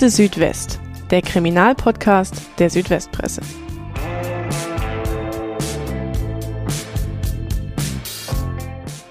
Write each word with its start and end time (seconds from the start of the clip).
Akte 0.00 0.08
Südwest, 0.08 0.80
der 1.10 1.20
Kriminalpodcast 1.20 2.34
der 2.58 2.70
Südwestpresse. 2.70 3.42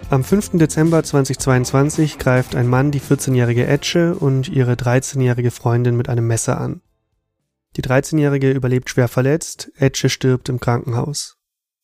Am 0.09 0.23
5. 0.23 0.53
Dezember 0.53 1.03
2022 1.03 2.17
greift 2.17 2.55
ein 2.55 2.67
Mann 2.67 2.89
die 2.89 3.01
14-jährige 3.01 3.67
Etche 3.67 4.15
und 4.15 4.49
ihre 4.49 4.73
13-jährige 4.73 5.51
Freundin 5.51 5.95
mit 5.95 6.09
einem 6.09 6.25
Messer 6.25 6.59
an. 6.59 6.81
Die 7.77 7.83
13-jährige 7.83 8.49
überlebt 8.49 8.89
schwer 8.89 9.09
verletzt, 9.09 9.71
Etche 9.77 10.09
stirbt 10.09 10.49
im 10.49 10.59
Krankenhaus. 10.59 11.37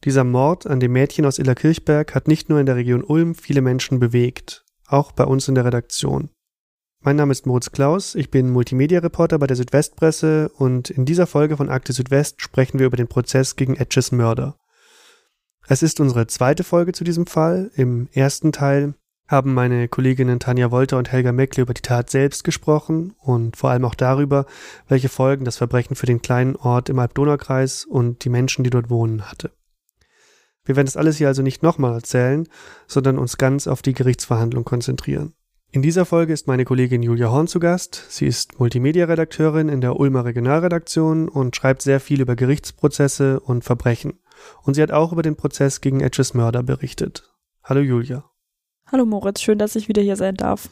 Dieser 0.03 0.23
Mord 0.23 0.65
an 0.65 0.79
dem 0.79 0.93
Mädchen 0.93 1.27
aus 1.27 1.37
Illerkirchberg 1.37 2.15
hat 2.15 2.27
nicht 2.27 2.49
nur 2.49 2.59
in 2.59 2.65
der 2.65 2.75
Region 2.75 3.03
Ulm 3.03 3.35
viele 3.35 3.61
Menschen 3.61 3.99
bewegt, 3.99 4.65
auch 4.87 5.11
bei 5.11 5.25
uns 5.25 5.47
in 5.47 5.53
der 5.53 5.65
Redaktion. 5.65 6.31
Mein 7.05 7.17
Name 7.17 7.33
ist 7.33 7.45
Moritz 7.45 7.71
Klaus, 7.71 8.15
ich 8.15 8.31
bin 8.31 8.49
Multimedia-Reporter 8.49 9.37
bei 9.37 9.45
der 9.45 9.55
Südwestpresse 9.55 10.49
und 10.57 10.89
in 10.89 11.05
dieser 11.05 11.27
Folge 11.27 11.55
von 11.55 11.69
Akte 11.69 11.93
Südwest 11.93 12.41
sprechen 12.41 12.79
wir 12.79 12.87
über 12.87 12.97
den 12.97 13.07
Prozess 13.07 13.55
gegen 13.55 13.75
Etches 13.75 14.11
Mörder. 14.11 14.57
Es 15.67 15.83
ist 15.83 15.99
unsere 15.99 16.25
zweite 16.25 16.63
Folge 16.63 16.93
zu 16.93 17.03
diesem 17.03 17.27
Fall. 17.27 17.69
Im 17.75 18.09
ersten 18.11 18.51
Teil 18.51 18.95
haben 19.27 19.53
meine 19.53 19.87
Kolleginnen 19.87 20.39
Tanja 20.39 20.71
Wolter 20.71 20.97
und 20.97 21.11
Helga 21.11 21.31
Meckle 21.31 21.61
über 21.61 21.75
die 21.75 21.83
Tat 21.83 22.09
selbst 22.09 22.43
gesprochen 22.43 23.13
und 23.19 23.55
vor 23.55 23.69
allem 23.69 23.85
auch 23.85 23.93
darüber, 23.93 24.47
welche 24.87 25.09
Folgen 25.09 25.45
das 25.45 25.57
Verbrechen 25.57 25.95
für 25.95 26.07
den 26.07 26.23
kleinen 26.23 26.55
Ort 26.55 26.89
im 26.89 26.97
Alb-Donau-Kreis 26.97 27.85
und 27.85 28.25
die 28.25 28.29
Menschen, 28.29 28.63
die 28.63 28.71
dort 28.71 28.89
wohnen, 28.89 29.29
hatte. 29.29 29.51
Wir 30.63 30.75
werden 30.75 30.87
das 30.87 30.97
alles 30.97 31.17
hier 31.17 31.27
also 31.27 31.43
nicht 31.43 31.61
nochmal 31.61 31.93
erzählen, 31.93 32.47
sondern 32.87 33.19
uns 33.19 33.37
ganz 33.37 33.67
auf 33.67 33.83
die 33.83 33.93
Gerichtsverhandlung 33.93 34.63
konzentrieren. 34.63 35.35
In 35.75 35.81
dieser 35.81 36.05
Folge 36.05 36.31
ist 36.31 36.47
meine 36.47 36.63
Kollegin 36.63 37.03
Julia 37.03 37.29
Horn 37.31 37.47
zu 37.47 37.59
Gast. 37.59 38.05
Sie 38.07 38.25
ist 38.25 38.61
Multimedia-Redakteurin 38.61 39.67
in 39.67 39.81
der 39.81 39.99
Ulmer 39.99 40.23
Regionalredaktion 40.23 41.27
und 41.27 41.53
schreibt 41.53 41.81
sehr 41.81 41.99
viel 41.99 42.21
über 42.21 42.37
Gerichtsprozesse 42.37 43.41
und 43.41 43.65
Verbrechen. 43.65 44.13
Und 44.63 44.75
sie 44.75 44.81
hat 44.81 44.91
auch 44.91 45.11
über 45.11 45.21
den 45.21 45.35
Prozess 45.35 45.81
gegen 45.81 45.99
Edges 45.99 46.33
Mörder 46.33 46.63
berichtet. 46.63 47.29
Hallo 47.61 47.81
Julia. 47.81 48.23
Hallo 48.89 49.05
Moritz, 49.05 49.41
schön, 49.41 49.59
dass 49.59 49.75
ich 49.75 49.89
wieder 49.89 50.01
hier 50.01 50.15
sein 50.15 50.35
darf. 50.35 50.69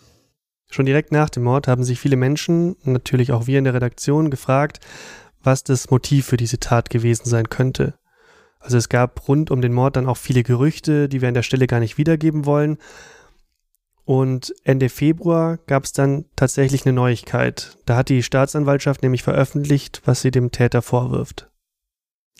Schon 0.71 0.85
direkt 0.85 1.11
nach 1.11 1.29
dem 1.29 1.43
Mord 1.43 1.67
haben 1.67 1.83
sich 1.83 1.99
viele 1.99 2.15
Menschen, 2.15 2.77
natürlich 2.85 3.33
auch 3.33 3.45
wir 3.45 3.59
in 3.59 3.65
der 3.65 3.73
Redaktion, 3.73 4.29
gefragt, 4.29 4.79
was 5.43 5.65
das 5.65 5.89
Motiv 5.91 6.27
für 6.27 6.37
diese 6.37 6.61
Tat 6.61 6.89
gewesen 6.89 7.25
sein 7.25 7.49
könnte. 7.49 7.95
Also 8.57 8.77
es 8.77 8.87
gab 8.87 9.27
rund 9.27 9.51
um 9.51 9.59
den 9.59 9.73
Mord 9.73 9.97
dann 9.97 10.07
auch 10.07 10.15
viele 10.15 10.43
Gerüchte, 10.43 11.09
die 11.09 11.19
wir 11.19 11.27
an 11.27 11.33
der 11.33 11.43
Stelle 11.43 11.67
gar 11.67 11.81
nicht 11.81 11.97
wiedergeben 11.97 12.45
wollen. 12.45 12.77
Und 14.05 14.53
Ende 14.63 14.89
Februar 14.89 15.57
gab 15.65 15.85
es 15.85 15.93
dann 15.93 16.25
tatsächlich 16.35 16.85
eine 16.85 16.93
Neuigkeit. 16.93 17.77
Da 17.85 17.95
hat 17.95 18.09
die 18.09 18.23
Staatsanwaltschaft 18.23 19.01
nämlich 19.01 19.23
veröffentlicht, 19.23 20.01
was 20.05 20.21
sie 20.21 20.31
dem 20.31 20.51
Täter 20.51 20.81
vorwirft. 20.81 21.49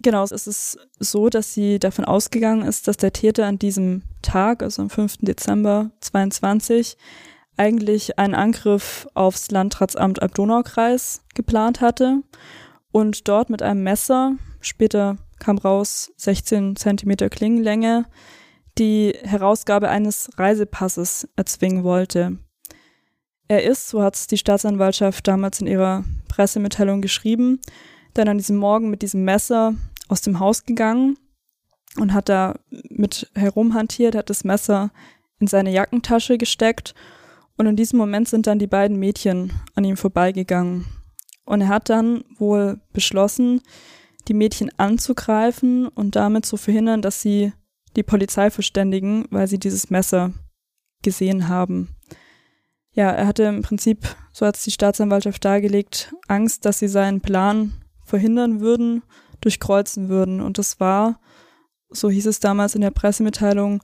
Genau, 0.02 0.23
es 0.23 0.47
ist 0.47 0.80
so, 1.00 1.30
dass 1.30 1.53
sie 1.53 1.80
davon 1.80 2.03
ausgegangen 2.03 2.67
ist, 2.67 2.88
dass 2.88 2.97
der 2.97 3.14
Täter 3.14 3.45
an 3.45 3.59
diesem 3.59 4.02
Tag, 4.22 4.64
also 4.64 4.81
am 4.81 4.89
5. 4.89 5.17
Dezember 5.22 5.92
22, 6.02 6.97
eigentlich 7.55 8.17
einen 8.17 8.33
Angriff 8.33 9.08
aufs 9.14 9.52
Landratsamt 9.52 10.22
Abdonaukreis 10.22 11.22
geplant 11.36 11.80
hatte 11.80 12.23
und 12.92 13.27
dort 13.27 13.50
mit 13.50 13.61
einem 13.61 13.83
Messer, 13.83 14.33
später 14.59 15.17
kam 15.39 15.58
raus 15.59 16.11
16 16.17 16.75
Zentimeter 16.75 17.30
Klingenlänge, 17.30 18.05
die 18.78 19.16
Herausgabe 19.24 19.90
eines 19.90 20.30
Reisepasses 20.38 21.28
erzwingen 21.36 21.84
wollte. 21.84 22.38
Er 23.48 23.64
ist, 23.64 23.90
so 23.90 24.02
hat 24.02 24.16
es 24.16 24.28
die 24.28 24.38
Staatsanwaltschaft 24.38 25.28
damals 25.28 25.61
in 25.61 25.67
ihrer 25.67 26.04
Pressemitteilung 26.28 27.02
geschrieben, 27.02 27.60
dann 28.14 28.28
an 28.28 28.38
diesem 28.38 28.58
Morgen 28.58 28.89
mit 28.89 29.02
diesem 29.02 29.23
Messer 29.23 29.76
aus 30.08 30.22
dem 30.22 30.39
Haus 30.39 30.66
gegangen 30.66 31.17
und 32.00 32.14
hat 32.14 32.30
da 32.30 32.56
mit 32.89 33.30
herumhantiert, 33.36 34.16
hat 34.16 34.30
das 34.30 34.44
Messer 34.44 34.92
in 35.39 35.48
seine 35.48 35.72
Jackentasche 35.72 36.38
gesteckt 36.38 36.95
und 37.58 37.67
in 37.67 37.76
diesem 37.76 38.00
Moment 38.00 38.28
sind 38.28 38.48
dann 38.48 38.60
die 38.60 38.67
beiden 38.67 38.98
Mädchen 38.98 39.54
an 39.76 39.83
ihm 39.83 39.98
vorbeigegangen. 39.98 40.86
Und 41.45 41.62
er 41.62 41.67
hat 41.67 41.89
dann 41.89 42.23
wohl 42.38 42.80
beschlossen, 42.94 43.62
die 44.28 44.33
Mädchen 44.33 44.72
anzugreifen 44.78 45.88
und 45.88 46.16
damit 46.16 46.45
zu 46.45 46.58
verhindern, 46.58 47.02
dass 47.02 47.22
sie 47.22 47.52
die 47.95 48.04
Polizei 48.04 48.49
verständigen, 48.49 49.26
weil 49.30 49.48
sie 49.48 49.59
dieses 49.59 49.89
Messer 49.89 50.33
gesehen 51.02 51.48
haben. 51.48 51.89
Ja, 52.92 53.09
er 53.09 53.27
hatte 53.27 53.43
im 53.43 53.61
Prinzip, 53.61 54.15
so 54.31 54.45
hat 54.45 54.55
es 54.55 54.64
die 54.64 54.71
Staatsanwaltschaft 54.71 55.43
dargelegt, 55.43 56.14
Angst, 56.27 56.65
dass 56.65 56.80
sie 56.80 56.87
seinen 56.87 57.21
Plan 57.21 57.73
verhindern 58.05 58.59
würden, 58.59 59.03
durchkreuzen 59.42 60.09
würden. 60.09 60.42
Und 60.42 60.58
das 60.58 60.80
war, 60.80 61.20
so 61.89 62.09
hieß 62.09 62.27
es 62.27 62.39
damals 62.39 62.76
in 62.76 62.82
der 62.82 62.92
Pressemitteilung, 62.92 63.83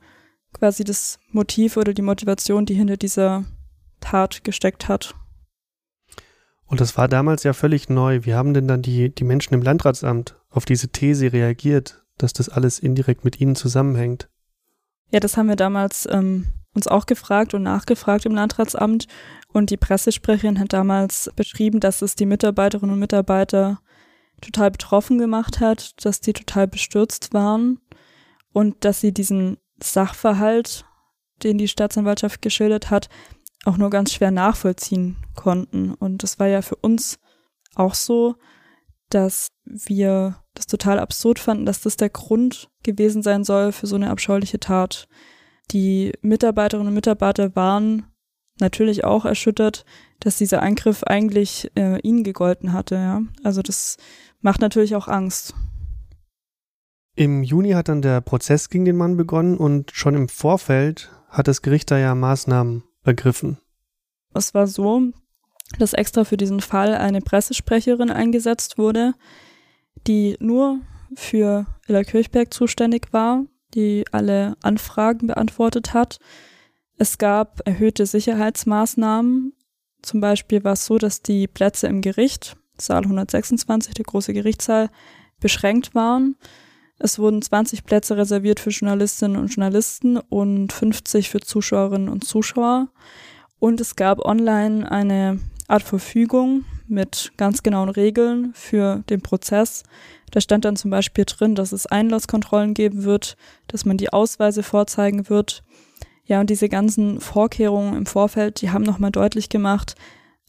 quasi 0.54 0.84
das 0.84 1.20
Motiv 1.32 1.78
oder 1.78 1.94
die 1.94 2.02
Motivation, 2.02 2.66
die 2.66 2.76
hinter 2.76 2.98
dieser 2.98 3.46
Tat 4.00 4.44
gesteckt 4.44 4.88
hat. 4.88 5.16
Und 6.66 6.80
das 6.82 6.98
war 6.98 7.08
damals 7.08 7.44
ja 7.44 7.54
völlig 7.54 7.90
neu. 7.90 8.26
Wie 8.26 8.36
haben 8.36 8.54
denn 8.54 8.68
dann 8.68 8.84
die, 8.84 9.14
die 9.14 9.24
Menschen 9.24 9.56
im 9.56 9.64
Landratsamt 9.64 10.36
auf 10.50 10.66
diese 10.66 10.90
These 10.90 11.34
reagiert? 11.34 12.06
Dass 12.20 12.34
das 12.34 12.50
alles 12.50 12.80
indirekt 12.80 13.26
mit 13.26 13.42
ihnen 13.42 13.56
zusammenhängt. 13.56 14.30
Ja, 15.12 15.20
das 15.20 15.38
haben 15.38 15.48
wir 15.48 15.56
damals 15.56 16.08
ähm, 16.12 16.48
uns 16.76 16.88
auch 16.88 17.06
gefragt 17.06 17.54
und 17.54 17.64
nachgefragt 17.64 18.26
im 18.26 18.36
Landratsamt. 18.36 19.08
Und 19.52 19.72
die 19.72 19.78
Pressesprecherin 19.78 20.60
hat 20.60 20.74
damals 20.74 21.32
beschrieben, 21.36 21.80
dass 21.80 22.04
es 22.04 22.16
die 22.16 22.28
Mitarbeiterinnen 22.28 22.94
und 22.94 23.00
Mitarbeiter 23.00 23.80
total 24.42 24.72
betroffen 24.72 25.18
gemacht 25.18 25.60
hat, 25.60 26.06
dass 26.06 26.22
die 26.22 26.34
total 26.34 26.68
bestürzt 26.68 27.34
waren 27.34 27.80
und 28.54 28.86
dass 28.86 29.02
sie 29.02 29.12
diesen 29.12 29.58
Sachverhalt, 29.82 30.86
den 31.44 31.58
die 31.58 31.68
Staatsanwaltschaft 31.68 32.42
geschildert 32.42 32.90
hat, 32.90 33.10
auch 33.66 33.78
nur 33.78 33.90
ganz 33.90 34.14
schwer 34.14 34.32
nachvollziehen 34.32 35.18
konnten. 35.36 35.94
Und 35.94 36.24
das 36.24 36.40
war 36.40 36.48
ja 36.48 36.62
für 36.62 36.76
uns 36.76 37.20
auch 37.76 37.94
so, 37.94 38.36
dass 39.10 39.50
wir 39.66 40.38
das 40.54 40.68
total 40.68 41.00
absurd 41.00 41.40
fanden, 41.40 41.66
dass 41.66 41.82
das 41.82 41.98
der 41.98 42.10
Grund 42.10 42.70
gewesen 42.84 43.24
sein 43.24 43.44
soll 43.44 43.72
für 43.72 43.88
so 43.88 43.96
eine 43.96 44.10
abscheuliche 44.10 44.60
Tat. 44.60 45.08
Die 45.72 46.14
Mitarbeiterinnen 46.22 46.88
und 46.88 46.94
Mitarbeiter 46.94 47.56
waren 47.56 48.06
natürlich 48.60 49.04
auch 49.04 49.26
erschüttert, 49.26 49.86
dass 50.20 50.38
dieser 50.38 50.62
Eingriff 50.62 51.04
eigentlich 51.04 51.72
äh, 51.76 52.00
ihnen 52.02 52.24
gegolten 52.24 52.74
hatte. 52.74 52.96
Ja? 52.96 53.22
Also 53.44 53.62
das 53.62 53.98
macht 54.42 54.62
natürlich 54.62 54.96
auch 54.96 55.08
Angst. 55.08 55.54
Im 57.16 57.44
Juni 57.44 57.72
hat 57.72 57.90
dann 57.90 58.02
der 58.02 58.22
Prozess 58.22 58.70
gegen 58.70 58.86
den 58.86 58.96
Mann 58.96 59.18
begonnen 59.18 59.58
und 59.58 59.92
schon 59.92 60.16
im 60.16 60.30
Vorfeld 60.30 61.12
hat 61.30 61.48
das 61.48 61.62
Gericht 61.62 61.92
da 61.92 61.98
ja 61.98 62.16
Maßnahmen 62.16 62.84
ergriffen. 63.04 63.58
Es 64.34 64.54
war 64.54 64.68
so, 64.68 65.02
dass 65.78 65.94
extra 65.94 66.24
für 66.24 66.38
diesen 66.38 66.62
Fall 66.62 66.96
eine 66.96 67.22
Pressesprecherin 67.22 68.10
eingesetzt 68.10 68.78
wurde, 68.78 69.14
die 70.08 70.36
nur 70.40 70.80
für 71.16 71.66
Ella 71.88 72.04
Kirchberg 72.04 72.54
zuständig 72.54 73.12
war, 73.12 73.46
die 73.74 74.06
alle 74.12 74.56
Anfragen 74.62 75.28
beantwortet 75.28 75.94
hat. 75.94 76.20
Es 76.98 77.18
gab 77.18 77.62
erhöhte 77.66 78.06
Sicherheitsmaßnahmen. 78.06 79.54
Zum 80.02 80.22
Beispiel 80.22 80.64
war 80.64 80.74
es 80.74 80.86
so, 80.86 80.98
dass 80.98 81.22
die 81.22 81.48
Plätze 81.48 81.88
im 81.88 82.02
Gericht, 82.02 82.58
Saal 82.78 83.04
126, 83.04 83.94
der 83.94 84.06
große 84.06 84.34
Gerichtssaal, 84.34 84.90
beschränkt 85.40 85.96
waren. 85.96 86.36
Es 86.98 87.20
wurden 87.20 87.42
20 87.42 87.86
Plätze 87.86 88.18
reserviert 88.18 88.60
für 88.60 88.72
Journalistinnen 88.72 89.38
und 89.38 89.48
Journalisten 89.48 90.18
und 90.18 90.74
50 90.74 91.30
für 91.30 91.40
Zuschauerinnen 91.40 92.10
und 92.10 92.26
Zuschauer. 92.26 92.90
Und 93.60 93.80
es 93.80 93.96
gab 93.96 94.26
online 94.26 94.90
eine 94.90 95.40
Art 95.70 95.84
Verfügung 95.84 96.66
mit 96.88 97.32
ganz 97.38 97.64
genauen 97.64 97.90
Regeln 97.90 98.52
für 98.54 99.04
den 99.10 99.22
Prozess. 99.22 99.84
Da 100.32 100.42
stand 100.42 100.66
dann 100.66 100.76
zum 100.76 100.92
Beispiel 100.92 101.26
drin, 101.26 101.56
dass 101.56 101.72
es 101.72 101.86
Einlasskontrollen 101.86 102.74
geben 102.74 103.04
wird, 103.04 103.38
dass 103.68 103.86
man 103.86 103.98
die 103.98 104.12
Ausweise 104.12 104.64
vorzeigen 104.64 105.30
wird. 105.30 105.64
Ja, 106.26 106.40
und 106.40 106.50
diese 106.50 106.70
ganzen 106.70 107.20
Vorkehrungen 107.20 107.96
im 107.96 108.06
Vorfeld, 108.06 108.62
die 108.62 108.70
haben 108.70 108.84
nochmal 108.84 109.12
deutlich 109.12 109.50
gemacht, 109.50 109.96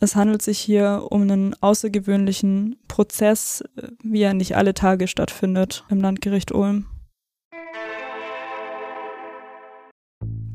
es 0.03 0.17
handelt 0.17 0.41
sich 0.41 0.59
hier 0.59 1.07
um 1.11 1.23
einen 1.23 1.55
außergewöhnlichen 1.61 2.77
Prozess, 2.89 3.63
wie 4.03 4.23
er 4.23 4.33
nicht 4.33 4.57
alle 4.57 4.73
Tage 4.73 5.07
stattfindet 5.07 5.85
im 5.91 6.01
Landgericht 6.01 6.53
Ulm. 6.53 6.87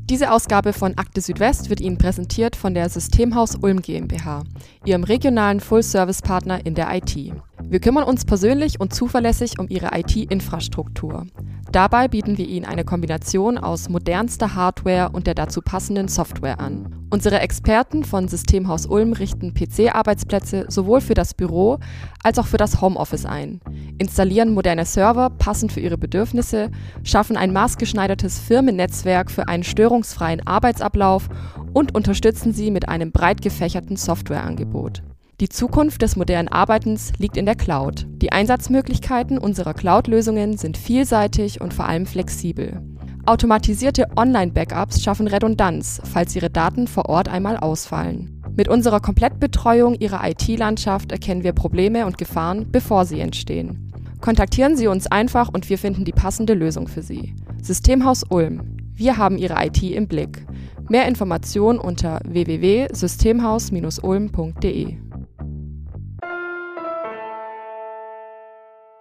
Diese 0.08 0.30
Ausgabe 0.30 0.72
von 0.72 0.96
Akte 0.98 1.20
Südwest 1.20 1.68
wird 1.68 1.80
Ihnen 1.80 1.98
präsentiert 1.98 2.54
von 2.54 2.74
der 2.74 2.88
Systemhaus 2.88 3.56
Ulm 3.56 3.82
GmbH, 3.82 4.44
Ihrem 4.84 5.02
regionalen 5.02 5.58
Full-Service-Partner 5.58 6.64
in 6.64 6.76
der 6.76 6.94
IT. 6.94 7.32
Wir 7.62 7.80
kümmern 7.80 8.04
uns 8.04 8.24
persönlich 8.24 8.80
und 8.80 8.94
zuverlässig 8.94 9.58
um 9.58 9.68
Ihre 9.68 9.90
IT-Infrastruktur. 9.92 11.26
Dabei 11.72 12.06
bieten 12.08 12.38
wir 12.38 12.46
Ihnen 12.46 12.64
eine 12.64 12.84
Kombination 12.84 13.58
aus 13.58 13.88
modernster 13.88 14.54
Hardware 14.54 15.10
und 15.12 15.26
der 15.26 15.34
dazu 15.34 15.60
passenden 15.60 16.08
Software 16.08 16.60
an. 16.60 17.06
Unsere 17.10 17.40
Experten 17.40 18.04
von 18.04 18.28
Systemhaus 18.28 18.86
Ulm 18.86 19.12
richten 19.12 19.52
PC-Arbeitsplätze 19.52 20.66
sowohl 20.68 21.00
für 21.00 21.14
das 21.14 21.34
Büro 21.34 21.78
als 22.22 22.38
auch 22.38 22.46
für 22.46 22.56
das 22.56 22.80
Homeoffice 22.80 23.26
ein, 23.26 23.60
installieren 23.98 24.54
moderne 24.54 24.84
Server 24.84 25.30
passend 25.30 25.72
für 25.72 25.80
Ihre 25.80 25.98
Bedürfnisse, 25.98 26.70
schaffen 27.02 27.36
ein 27.36 27.52
maßgeschneidertes 27.52 28.38
Firmennetzwerk 28.38 29.30
für 29.30 29.48
einen 29.48 29.64
störungsfreien 29.64 30.46
Arbeitsablauf 30.46 31.28
und 31.72 31.94
unterstützen 31.94 32.52
Sie 32.52 32.70
mit 32.70 32.88
einem 32.88 33.12
breit 33.12 33.42
gefächerten 33.42 33.96
Softwareangebot. 33.96 35.02
Die 35.38 35.50
Zukunft 35.50 36.00
des 36.00 36.16
modernen 36.16 36.48
Arbeitens 36.48 37.12
liegt 37.18 37.36
in 37.36 37.44
der 37.44 37.56
Cloud. 37.56 38.06
Die 38.22 38.32
Einsatzmöglichkeiten 38.32 39.36
unserer 39.36 39.74
Cloud-Lösungen 39.74 40.56
sind 40.56 40.78
vielseitig 40.78 41.60
und 41.60 41.74
vor 41.74 41.86
allem 41.86 42.06
flexibel. 42.06 42.80
Automatisierte 43.26 44.06
Online-Backups 44.16 45.02
schaffen 45.02 45.28
Redundanz, 45.28 46.00
falls 46.10 46.34
Ihre 46.34 46.48
Daten 46.48 46.86
vor 46.86 47.10
Ort 47.10 47.28
einmal 47.28 47.58
ausfallen. 47.58 48.42
Mit 48.56 48.68
unserer 48.68 49.00
Komplettbetreuung 49.00 49.96
Ihrer 49.96 50.26
IT-Landschaft 50.26 51.12
erkennen 51.12 51.44
wir 51.44 51.52
Probleme 51.52 52.06
und 52.06 52.16
Gefahren, 52.16 52.72
bevor 52.72 53.04
sie 53.04 53.20
entstehen. 53.20 53.92
Kontaktieren 54.22 54.74
Sie 54.74 54.86
uns 54.86 55.06
einfach 55.06 55.50
und 55.52 55.68
wir 55.68 55.76
finden 55.76 56.06
die 56.06 56.12
passende 56.12 56.54
Lösung 56.54 56.88
für 56.88 57.02
Sie. 57.02 57.34
Systemhaus 57.60 58.24
Ulm. 58.30 58.78
Wir 58.94 59.18
haben 59.18 59.36
Ihre 59.36 59.62
IT 59.66 59.82
im 59.82 60.08
Blick. 60.08 60.46
Mehr 60.88 61.06
Informationen 61.06 61.78
unter 61.78 62.20
www.systemhaus-ulm.de. 62.24 65.05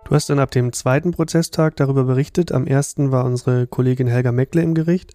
Du 0.06 0.14
hast 0.14 0.30
dann 0.30 0.40
ab 0.40 0.52
dem 0.52 0.72
zweiten 0.72 1.12
Prozesstag 1.12 1.76
darüber 1.78 2.04
berichtet. 2.04 2.52
Am 2.52 2.68
ersten 2.68 3.12
war 3.12 3.26
unsere 3.26 3.66
Kollegin 3.66 4.06
Helga 4.06 4.32
Meckle 4.32 4.62
im 4.62 4.76
Gericht 4.76 5.14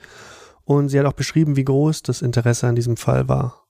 und 0.65 0.89
sie 0.89 0.99
hat 0.99 1.07
auch 1.07 1.13
beschrieben, 1.13 1.55
wie 1.55 1.65
groß 1.65 2.03
das 2.03 2.23
Interesse 2.23 2.67
an 2.67 2.75
diesem 2.75 2.97
Fall 2.97 3.29
war. 3.29 3.69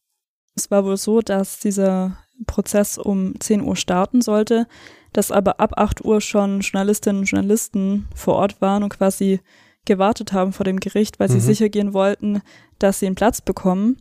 Es 0.57 0.71
war 0.71 0.85
wohl 0.85 0.97
so, 0.97 1.21
dass 1.21 1.59
dieser 1.59 2.17
Prozess 2.47 2.97
um 2.97 3.39
10 3.39 3.61
Uhr 3.61 3.77
starten 3.77 4.23
sollte, 4.23 4.67
dass 5.13 5.31
aber 5.31 5.61
ab 5.61 5.75
8 5.77 6.03
Uhr 6.07 6.23
schon 6.23 6.61
Journalistinnen 6.61 7.21
und 7.21 7.31
Journalisten 7.31 8.09
vor 8.15 8.37
Ort 8.37 8.63
waren 8.63 8.83
und 8.83 8.89
quasi 8.89 9.41
gewartet 9.85 10.33
haben 10.33 10.55
vor 10.55 10.65
dem 10.65 10.81
Gericht, 10.81 11.21
weil 11.21 11.29
sie 11.29 11.37
mhm. 11.37 11.41
sicher 11.41 11.69
gehen 11.69 11.93
wollten, 11.93 12.41
dass 12.79 12.99
sie 12.99 13.07
einen 13.07 13.15
Platz 13.15 13.43
bekommen. 13.43 13.99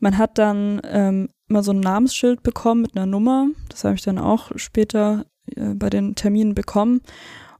Man 0.00 0.18
hat 0.18 0.36
dann 0.36 0.82
ähm, 0.84 1.30
immer 1.48 1.62
so 1.62 1.72
ein 1.72 1.80
Namensschild 1.80 2.42
bekommen 2.42 2.82
mit 2.82 2.94
einer 2.94 3.06
Nummer. 3.06 3.46
Das 3.70 3.84
habe 3.84 3.94
ich 3.94 4.02
dann 4.02 4.18
auch 4.18 4.50
später 4.56 5.24
äh, 5.56 5.74
bei 5.74 5.90
den 5.90 6.14
Terminen 6.14 6.54
bekommen. 6.54 7.00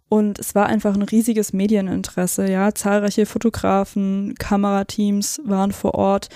Und 0.09 0.39
es 0.39 0.55
war 0.55 0.67
einfach 0.67 0.95
ein 0.95 1.03
riesiges 1.03 1.55
Medieninteresse, 1.55 2.51
ja. 2.51 2.75
Zahlreiche 2.75 3.25
Fotografen, 3.25 4.35
Kamerateams 4.39 5.41
waren 5.45 5.73
vor 5.73 5.95
Ort. 5.95 6.29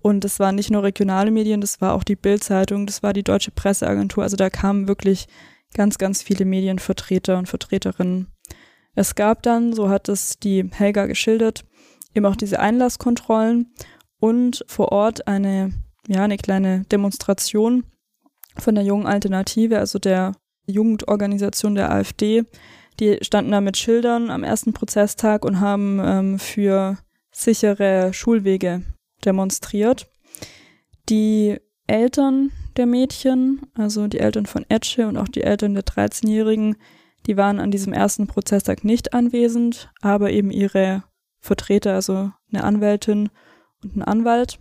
Und 0.00 0.24
es 0.24 0.38
waren 0.38 0.54
nicht 0.54 0.70
nur 0.70 0.82
regionale 0.82 1.30
Medien, 1.30 1.60
das 1.60 1.80
war 1.80 1.94
auch 1.94 2.04
die 2.04 2.14
Bildzeitung, 2.14 2.86
das 2.86 3.02
war 3.02 3.12
die 3.12 3.22
Deutsche 3.22 3.50
Presseagentur. 3.50 4.22
Also 4.22 4.36
da 4.36 4.50
kamen 4.50 4.86
wirklich 4.86 5.26
ganz, 5.74 5.98
ganz 5.98 6.22
viele 6.22 6.44
Medienvertreter 6.44 7.38
und 7.38 7.48
Vertreterinnen. 7.48 8.28
Es 8.94 9.14
gab 9.14 9.42
dann, 9.42 9.72
so 9.72 9.88
hat 9.88 10.08
es 10.08 10.38
die 10.38 10.70
Helga 10.70 11.06
geschildert, 11.06 11.64
eben 12.14 12.26
auch 12.26 12.36
diese 12.36 12.60
Einlasskontrollen 12.60 13.74
und 14.20 14.64
vor 14.68 14.92
Ort 14.92 15.26
eine, 15.26 15.72
ja, 16.06 16.22
eine 16.22 16.36
kleine 16.36 16.84
Demonstration 16.84 17.84
von 18.56 18.74
der 18.74 18.84
jungen 18.84 19.06
Alternative, 19.06 19.78
also 19.78 19.98
der 19.98 20.32
Jugendorganisation 20.66 21.74
der 21.74 21.90
AfD. 21.90 22.44
Die 23.00 23.18
standen 23.22 23.52
da 23.52 23.60
mit 23.60 23.76
Schildern 23.76 24.30
am 24.30 24.44
ersten 24.44 24.72
Prozesstag 24.72 25.44
und 25.44 25.60
haben 25.60 26.00
ähm, 26.02 26.38
für 26.38 26.98
sichere 27.32 28.12
Schulwege 28.12 28.82
demonstriert. 29.24 30.08
Die 31.08 31.58
Eltern 31.86 32.52
der 32.76 32.86
Mädchen, 32.86 33.62
also 33.74 34.06
die 34.06 34.20
Eltern 34.20 34.46
von 34.46 34.64
Etche 34.68 35.06
und 35.08 35.16
auch 35.16 35.28
die 35.28 35.42
Eltern 35.42 35.74
der 35.74 35.84
13-Jährigen, 35.84 36.76
die 37.26 37.36
waren 37.36 37.58
an 37.58 37.70
diesem 37.70 37.92
ersten 37.92 38.26
Prozesstag 38.26 38.84
nicht 38.84 39.14
anwesend, 39.14 39.90
aber 40.00 40.30
eben 40.30 40.50
ihre 40.50 41.04
Vertreter, 41.40 41.94
also 41.94 42.30
eine 42.52 42.64
Anwältin 42.64 43.30
und 43.82 43.96
ein 43.96 44.02
Anwalt. 44.02 44.58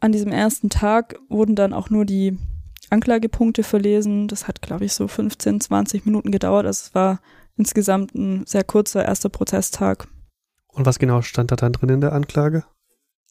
An 0.00 0.12
diesem 0.12 0.32
ersten 0.32 0.70
Tag 0.70 1.18
wurden 1.28 1.56
dann 1.56 1.72
auch 1.72 1.90
nur 1.90 2.04
die 2.04 2.38
Anklagepunkte 2.90 3.62
verlesen. 3.62 4.28
Das 4.28 4.48
hat, 4.48 4.62
glaube 4.62 4.84
ich, 4.84 4.92
so 4.92 5.08
15, 5.08 5.60
20 5.60 6.06
Minuten 6.06 6.30
gedauert. 6.30 6.66
Also 6.66 6.86
es 6.86 6.94
war 6.94 7.20
insgesamt 7.56 8.14
ein 8.14 8.46
sehr 8.46 8.64
kurzer 8.64 9.04
erster 9.04 9.28
Prozesstag. 9.28 10.08
Und 10.68 10.86
was 10.86 10.98
genau 10.98 11.22
stand 11.22 11.52
da 11.52 11.56
dann 11.56 11.72
drin 11.72 11.88
in 11.88 12.00
der 12.00 12.12
Anklage? 12.12 12.64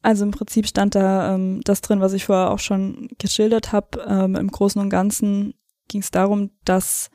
Also 0.02 0.26
im 0.26 0.32
Prinzip 0.32 0.68
stand 0.68 0.96
da 0.96 1.34
ähm, 1.34 1.62
das 1.64 1.82
drin, 1.82 2.02
was 2.02 2.14
ich 2.14 2.26
vorher 2.26 2.52
auch 2.52 2.60
schon 2.60 3.10
geschildert 3.20 3.72
habe. 3.72 4.06
Ähm, 4.08 4.36
Im 4.36 4.52
Großen 4.52 4.82
und 4.82 4.90
Ganzen 4.90 5.54
ging 5.88 6.02
es 6.02 6.12
darum, 6.12 6.52
dass 6.66 7.10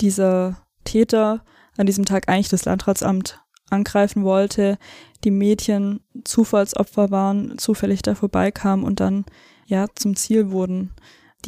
dieser 0.00 0.58
Täter 0.84 1.44
an 1.76 1.86
diesem 1.86 2.04
Tag 2.04 2.28
eigentlich 2.28 2.48
das 2.48 2.64
Landratsamt 2.64 3.40
angreifen 3.70 4.24
wollte, 4.24 4.78
die 5.24 5.30
Mädchen 5.30 6.00
Zufallsopfer 6.24 7.10
waren, 7.10 7.58
zufällig 7.58 8.02
da 8.02 8.14
vorbeikamen 8.14 8.84
und 8.84 9.00
dann 9.00 9.24
ja 9.66 9.86
zum 9.94 10.16
Ziel 10.16 10.50
wurden. 10.50 10.94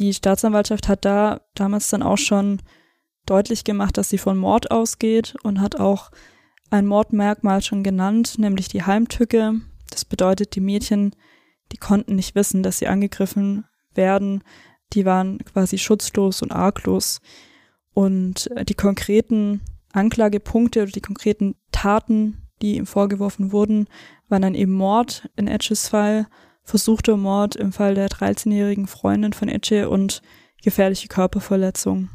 Die 0.01 0.15
Staatsanwaltschaft 0.15 0.87
hat 0.87 1.05
da 1.05 1.41
damals 1.53 1.89
dann 1.91 2.01
auch 2.01 2.17
schon 2.17 2.59
deutlich 3.27 3.63
gemacht, 3.63 3.99
dass 3.99 4.09
sie 4.09 4.17
von 4.17 4.35
Mord 4.35 4.71
ausgeht 4.71 5.35
und 5.43 5.61
hat 5.61 5.79
auch 5.79 6.09
ein 6.71 6.87
Mordmerkmal 6.87 7.61
schon 7.61 7.83
genannt, 7.83 8.39
nämlich 8.39 8.67
die 8.67 8.81
Heimtücke. 8.81 9.61
Das 9.91 10.03
bedeutet, 10.03 10.55
die 10.55 10.59
Mädchen, 10.59 11.15
die 11.71 11.77
konnten 11.77 12.15
nicht 12.15 12.33
wissen, 12.33 12.63
dass 12.63 12.79
sie 12.79 12.87
angegriffen 12.87 13.65
werden. 13.93 14.43
Die 14.93 15.05
waren 15.05 15.37
quasi 15.45 15.77
schutzlos 15.77 16.41
und 16.41 16.51
arglos. 16.51 17.21
Und 17.93 18.49
die 18.67 18.73
konkreten 18.73 19.61
Anklagepunkte 19.93 20.81
oder 20.81 20.91
die 20.91 21.01
konkreten 21.01 21.53
Taten, 21.71 22.47
die 22.63 22.77
ihm 22.77 22.87
vorgeworfen 22.87 23.51
wurden, 23.51 23.87
waren 24.29 24.41
dann 24.41 24.55
eben 24.55 24.73
Mord 24.73 25.29
in 25.35 25.47
Etches 25.47 25.89
Fall, 25.89 26.25
versuchter 26.63 27.17
Mord 27.17 27.55
im 27.55 27.71
Fall 27.71 27.95
der 27.95 28.09
13-jährigen 28.09 28.87
Freundin 28.87 29.33
von 29.33 29.49
Etche 29.49 29.89
und 29.89 30.21
gefährliche 30.63 31.07
Körperverletzung. 31.07 32.09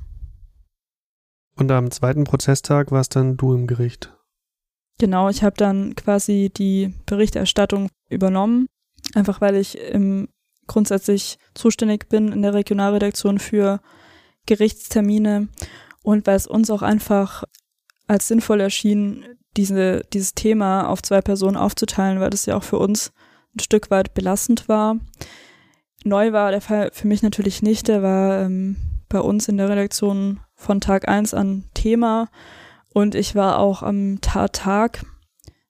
Und 1.56 1.70
am 1.70 1.90
zweiten 1.90 2.24
Prozesstag 2.24 2.92
warst 2.92 3.16
dann 3.16 3.36
du 3.36 3.54
im 3.54 3.66
Gericht. 3.66 4.12
Genau, 4.98 5.28
ich 5.28 5.42
habe 5.42 5.56
dann 5.56 5.94
quasi 5.94 6.50
die 6.54 6.94
Berichterstattung 7.06 7.88
übernommen, 8.08 8.66
einfach 9.14 9.40
weil 9.40 9.56
ich 9.56 9.78
im, 9.78 10.28
grundsätzlich 10.66 11.38
zuständig 11.54 12.08
bin 12.08 12.32
in 12.32 12.42
der 12.42 12.54
Regionalredaktion 12.54 13.38
für 13.38 13.80
Gerichtstermine 14.46 15.48
und 16.02 16.26
weil 16.26 16.36
es 16.36 16.46
uns 16.46 16.70
auch 16.70 16.82
einfach 16.82 17.44
als 18.06 18.28
sinnvoll 18.28 18.60
erschien, 18.60 19.24
diese, 19.56 20.02
dieses 20.12 20.34
Thema 20.34 20.88
auf 20.88 21.02
zwei 21.02 21.20
Personen 21.20 21.56
aufzuteilen, 21.56 22.20
weil 22.20 22.30
das 22.30 22.46
ja 22.46 22.56
auch 22.56 22.62
für 22.62 22.78
uns 22.78 23.12
ein 23.56 23.60
Stück 23.60 23.90
weit 23.90 24.14
belastend 24.14 24.68
war. 24.68 24.98
Neu 26.04 26.32
war 26.32 26.50
der 26.50 26.60
Fall 26.60 26.90
für 26.92 27.08
mich 27.08 27.22
natürlich 27.22 27.62
nicht, 27.62 27.88
der 27.88 28.02
war 28.02 28.42
ähm, 28.42 28.76
bei 29.08 29.20
uns 29.20 29.48
in 29.48 29.56
der 29.56 29.68
Redaktion 29.68 30.40
von 30.54 30.80
Tag 30.80 31.08
eins 31.08 31.34
an 31.34 31.64
Thema 31.74 32.28
und 32.90 33.14
ich 33.14 33.34
war 33.34 33.58
auch 33.58 33.82
am 33.82 34.20
Tag 34.20 35.04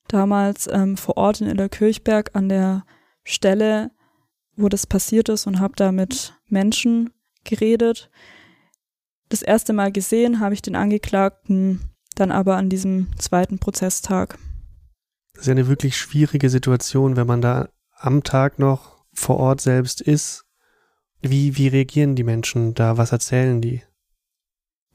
damals 0.09 0.69
ähm, 0.71 0.97
vor 0.97 1.17
Ort 1.17 1.41
in 1.41 1.49
Illerkirchberg 1.49 2.31
an 2.35 2.49
der 2.49 2.85
Stelle, 3.25 3.91
wo 4.57 4.69
das 4.69 4.87
passiert 4.87 5.29
ist 5.29 5.47
und 5.47 5.59
habe 5.59 5.75
da 5.77 5.93
mit 5.93 6.35
Menschen 6.49 7.11
geredet. 7.45 8.11
Das 9.29 9.43
erste 9.43 9.73
Mal 9.73 9.91
gesehen 9.91 10.41
habe 10.41 10.55
ich 10.55 10.63
den 10.63 10.77
Angeklagten 10.77 11.91
dann 12.15 12.31
aber 12.31 12.57
an 12.57 12.69
diesem 12.69 13.09
zweiten 13.19 13.59
Prozesstag. 13.59 14.39
Das 15.33 15.43
ist 15.43 15.47
ja 15.49 15.53
eine 15.53 15.69
wirklich 15.69 15.97
schwierige 15.97 16.49
Situation, 16.49 17.17
wenn 17.17 17.27
man 17.27 17.43
da 17.43 17.69
am 17.97 18.23
Tag 18.23 18.59
noch 18.59 19.05
vor 19.13 19.39
Ort 19.39 19.61
selbst 19.61 20.01
ist. 20.01 20.45
Wie, 21.23 21.57
wie 21.57 21.69
reagieren 21.69 22.15
die 22.15 22.25
Menschen 22.25 22.75
da? 22.75 22.99
Was 22.99 23.13
erzählen 23.13 23.61
die? 23.61 23.83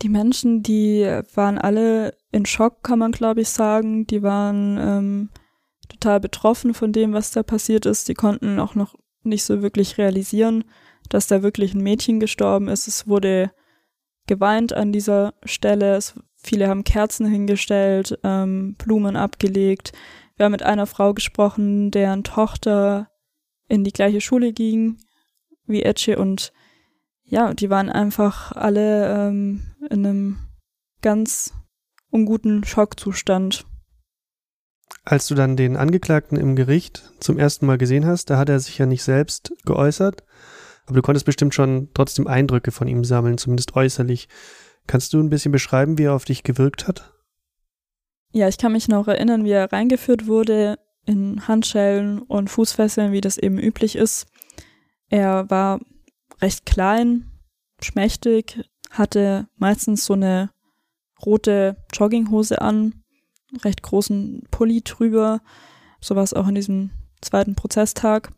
Die 0.01 0.09
Menschen, 0.09 0.63
die 0.63 1.03
waren 1.35 1.57
alle 1.57 2.15
in 2.31 2.45
Schock, 2.45 2.83
kann 2.83 2.99
man 2.99 3.11
glaube 3.11 3.41
ich 3.41 3.49
sagen. 3.49 4.07
Die 4.07 4.23
waren 4.23 4.77
ähm, 4.79 5.29
total 5.89 6.19
betroffen 6.19 6.73
von 6.73 6.91
dem, 6.91 7.13
was 7.13 7.31
da 7.31 7.43
passiert 7.43 7.85
ist. 7.85 8.07
Die 8.07 8.13
konnten 8.13 8.59
auch 8.59 8.75
noch 8.75 8.95
nicht 9.23 9.43
so 9.43 9.61
wirklich 9.61 9.97
realisieren, 9.97 10.63
dass 11.09 11.27
da 11.27 11.43
wirklich 11.43 11.73
ein 11.73 11.83
Mädchen 11.83 12.19
gestorben 12.19 12.67
ist. 12.67 12.87
Es 12.87 13.07
wurde 13.07 13.51
geweint 14.27 14.73
an 14.73 14.91
dieser 14.91 15.33
Stelle. 15.43 15.95
Es, 15.95 16.15
viele 16.35 16.67
haben 16.67 16.83
Kerzen 16.83 17.27
hingestellt, 17.27 18.17
ähm, 18.23 18.75
Blumen 18.75 19.15
abgelegt. 19.15 19.91
Wir 20.41 20.45
haben 20.45 20.53
mit 20.53 20.63
einer 20.63 20.87
Frau 20.87 21.13
gesprochen, 21.13 21.91
deren 21.91 22.23
Tochter 22.23 23.11
in 23.67 23.83
die 23.83 23.91
gleiche 23.91 24.21
Schule 24.21 24.53
ging 24.53 24.97
wie 25.67 25.83
Etche 25.83 26.17
und 26.17 26.51
ja, 27.23 27.53
die 27.53 27.69
waren 27.69 27.89
einfach 27.89 28.51
alle 28.51 29.27
ähm, 29.27 29.61
in 29.91 30.03
einem 30.03 30.39
ganz 31.03 31.53
unguten 32.09 32.63
Schockzustand. 32.63 33.67
Als 35.05 35.27
du 35.27 35.35
dann 35.35 35.57
den 35.57 35.77
Angeklagten 35.77 36.39
im 36.39 36.55
Gericht 36.55 37.13
zum 37.19 37.37
ersten 37.37 37.67
Mal 37.67 37.77
gesehen 37.77 38.07
hast, 38.07 38.31
da 38.31 38.39
hat 38.39 38.49
er 38.49 38.59
sich 38.59 38.79
ja 38.79 38.87
nicht 38.87 39.03
selbst 39.03 39.53
geäußert, 39.65 40.23
aber 40.87 40.95
du 40.95 41.01
konntest 41.03 41.27
bestimmt 41.27 41.53
schon 41.53 41.89
trotzdem 41.93 42.25
Eindrücke 42.25 42.71
von 42.71 42.87
ihm 42.87 43.03
sammeln, 43.03 43.37
zumindest 43.37 43.75
äußerlich. 43.75 44.27
Kannst 44.87 45.13
du 45.13 45.19
ein 45.19 45.29
bisschen 45.29 45.51
beschreiben, 45.51 45.99
wie 45.99 46.05
er 46.05 46.15
auf 46.15 46.25
dich 46.25 46.41
gewirkt 46.41 46.87
hat? 46.87 47.13
Ja, 48.33 48.47
ich 48.47 48.57
kann 48.57 48.71
mich 48.71 48.87
noch 48.87 49.07
erinnern, 49.07 49.43
wie 49.43 49.51
er 49.51 49.71
reingeführt 49.71 50.27
wurde 50.27 50.79
in 51.05 51.47
Handschellen 51.47 52.19
und 52.19 52.49
Fußfesseln, 52.49 53.11
wie 53.11 53.21
das 53.21 53.37
eben 53.37 53.57
üblich 53.57 53.95
ist. 53.95 54.27
Er 55.09 55.49
war 55.49 55.79
recht 56.41 56.65
klein, 56.65 57.29
schmächtig, 57.81 58.63
hatte 58.89 59.47
meistens 59.57 60.05
so 60.05 60.13
eine 60.13 60.51
rote 61.25 61.75
Jogginghose 61.93 62.61
an, 62.61 63.03
recht 63.63 63.83
großen 63.83 64.47
Pulli 64.49 64.81
drüber, 64.81 65.41
sowas 65.99 66.33
auch 66.33 66.47
in 66.47 66.55
diesem 66.55 66.91
zweiten 67.21 67.55
Prozesstag. 67.55 68.31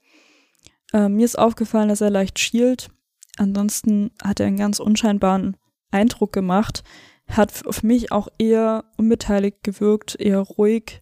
Äh, 0.91 1.09
mir 1.09 1.25
ist 1.25 1.37
aufgefallen, 1.37 1.89
dass 1.89 2.01
er 2.01 2.09
leicht 2.09 2.39
schielt. 2.39 2.89
Ansonsten 3.37 4.11
hat 4.23 4.39
er 4.39 4.47
einen 4.47 4.57
ganz 4.57 4.79
unscheinbaren 4.79 5.57
Eindruck 5.91 6.33
gemacht. 6.33 6.83
Hat 7.27 7.65
auf 7.65 7.83
mich 7.83 8.11
auch 8.11 8.27
eher 8.37 8.85
unbeteiligt 8.97 9.63
gewirkt, 9.63 10.15
eher 10.19 10.39
ruhig, 10.39 11.01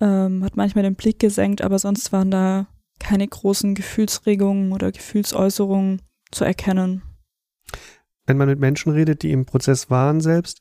ähm, 0.00 0.44
hat 0.44 0.56
manchmal 0.56 0.84
den 0.84 0.96
Blick 0.96 1.18
gesenkt, 1.18 1.62
aber 1.62 1.78
sonst 1.78 2.12
waren 2.12 2.30
da 2.30 2.66
keine 2.98 3.26
großen 3.26 3.74
Gefühlsregungen 3.74 4.72
oder 4.72 4.92
Gefühlsäußerungen 4.92 6.02
zu 6.30 6.44
erkennen. 6.44 7.02
Wenn 8.26 8.36
man 8.36 8.48
mit 8.48 8.58
Menschen 8.58 8.92
redet, 8.92 9.22
die 9.22 9.32
im 9.32 9.46
Prozess 9.46 9.90
waren 9.90 10.20
selbst, 10.20 10.60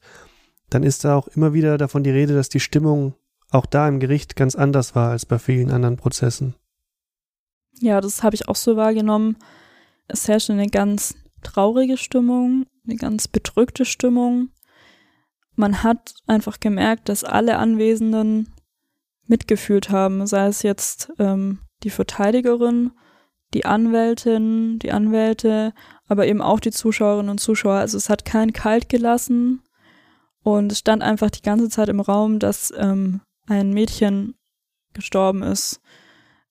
dann 0.70 0.84
ist 0.84 1.04
da 1.04 1.16
auch 1.16 1.28
immer 1.28 1.54
wieder 1.54 1.78
davon 1.78 2.04
die 2.04 2.12
Rede, 2.12 2.34
dass 2.34 2.50
die 2.50 2.60
Stimmung 2.60 3.16
auch 3.52 3.66
da 3.66 3.88
im 3.88 4.00
Gericht 4.00 4.36
ganz 4.36 4.56
anders 4.56 4.96
war 4.96 5.12
als 5.12 5.26
bei 5.26 5.40
vielen 5.40 5.72
anderen 5.72 5.98
Prozessen. 5.98 6.56
Ja, 7.80 8.02
das 8.02 8.24
habe 8.24 8.36
ich 8.36 8.48
auch 8.48 8.56
so 8.56 8.76
wahrgenommen. 8.76 9.38
Es 10.08 10.28
herrschte 10.28 10.54
eine 10.54 10.68
ganz 10.68 11.16
traurige 11.44 11.98
Stimmung, 11.98 12.66
eine 12.86 12.96
ganz 12.96 13.28
bedrückte 13.28 13.86
Stimmung. 13.86 14.50
Man 15.56 15.84
hat 15.84 16.16
einfach 16.28 16.60
gemerkt, 16.60 17.10
dass 17.10 17.24
alle 17.24 17.58
Anwesenden 17.58 18.54
mitgefühlt 19.28 19.90
haben, 19.90 20.26
sei 20.28 20.48
es 20.48 20.62
jetzt 20.62 21.12
ähm, 21.18 21.60
die 21.84 21.90
Verteidigerin, 21.90 22.92
die 23.54 23.66
Anwältin, 23.66 24.80
die 24.80 24.92
Anwälte, 24.92 25.74
aber 26.08 26.28
eben 26.28 26.42
auch 26.42 26.60
die 26.60 26.72
Zuschauerinnen 26.72 27.30
und 27.30 27.40
Zuschauer. 27.40 27.76
Also 27.76 27.98
es 27.98 28.10
hat 28.10 28.26
keinen 28.26 28.54
kalt 28.54 28.90
gelassen 28.90 29.62
und 30.44 30.72
es 30.72 30.80
stand 30.80 31.02
einfach 31.02 31.32
die 31.32 31.42
ganze 31.42 31.70
Zeit 31.70 31.90
im 31.90 32.00
Raum, 32.00 32.40
dass 32.40 32.74
ähm, 32.78 33.22
ein 33.48 33.74
Mädchen 33.74 34.36
gestorben 34.94 35.42
ist. 35.42 35.82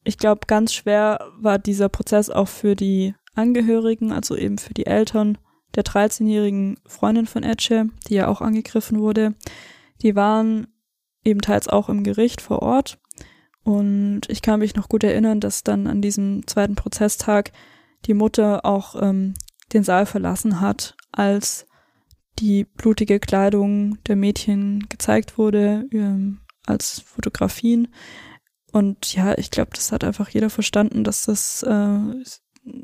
Ich 0.02 0.18
glaube, 0.18 0.42
ganz 0.46 0.72
schwer 0.74 1.30
war 1.38 1.58
dieser 1.58 1.88
Prozess 1.88 2.30
auch 2.30 2.48
für 2.48 2.74
die 2.74 3.14
Angehörigen, 3.34 4.12
also 4.12 4.36
eben 4.36 4.58
für 4.58 4.74
die 4.74 4.86
Eltern 4.86 5.38
der 5.76 5.84
13-jährigen 5.84 6.78
Freundin 6.86 7.26
von 7.26 7.42
Etche, 7.42 7.88
die 8.08 8.14
ja 8.14 8.28
auch 8.28 8.40
angegriffen 8.40 8.98
wurde. 9.00 9.34
Die 10.02 10.14
waren 10.14 10.66
ebenteils 11.24 11.68
auch 11.68 11.88
im 11.88 12.04
Gericht 12.04 12.40
vor 12.40 12.62
Ort. 12.62 12.98
Und 13.62 14.22
ich 14.28 14.42
kann 14.42 14.60
mich 14.60 14.74
noch 14.74 14.88
gut 14.88 15.04
erinnern, 15.04 15.40
dass 15.40 15.64
dann 15.64 15.86
an 15.86 16.02
diesem 16.02 16.46
zweiten 16.46 16.74
Prozesstag 16.74 17.52
die 18.04 18.14
Mutter 18.14 18.64
auch 18.64 19.00
ähm, 19.00 19.34
den 19.72 19.84
Saal 19.84 20.04
verlassen 20.04 20.60
hat, 20.60 20.96
als 21.10 21.66
die 22.38 22.64
blutige 22.64 23.20
Kleidung 23.20 24.02
der 24.04 24.16
Mädchen 24.16 24.86
gezeigt 24.88 25.38
wurde, 25.38 25.88
ähm, 25.92 26.40
als 26.66 27.00
Fotografien. 27.00 27.88
Und 28.72 29.14
ja, 29.14 29.38
ich 29.38 29.50
glaube, 29.50 29.70
das 29.74 29.92
hat 29.92 30.04
einfach 30.04 30.28
jeder 30.28 30.50
verstanden, 30.50 31.04
dass 31.04 31.24
das 31.24 31.62
äh, 31.62 31.98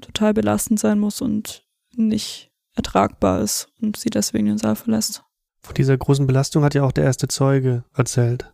total 0.00 0.34
belastend 0.34 0.78
sein 0.78 0.98
muss 0.98 1.20
und 1.20 1.66
nicht 1.96 2.49
ertragbar 2.80 3.40
ist 3.40 3.68
und 3.80 3.96
sie 3.96 4.10
deswegen 4.10 4.46
den 4.46 4.58
Saal 4.58 4.76
verlässt. 4.76 5.22
Von 5.62 5.74
dieser 5.74 5.96
großen 5.96 6.26
Belastung 6.26 6.64
hat 6.64 6.74
ja 6.74 6.82
auch 6.82 6.92
der 6.92 7.04
erste 7.04 7.28
Zeuge 7.28 7.84
erzählt. 7.94 8.52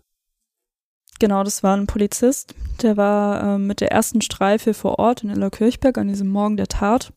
Genau, 1.18 1.44
das 1.44 1.62
war 1.62 1.76
ein 1.76 1.86
Polizist. 1.86 2.54
Der 2.82 2.96
war 2.96 3.42
äh, 3.42 3.58
mit 3.58 3.80
der 3.80 3.90
ersten 3.90 4.20
Streife 4.20 4.74
vor 4.74 4.98
Ort 4.98 5.22
in 5.22 5.30
Illerkirchberg 5.30 5.96
an 5.98 6.08
diesem 6.08 6.28
Morgen 6.28 6.56
der 6.56 6.66
Tat. 6.66 7.12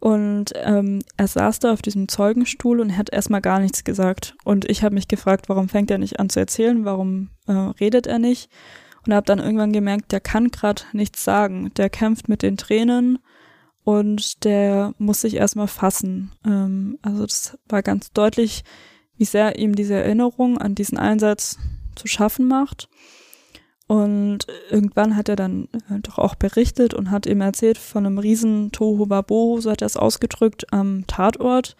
Und 0.00 0.52
ähm, 0.56 1.00
er 1.16 1.26
saß 1.26 1.58
da 1.58 1.72
auf 1.72 1.82
diesem 1.82 2.08
Zeugenstuhl 2.08 2.80
und 2.80 2.96
hat 2.96 3.10
erstmal 3.10 3.40
gar 3.40 3.60
nichts 3.60 3.84
gesagt. 3.84 4.34
Und 4.44 4.68
ich 4.68 4.82
habe 4.82 4.94
mich 4.94 5.08
gefragt, 5.08 5.48
warum 5.48 5.68
fängt 5.68 5.90
er 5.90 5.98
nicht 5.98 6.18
an 6.18 6.30
zu 6.30 6.40
erzählen? 6.40 6.84
Warum 6.84 7.30
äh, 7.46 7.52
redet 7.52 8.06
er 8.06 8.18
nicht? 8.18 8.50
Und 9.06 9.14
habe 9.14 9.26
dann 9.26 9.38
irgendwann 9.38 9.72
gemerkt, 9.72 10.12
der 10.12 10.20
kann 10.20 10.48
gerade 10.48 10.82
nichts 10.92 11.24
sagen. 11.24 11.72
Der 11.76 11.90
kämpft 11.90 12.28
mit 12.28 12.42
den 12.42 12.56
Tränen 12.56 13.18
und 13.88 14.44
der 14.44 14.92
muss 14.98 15.22
sich 15.22 15.36
erstmal 15.36 15.66
fassen. 15.66 16.30
Ähm, 16.44 16.98
also 17.00 17.24
das 17.24 17.56
war 17.70 17.82
ganz 17.82 18.12
deutlich, 18.12 18.62
wie 19.16 19.24
sehr 19.24 19.58
ihm 19.58 19.74
diese 19.74 19.94
Erinnerung 19.94 20.58
an 20.58 20.74
diesen 20.74 20.98
Einsatz 20.98 21.56
zu 21.96 22.06
schaffen 22.06 22.46
macht. 22.46 22.90
Und 23.86 24.40
irgendwann 24.68 25.16
hat 25.16 25.30
er 25.30 25.36
dann 25.36 25.68
äh, 25.88 26.00
doch 26.02 26.18
auch 26.18 26.34
berichtet 26.34 26.92
und 26.92 27.10
hat 27.10 27.24
ihm 27.24 27.40
erzählt 27.40 27.78
von 27.78 28.04
einem 28.04 28.18
riesen 28.18 28.72
Tohuwabo, 28.72 29.58
so 29.62 29.70
hat 29.70 29.80
er 29.80 29.86
es 29.86 29.96
ausgedrückt, 29.96 30.70
am 30.70 31.06
Tatort. 31.06 31.74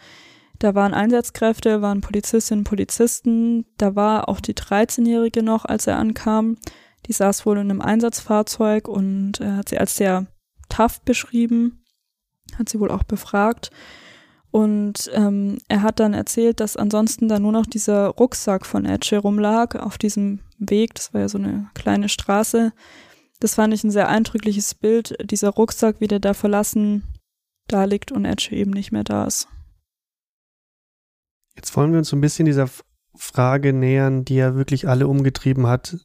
Da 0.61 0.75
waren 0.75 0.95
Einsatzkräfte, 0.95 1.83
waren 1.83 2.01
Polizistinnen 2.01 2.65
Polizisten. 2.65 3.67
Da 3.77 3.97
war 3.97 4.31
auch 4.31 4.41
die 4.41 4.55
13-Jährige 4.55 5.43
noch, 5.43 5.67
als 5.67 5.87
er 5.87 5.99
ankam. 5.99 6.57
Die 7.05 7.13
saß 7.13 7.45
wohl 7.45 7.59
in 7.59 7.71
einem 7.71 7.83
Einsatzfahrzeug 7.83 8.89
und 8.89 9.41
er 9.41 9.59
hat 9.59 9.69
sie 9.69 9.77
als 9.77 9.97
sehr 9.97 10.27
tough 10.71 11.03
beschrieben 11.03 11.83
hat 12.57 12.69
sie 12.69 12.81
wohl 12.81 12.91
auch 12.91 13.03
befragt. 13.03 13.71
Und 14.51 15.11
ähm, 15.13 15.59
er 15.69 15.83
hat 15.83 16.01
dann 16.01 16.15
erzählt, 16.15 16.61
dass 16.61 16.77
ansonsten 16.77 17.29
da 17.29 17.39
nur 17.39 17.53
noch 17.53 17.67
dieser 17.67 18.09
Rucksack 18.09 18.65
von 18.65 18.87
Etche 18.87 19.19
rumlag 19.19 19.77
auf 19.77 19.99
diesem 19.99 20.41
Weg. 20.59 20.95
Das 20.95 21.13
war 21.13 21.21
ja 21.21 21.29
so 21.29 21.39
eine 21.39 21.69
kleine 21.75 22.09
Straße. 22.09 22.73
Das 23.41 23.55
fand 23.55 23.75
ich 23.75 23.85
ein 23.85 23.91
sehr 23.91 24.09
eindrückliches 24.09 24.75
Bild. 24.75 25.17
Dieser 25.23 25.51
Rucksack, 25.51 26.01
wie 26.01 26.09
der 26.09 26.19
da 26.19 26.35
verlassen 26.35 27.05
da 27.69 27.85
liegt 27.85 28.11
und 28.11 28.25
Etche 28.25 28.55
eben 28.55 28.71
nicht 28.71 28.93
mehr 28.93 29.05
da 29.05 29.27
ist. 29.27 29.49
Jetzt 31.55 31.77
wollen 31.77 31.93
wir 31.93 31.99
uns 31.99 32.09
so 32.09 32.17
ein 32.17 32.21
bisschen 32.21 32.47
dieser 32.47 32.69
Frage 33.15 33.73
nähern, 33.73 34.25
die 34.25 34.37
ja 34.37 34.55
wirklich 34.55 34.89
alle 34.89 35.09
umgetrieben 35.09 35.67
hat, 35.67 35.99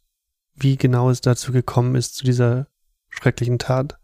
wie 0.56 0.78
genau 0.78 1.10
es 1.10 1.22
dazu 1.22 1.52
gekommen 1.52 1.96
ist, 1.96 2.16
zu 2.16 2.26
dieser 2.26 2.68
schrecklichen 3.10 3.60
Tat. 3.60 4.00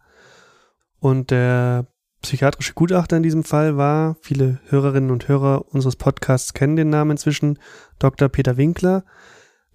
Und 0.99 1.31
der 1.31 1.87
psychiatrische 2.21 2.73
Gutachter 2.73 3.17
in 3.17 3.23
diesem 3.23 3.43
Fall 3.43 3.77
war, 3.77 4.17
viele 4.21 4.59
Hörerinnen 4.67 5.11
und 5.11 5.27
Hörer 5.27 5.65
unseres 5.73 5.95
Podcasts 5.95 6.53
kennen 6.53 6.75
den 6.75 6.89
Namen 6.89 7.11
inzwischen, 7.11 7.59
Dr. 7.97 8.29
Peter 8.29 8.57
Winkler. 8.57 9.03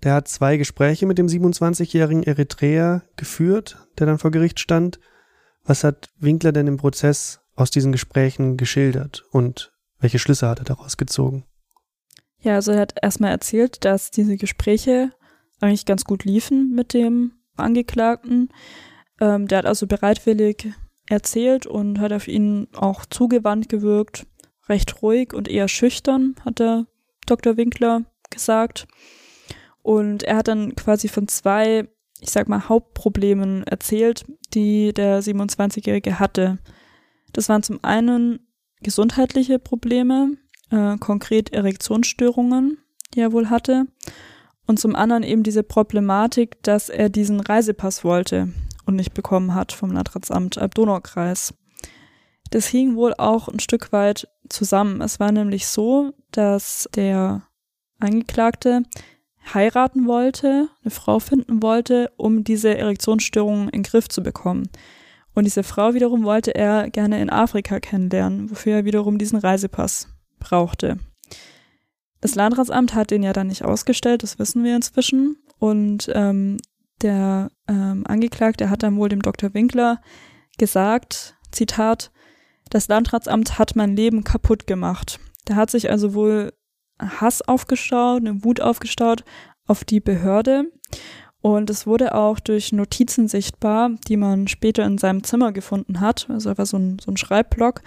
Der 0.03 0.15
hat 0.15 0.29
zwei 0.29 0.57
Gespräche 0.57 1.07
mit 1.07 1.19
dem 1.19 1.27
27-jährigen 1.27 2.23
Eritreer 2.23 3.03
geführt, 3.17 3.79
der 3.99 4.07
dann 4.07 4.19
vor 4.19 4.31
Gericht 4.31 4.61
stand. 4.61 5.01
Was 5.65 5.83
hat 5.83 6.11
Winkler 6.19 6.53
denn 6.53 6.67
im 6.67 6.77
Prozess 6.77 7.41
aus 7.57 7.71
diesen 7.71 7.93
Gesprächen 7.93 8.57
geschildert 8.57 9.25
und 9.31 9.73
welche 10.01 10.19
Schlüsse 10.19 10.49
hat 10.49 10.59
er 10.59 10.65
daraus 10.65 10.97
gezogen? 10.97 11.45
Ja, 12.41 12.57
also 12.57 12.73
er 12.73 12.81
hat 12.81 12.95
erstmal 13.01 13.31
erzählt, 13.31 13.85
dass 13.87 14.11
diese 14.11 14.37
Gespräche 14.37 15.13
eigentlich 15.61 15.87
ganz 15.87 16.05
gut 16.05 16.25
liefen 16.25 16.75
mit 16.75 16.93
dem 16.93 17.33
Angeklagten. 17.57 18.51
Ähm, 19.21 19.49
der 19.49 19.59
hat 19.59 19.67
also 19.67 19.87
bereitwillig 19.87 20.75
erzählt 21.09 21.67
und 21.67 22.01
hat 22.01 22.13
auf 22.13 22.29
ihn 22.29 22.69
auch 22.75 23.05
zugewandt 23.07 23.69
gewirkt, 23.69 24.27
recht 24.69 25.03
ruhig 25.03 25.33
und 25.35 25.49
eher 25.49 25.69
schüchtern, 25.69 26.37
hat 26.45 26.59
der 26.59 26.87
Dr. 27.27 27.57
Winkler 27.57 28.05
gesagt. 28.31 28.87
Und 29.83 30.23
er 30.23 30.37
hat 30.37 30.49
dann 30.49 30.75
quasi 30.77 31.09
von 31.09 31.29
zwei, 31.29 31.89
ich 32.21 32.31
sag 32.31 32.49
mal, 32.49 32.69
Hauptproblemen 32.69 33.65
erzählt, 33.65 34.25
die 34.55 34.95
der 34.95 35.23
27-Jährige 35.23 36.19
hatte. 36.19 36.59
Das 37.33 37.49
waren 37.49 37.63
zum 37.63 37.83
einen 37.83 38.41
gesundheitliche 38.81 39.59
Probleme, 39.59 40.37
äh, 40.71 40.97
konkret 40.99 41.53
Erektionsstörungen, 41.53 42.79
die 43.15 43.21
er 43.21 43.33
wohl 43.33 43.51
hatte. 43.51 43.87
Und 44.67 44.79
zum 44.79 44.97
anderen 44.97 45.23
eben 45.23 45.43
diese 45.43 45.63
Problematik, 45.63 46.63
dass 46.63 46.89
er 46.89 47.11
diesen 47.11 47.41
Reisepass 47.41 48.05
wollte, 48.05 48.49
und 48.87 48.97
nicht 48.97 49.15
bekommen 49.15 49.55
hat 49.55 49.73
vom 49.73 49.93
Landratsamt 49.93 50.59
Alb-Donau-Kreis. 50.59 51.55
Das 52.51 52.67
hing 52.67 52.97
wohl 52.97 53.15
auch 53.15 53.49
ein 53.49 53.61
Stück 53.61 53.93
weit 53.93 54.29
zusammen. 54.49 55.01
Es 55.01 55.19
war 55.19 55.33
nämlich 55.33 55.67
so, 55.67 56.13
dass 56.31 56.89
der 56.95 57.43
Angeklagte 57.99 58.83
heiraten 59.53 60.07
wollte, 60.07 60.69
eine 60.83 60.91
Frau 60.91 61.19
finden 61.19 61.63
wollte, 61.63 62.13
um 62.17 62.45
diese 62.45 62.77
Erektionsstörungen 62.77 63.69
in 63.69 63.83
den 63.83 63.83
Griff 63.83 64.09
zu 64.09 64.23
bekommen. 64.23 64.69
Und 65.35 65.45
diese 65.45 65.65
Frau 65.65 65.95
wiederum 65.95 66.25
wollte 66.25 66.55
er 66.55 66.91
gerne 66.91 67.21
in 67.21 67.29
Afrika 67.29 67.81
kennenlernen, 67.81 68.51
wofür 68.51 68.77
er 68.77 68.85
wiederum 68.85 69.19
diesen 69.19 69.39
Reisepass 69.39 70.09
brauchte. 70.39 70.99
Das 72.21 72.37
Landratsamt 72.37 72.95
hat 72.95 73.11
den 73.11 73.23
ja 73.23 73.33
dann 73.33 73.49
nicht 73.49 73.65
ausgestellt, 73.65 74.23
das 74.23 74.39
wissen 74.39 74.65
wir 74.65 74.77
inzwischen. 74.77 75.37
Und 75.59 76.11
ähm, 76.15 76.57
der 77.03 77.51
ähm, 77.69 78.05
Angeklagte 78.07 78.71
hat 78.71 78.83
dann 78.83 78.97
wohl 78.97 79.09
dem 79.09 79.23
Dr. 79.23 79.55
Winkler 79.55 80.01
gesagt, 80.59 81.37
Zitat, 81.51 82.11
das 82.71 82.89
Landratsamt 82.89 83.59
hat 83.59 83.77
mein 83.77 83.97
Leben 83.97 84.25
kaputt 84.25 84.67
gemacht. 84.67 85.21
Da 85.45 85.57
hat 85.57 85.71
sich 85.71 85.91
also 85.91 86.15
wohl 86.15 86.53
Hass 86.99 87.43
aufgestaut, 87.43 88.21
eine 88.21 88.45
Wut 88.45 88.61
aufgestaut 88.61 89.25
auf 89.67 89.85
die 89.85 90.01
Behörde. 90.01 90.71
Und 91.41 91.69
es 91.69 91.87
wurde 91.87 92.15
auch 92.15 92.41
durch 92.41 92.73
Notizen 92.73 93.29
sichtbar, 93.29 93.91
die 94.09 94.17
man 94.17 94.49
später 94.49 94.85
in 94.85 94.97
seinem 94.97 95.25
Zimmer 95.25 95.53
gefunden 95.53 96.01
hat. 96.01 96.29
Also 96.31 96.51
einfach 96.51 96.67
so 96.67 96.79
ein, 96.79 96.99
so 96.99 97.11
ein 97.11 97.19
Schreibblock. 97.19 97.83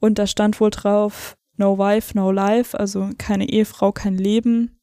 Und 0.00 0.18
da 0.18 0.26
stand 0.26 0.60
wohl 0.60 0.70
drauf, 0.70 1.36
no 1.56 1.78
wife, 1.78 2.16
no 2.16 2.30
life, 2.30 2.78
also 2.78 3.10
keine 3.18 3.48
Ehefrau, 3.48 3.92
kein 3.92 4.16
Leben. 4.16 4.75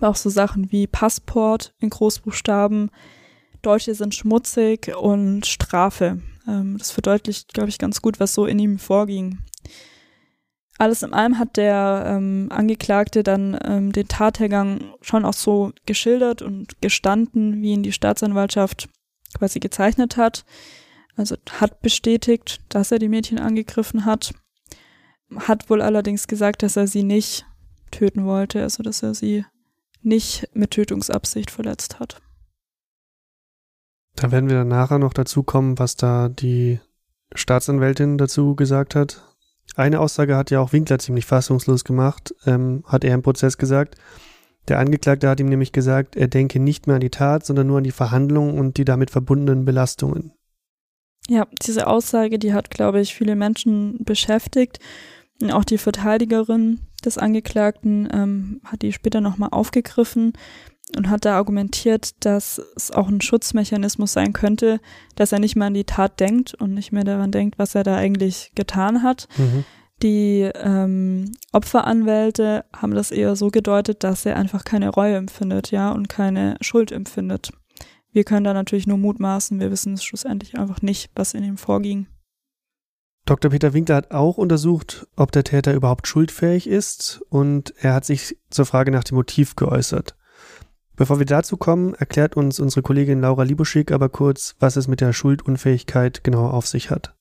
Auch 0.00 0.16
so 0.16 0.30
Sachen 0.30 0.70
wie 0.72 0.86
Passport 0.86 1.74
in 1.78 1.90
Großbuchstaben, 1.90 2.90
Deutsche 3.62 3.94
sind 3.94 4.14
schmutzig 4.14 4.94
und 4.96 5.46
Strafe. 5.46 6.20
Ähm, 6.48 6.78
das 6.78 6.90
verdeutlicht, 6.90 7.52
glaube 7.52 7.68
ich, 7.68 7.78
ganz 7.78 8.00
gut, 8.00 8.20
was 8.20 8.34
so 8.34 8.46
in 8.46 8.58
ihm 8.58 8.78
vorging. 8.78 9.38
Alles 10.78 11.02
in 11.02 11.12
allem 11.12 11.38
hat 11.38 11.58
der 11.58 12.04
ähm, 12.06 12.48
Angeklagte 12.50 13.22
dann 13.22 13.58
ähm, 13.64 13.92
den 13.92 14.08
Tathergang 14.08 14.94
schon 15.02 15.26
auch 15.26 15.34
so 15.34 15.72
geschildert 15.84 16.40
und 16.40 16.80
gestanden, 16.80 17.60
wie 17.60 17.72
ihn 17.72 17.82
die 17.82 17.92
Staatsanwaltschaft 17.92 18.88
quasi 19.34 19.60
gezeichnet 19.60 20.16
hat. 20.16 20.46
Also 21.16 21.36
hat 21.50 21.82
bestätigt, 21.82 22.60
dass 22.70 22.92
er 22.92 22.98
die 22.98 23.10
Mädchen 23.10 23.38
angegriffen 23.38 24.06
hat. 24.06 24.32
Hat 25.36 25.68
wohl 25.68 25.82
allerdings 25.82 26.28
gesagt, 26.28 26.62
dass 26.62 26.76
er 26.76 26.86
sie 26.86 27.02
nicht 27.02 27.44
töten 27.90 28.24
wollte, 28.24 28.62
also 28.62 28.82
dass 28.82 29.02
er 29.02 29.12
sie 29.12 29.44
nicht 30.02 30.48
mit 30.54 30.72
Tötungsabsicht 30.72 31.50
verletzt 31.50 32.00
hat. 32.00 32.20
Da 34.16 34.30
werden 34.30 34.48
wir 34.48 34.56
dann 34.56 34.68
nachher 34.68 34.98
noch 34.98 35.12
dazu 35.12 35.42
kommen, 35.42 35.78
was 35.78 35.96
da 35.96 36.28
die 36.28 36.80
Staatsanwältin 37.34 38.18
dazu 38.18 38.54
gesagt 38.54 38.94
hat. 38.94 39.22
Eine 39.76 40.00
Aussage 40.00 40.36
hat 40.36 40.50
ja 40.50 40.60
auch 40.60 40.72
Winkler 40.72 40.98
ziemlich 40.98 41.26
fassungslos 41.26 41.84
gemacht, 41.84 42.34
ähm, 42.44 42.82
hat 42.86 43.04
er 43.04 43.14
im 43.14 43.22
Prozess 43.22 43.56
gesagt. 43.56 43.96
Der 44.68 44.78
Angeklagte 44.78 45.28
hat 45.28 45.40
ihm 45.40 45.48
nämlich 45.48 45.72
gesagt, 45.72 46.16
er 46.16 46.28
denke 46.28 46.60
nicht 46.60 46.86
mehr 46.86 46.96
an 46.96 47.00
die 47.00 47.10
Tat, 47.10 47.46
sondern 47.46 47.68
nur 47.68 47.78
an 47.78 47.84
die 47.84 47.92
Verhandlungen 47.92 48.58
und 48.58 48.76
die 48.76 48.84
damit 48.84 49.10
verbundenen 49.10 49.64
Belastungen. 49.64 50.32
Ja, 51.28 51.46
diese 51.62 51.86
Aussage, 51.86 52.38
die 52.38 52.52
hat, 52.52 52.70
glaube 52.70 53.00
ich, 53.00 53.14
viele 53.14 53.36
Menschen 53.36 53.98
beschäftigt. 54.04 54.80
Auch 55.52 55.64
die 55.64 55.78
Verteidigerin 55.78 56.80
des 57.04 57.16
Angeklagten 57.16 58.08
ähm, 58.12 58.60
hat 58.64 58.82
die 58.82 58.92
später 58.92 59.20
nochmal 59.20 59.50
aufgegriffen 59.52 60.34
und 60.96 61.08
hat 61.08 61.24
da 61.24 61.36
argumentiert, 61.36 62.24
dass 62.24 62.60
es 62.76 62.90
auch 62.90 63.08
ein 63.08 63.20
Schutzmechanismus 63.20 64.12
sein 64.12 64.32
könnte, 64.32 64.80
dass 65.14 65.32
er 65.32 65.38
nicht 65.38 65.56
mehr 65.56 65.68
an 65.68 65.74
die 65.74 65.84
Tat 65.84 66.20
denkt 66.20 66.54
und 66.54 66.74
nicht 66.74 66.92
mehr 66.92 67.04
daran 67.04 67.30
denkt, 67.30 67.58
was 67.58 67.74
er 67.74 67.84
da 67.84 67.96
eigentlich 67.96 68.52
getan 68.54 69.02
hat. 69.02 69.28
Mhm. 69.38 69.64
Die 70.02 70.50
ähm, 70.54 71.32
Opferanwälte 71.52 72.64
haben 72.74 72.94
das 72.94 73.10
eher 73.10 73.36
so 73.36 73.48
gedeutet, 73.48 74.02
dass 74.02 74.24
er 74.24 74.36
einfach 74.36 74.64
keine 74.64 74.88
Reue 74.88 75.16
empfindet, 75.16 75.70
ja, 75.70 75.90
und 75.92 76.08
keine 76.08 76.56
Schuld 76.60 76.90
empfindet. 76.90 77.50
Wir 78.12 78.24
können 78.24 78.44
da 78.44 78.54
natürlich 78.54 78.86
nur 78.86 78.98
mutmaßen, 78.98 79.60
wir 79.60 79.70
wissen 79.70 79.94
es 79.94 80.02
schlussendlich 80.02 80.58
einfach 80.58 80.82
nicht, 80.82 81.10
was 81.14 81.34
in 81.34 81.44
ihm 81.44 81.58
vorging. 81.58 82.06
Dr. 83.30 83.52
Peter 83.52 83.72
Winkler 83.74 83.94
hat 83.94 84.10
auch 84.10 84.38
untersucht, 84.38 85.06
ob 85.14 85.30
der 85.30 85.44
Täter 85.44 85.72
überhaupt 85.72 86.08
schuldfähig 86.08 86.66
ist 86.66 87.22
und 87.28 87.72
er 87.78 87.94
hat 87.94 88.04
sich 88.04 88.36
zur 88.50 88.66
Frage 88.66 88.90
nach 88.90 89.04
dem 89.04 89.14
Motiv 89.14 89.54
geäußert. 89.54 90.16
Bevor 90.96 91.20
wir 91.20 91.26
dazu 91.26 91.56
kommen, 91.56 91.94
erklärt 91.94 92.36
uns 92.36 92.58
unsere 92.58 92.82
Kollegin 92.82 93.20
Laura 93.20 93.44
Libuschik 93.44 93.92
aber 93.92 94.08
kurz, 94.08 94.56
was 94.58 94.74
es 94.74 94.88
mit 94.88 95.00
der 95.00 95.12
Schuldunfähigkeit 95.12 96.24
genau 96.24 96.48
auf 96.48 96.66
sich 96.66 96.90
hat. 96.90 97.14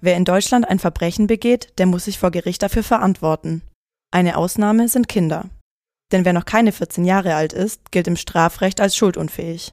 Wer 0.00 0.16
in 0.16 0.24
Deutschland 0.24 0.66
ein 0.66 0.78
Verbrechen 0.78 1.26
begeht, 1.26 1.74
der 1.76 1.84
muss 1.84 2.06
sich 2.06 2.18
vor 2.18 2.30
Gericht 2.30 2.62
dafür 2.62 2.84
verantworten. 2.84 3.60
Eine 4.10 4.38
Ausnahme 4.38 4.88
sind 4.88 5.10
Kinder. 5.10 5.50
Denn 6.10 6.24
wer 6.24 6.32
noch 6.32 6.46
keine 6.46 6.72
14 6.72 7.04
Jahre 7.04 7.34
alt 7.34 7.52
ist, 7.52 7.92
gilt 7.92 8.06
im 8.06 8.16
Strafrecht 8.16 8.80
als 8.80 8.96
schuldunfähig. 8.96 9.72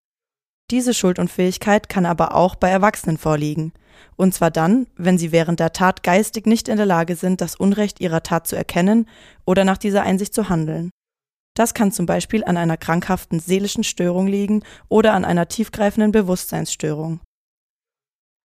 Diese 0.72 0.94
Schuldunfähigkeit 0.94 1.90
kann 1.90 2.06
aber 2.06 2.36
auch 2.36 2.56
bei 2.56 2.70
Erwachsenen 2.70 3.18
vorliegen, 3.18 3.74
und 4.16 4.34
zwar 4.34 4.52
dann, 4.52 4.88
wenn 4.96 5.18
sie 5.18 5.32
während 5.32 5.60
der 5.60 5.74
Tat 5.74 6.04
geistig 6.04 6.46
nicht 6.46 6.68
in 6.68 6.78
der 6.78 6.86
Lage 6.86 7.16
sind, 7.16 7.42
das 7.42 7.56
Unrecht 7.56 8.00
ihrer 8.00 8.22
Tat 8.22 8.48
zu 8.48 8.56
erkennen 8.56 9.08
oder 9.46 9.64
nach 9.64 9.78
dieser 9.78 10.04
Einsicht 10.04 10.34
zu 10.34 10.50
handeln. 10.50 10.92
Das 11.56 11.74
kann 11.74 11.92
zum 11.92 12.06
Beispiel 12.06 12.44
an 12.46 12.58
einer 12.58 12.78
krankhaften 12.78 13.40
seelischen 13.40 13.84
Störung 13.84 14.28
liegen 14.28 14.64
oder 14.88 15.14
an 15.14 15.26
einer 15.26 15.48
tiefgreifenden 15.48 16.12
Bewusstseinsstörung. 16.12 17.20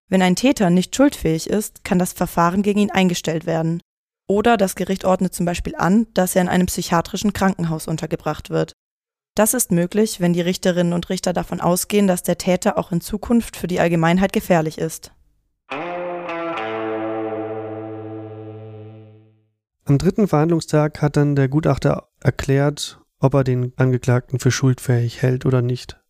Wenn 0.08 0.22
ein 0.22 0.36
Täter 0.36 0.70
nicht 0.70 0.94
schuldfähig 0.96 1.48
ist, 1.48 1.84
kann 1.84 1.98
das 1.98 2.12
Verfahren 2.12 2.62
gegen 2.62 2.80
ihn 2.80 2.90
eingestellt 2.90 3.46
werden. 3.46 3.80
Oder 4.28 4.56
das 4.56 4.74
Gericht 4.74 5.04
ordnet 5.04 5.34
zum 5.34 5.46
Beispiel 5.46 5.76
an, 5.76 6.06
dass 6.14 6.34
er 6.34 6.42
in 6.42 6.48
einem 6.48 6.66
psychiatrischen 6.66 7.32
Krankenhaus 7.32 7.86
untergebracht 7.86 8.50
wird. 8.50 8.72
Das 9.36 9.52
ist 9.52 9.72
möglich, 9.72 10.20
wenn 10.20 10.32
die 10.32 10.40
Richterinnen 10.40 10.92
und 10.92 11.10
Richter 11.10 11.32
davon 11.32 11.60
ausgehen, 11.60 12.06
dass 12.06 12.22
der 12.22 12.38
Täter 12.38 12.78
auch 12.78 12.92
in 12.92 13.00
Zukunft 13.00 13.56
für 13.56 13.66
die 13.66 13.80
Allgemeinheit 13.80 14.32
gefährlich 14.32 14.78
ist. 14.78 15.10
Am 19.86 19.98
dritten 19.98 20.28
Verhandlungstag 20.28 21.02
hat 21.02 21.16
dann 21.16 21.34
der 21.34 21.48
Gutachter 21.48 22.08
erklärt, 22.20 23.00
ob 23.18 23.34
er 23.34 23.42
den 23.42 23.72
Angeklagten 23.76 24.38
für 24.38 24.52
schuldfähig 24.52 25.20
hält 25.20 25.44
oder 25.46 25.62
nicht. 25.62 26.00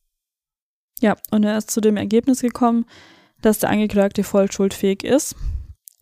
Ja, 1.00 1.16
und 1.30 1.44
er 1.44 1.56
ist 1.56 1.70
zu 1.70 1.80
dem 1.80 1.96
Ergebnis 1.96 2.42
gekommen, 2.42 2.84
dass 3.40 3.58
der 3.58 3.70
Angeklagte 3.70 4.22
voll 4.22 4.52
schuldfähig 4.52 5.02
ist. 5.02 5.34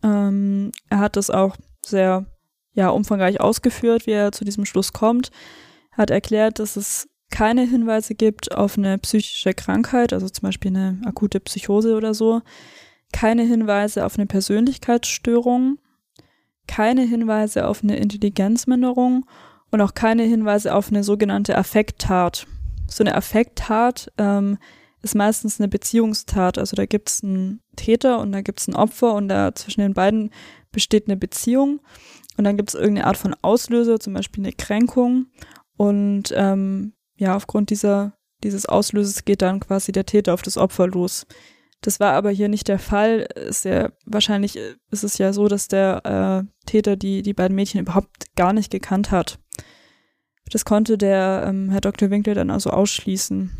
Ähm, 0.03 0.73
er 0.89 0.99
hat 0.99 1.15
das 1.15 1.29
auch 1.29 1.55
sehr 1.85 2.25
ja, 2.73 2.89
umfangreich 2.89 3.39
ausgeführt, 3.39 4.07
wie 4.07 4.11
er 4.11 4.33
zu 4.33 4.43
diesem 4.43 4.65
Schluss 4.65 4.91
kommt. 4.91 5.31
Er 5.91 5.97
hat 5.99 6.09
erklärt, 6.09 6.59
dass 6.59 6.75
es 6.75 7.07
keine 7.33 7.63
Hinweise 7.63 8.13
gibt 8.13 8.55
auf 8.55 8.77
eine 8.77 8.99
psychische 8.99 9.55
Krankheit, 9.55 10.13
also 10.13 10.29
zum 10.29 10.43
Beispiel 10.43 10.69
eine 10.69 11.01
akute 11.03 11.39
Psychose 11.39 11.95
oder 11.95 12.13
so, 12.13 12.43
keine 13.11 13.41
Hinweise 13.41 14.05
auf 14.05 14.19
eine 14.19 14.27
Persönlichkeitsstörung, 14.27 15.79
keine 16.67 17.01
Hinweise 17.01 17.67
auf 17.67 17.81
eine 17.81 17.97
Intelligenzminderung 17.97 19.25
und 19.71 19.81
auch 19.81 19.95
keine 19.95 20.21
Hinweise 20.21 20.75
auf 20.75 20.89
eine 20.89 21.03
sogenannte 21.03 21.57
Affekttat. 21.57 22.45
So 22.87 23.03
eine 23.03 23.15
Affekttat 23.15 24.11
ähm, 24.19 24.59
ist 25.01 25.15
meistens 25.15 25.59
eine 25.59 25.69
Beziehungstat. 25.69 26.59
Also 26.59 26.75
da 26.75 26.85
gibt 26.85 27.09
es 27.09 27.23
einen 27.23 27.61
Täter 27.75 28.19
und 28.19 28.31
da 28.31 28.41
gibt 28.41 28.59
es 28.59 28.67
ein 28.67 28.75
Opfer 28.75 29.15
und 29.15 29.27
da 29.27 29.55
zwischen 29.55 29.81
den 29.81 29.95
beiden 29.95 30.29
besteht 30.71 31.07
eine 31.07 31.17
Beziehung. 31.17 31.81
Und 32.37 32.43
dann 32.43 32.57
gibt 32.57 32.69
es 32.69 32.75
irgendeine 32.75 33.07
Art 33.07 33.17
von 33.17 33.35
Auslöser, 33.41 33.99
zum 33.99 34.13
Beispiel 34.13 34.43
eine 34.43 34.53
Kränkung. 34.53 35.25
Und 35.77 36.31
ähm, 36.35 36.93
ja, 37.15 37.35
aufgrund 37.35 37.69
dieser, 37.69 38.13
dieses 38.43 38.65
Auslösers 38.65 39.25
geht 39.25 39.41
dann 39.41 39.59
quasi 39.59 39.91
der 39.91 40.05
Täter 40.05 40.33
auf 40.33 40.41
das 40.41 40.57
Opfer 40.57 40.87
los. 40.87 41.25
Das 41.81 41.99
war 41.99 42.13
aber 42.13 42.31
hier 42.31 42.47
nicht 42.47 42.69
der 42.69 42.79
Fall. 42.79 43.27
Ist 43.35 43.65
ja, 43.65 43.91
wahrscheinlich 44.05 44.57
ist 44.89 45.03
es 45.03 45.17
ja 45.17 45.33
so, 45.33 45.47
dass 45.47 45.67
der 45.67 46.45
äh, 46.45 46.65
Täter 46.65 46.95
die, 46.95 47.21
die 47.21 47.33
beiden 47.33 47.55
Mädchen 47.55 47.81
überhaupt 47.81 48.35
gar 48.35 48.53
nicht 48.53 48.71
gekannt 48.71 49.11
hat. 49.11 49.39
Das 50.49 50.65
konnte 50.65 50.97
der 50.97 51.45
ähm, 51.47 51.69
Herr 51.69 51.81
Dr. 51.81 52.09
Winkler 52.09 52.35
dann 52.35 52.51
also 52.51 52.69
ausschließen. 52.69 53.51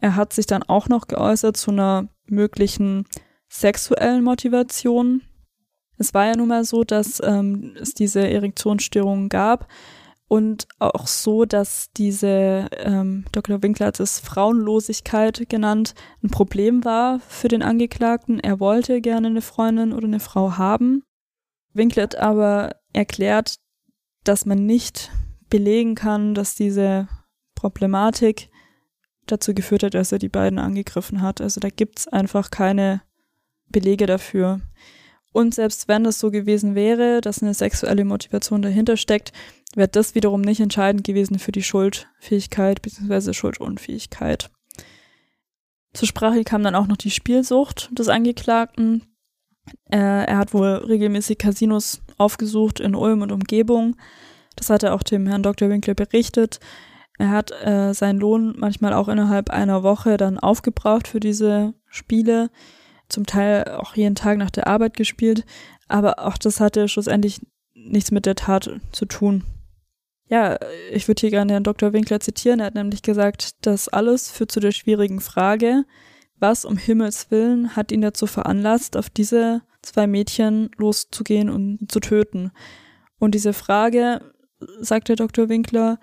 Er 0.00 0.16
hat 0.16 0.32
sich 0.32 0.46
dann 0.46 0.62
auch 0.62 0.88
noch 0.88 1.06
geäußert 1.06 1.56
zu 1.56 1.70
einer 1.70 2.08
möglichen 2.26 3.06
sexuellen 3.48 4.24
Motivation. 4.24 5.22
Es 5.98 6.12
war 6.14 6.26
ja 6.26 6.36
nun 6.36 6.48
mal 6.48 6.64
so, 6.64 6.84
dass 6.84 7.20
ähm, 7.24 7.74
es 7.80 7.94
diese 7.94 8.28
Erektionsstörungen 8.28 9.28
gab, 9.28 9.68
und 10.28 10.66
auch 10.80 11.06
so, 11.06 11.44
dass 11.44 11.92
diese, 11.96 12.68
ähm, 12.78 13.24
Dr. 13.30 13.62
Winkler 13.62 13.86
hat 13.86 14.00
es 14.00 14.18
Frauenlosigkeit 14.18 15.48
genannt, 15.48 15.94
ein 16.22 16.30
Problem 16.30 16.84
war 16.84 17.20
für 17.20 17.46
den 17.48 17.62
Angeklagten. 17.62 18.40
Er 18.40 18.58
wollte 18.58 19.00
gerne 19.00 19.28
eine 19.28 19.42
Freundin 19.42 19.92
oder 19.92 20.06
eine 20.06 20.18
Frau 20.18 20.58
haben. 20.58 21.04
Winkler 21.74 22.04
hat 22.04 22.16
aber 22.16 22.74
erklärt, 22.92 23.56
dass 24.24 24.46
man 24.46 24.66
nicht 24.66 25.12
belegen 25.48 25.94
kann, 25.94 26.34
dass 26.34 26.56
diese 26.56 27.06
Problematik 27.54 28.48
dazu 29.26 29.54
geführt 29.54 29.84
hat, 29.84 29.94
dass 29.94 30.10
er 30.10 30.18
die 30.18 30.28
beiden 30.28 30.58
angegriffen 30.58 31.22
hat. 31.22 31.40
Also 31.40 31.60
da 31.60 31.68
gibt's 31.68 32.08
einfach 32.08 32.50
keine 32.50 33.02
Belege 33.68 34.06
dafür. 34.06 34.60
Und 35.32 35.54
selbst 35.54 35.86
wenn 35.86 36.06
es 36.06 36.18
so 36.18 36.30
gewesen 36.30 36.74
wäre, 36.74 37.20
dass 37.20 37.42
eine 37.42 37.54
sexuelle 37.54 38.04
Motivation 38.04 38.62
dahinter 38.62 38.96
steckt, 38.96 39.32
wäre 39.74 39.88
das 39.88 40.14
wiederum 40.14 40.40
nicht 40.40 40.60
entscheidend 40.60 41.04
gewesen 41.04 41.38
für 41.38 41.52
die 41.52 41.62
Schuldfähigkeit 41.62 42.82
bzw. 42.82 43.32
Schuldunfähigkeit. 43.32 44.50
Zur 45.92 46.08
Sprache 46.08 46.44
kam 46.44 46.62
dann 46.62 46.74
auch 46.74 46.86
noch 46.86 46.96
die 46.96 47.10
Spielsucht 47.10 47.90
des 47.98 48.08
Angeklagten. 48.08 49.02
Äh, 49.90 50.26
er 50.26 50.36
hat 50.36 50.52
wohl 50.52 50.66
regelmäßig 50.66 51.38
Casinos 51.38 52.02
aufgesucht 52.18 52.80
in 52.80 52.94
Ulm 52.94 53.22
und 53.22 53.32
Umgebung. 53.32 53.96
Das 54.56 54.70
hat 54.70 54.82
er 54.82 54.94
auch 54.94 55.02
dem 55.02 55.26
Herrn 55.26 55.42
Dr. 55.42 55.68
Winkler 55.68 55.94
berichtet. 55.94 56.60
Er 57.18 57.30
hat 57.30 57.50
äh, 57.64 57.94
seinen 57.94 58.20
Lohn 58.20 58.54
manchmal 58.58 58.92
auch 58.92 59.08
innerhalb 59.08 59.50
einer 59.50 59.82
Woche 59.82 60.16
dann 60.16 60.38
aufgebraucht 60.38 61.08
für 61.08 61.20
diese 61.20 61.72
Spiele, 61.88 62.50
zum 63.08 63.24
Teil 63.24 63.64
auch 63.78 63.96
jeden 63.96 64.14
Tag 64.14 64.36
nach 64.38 64.50
der 64.50 64.66
Arbeit 64.66 64.94
gespielt, 64.94 65.46
aber 65.88 66.18
auch 66.26 66.36
das 66.36 66.60
hatte 66.60 66.88
schlussendlich 66.88 67.40
nichts 67.74 68.10
mit 68.10 68.26
der 68.26 68.34
Tat 68.34 68.70
zu 68.92 69.06
tun. 69.06 69.44
Ja, 70.28 70.58
ich 70.90 71.06
würde 71.06 71.20
hier 71.20 71.30
gerne 71.30 71.52
Herrn 71.52 71.62
Dr. 71.62 71.92
Winkler 71.92 72.20
zitieren. 72.20 72.60
Er 72.60 72.66
hat 72.66 72.74
nämlich 72.74 73.02
gesagt, 73.02 73.64
das 73.64 73.88
alles 73.88 74.30
führt 74.30 74.50
zu 74.50 74.58
der 74.58 74.72
schwierigen 74.72 75.20
Frage, 75.20 75.84
was 76.38 76.64
um 76.64 76.76
Himmels 76.76 77.30
Willen 77.30 77.76
hat 77.76 77.92
ihn 77.92 78.00
dazu 78.00 78.26
veranlasst, 78.26 78.96
auf 78.96 79.08
diese 79.08 79.62
zwei 79.82 80.06
Mädchen 80.06 80.70
loszugehen 80.76 81.48
und 81.48 81.90
zu 81.90 82.00
töten. 82.00 82.50
Und 83.18 83.34
diese 83.34 83.52
Frage, 83.52 84.20
sagt 84.80 85.08
der 85.08 85.16
Dr. 85.16 85.48
Winkler, 85.48 85.98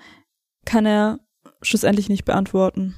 kann 0.66 0.86
er 0.86 1.20
schlussendlich 1.62 2.10
nicht 2.10 2.26
beantworten. 2.26 2.96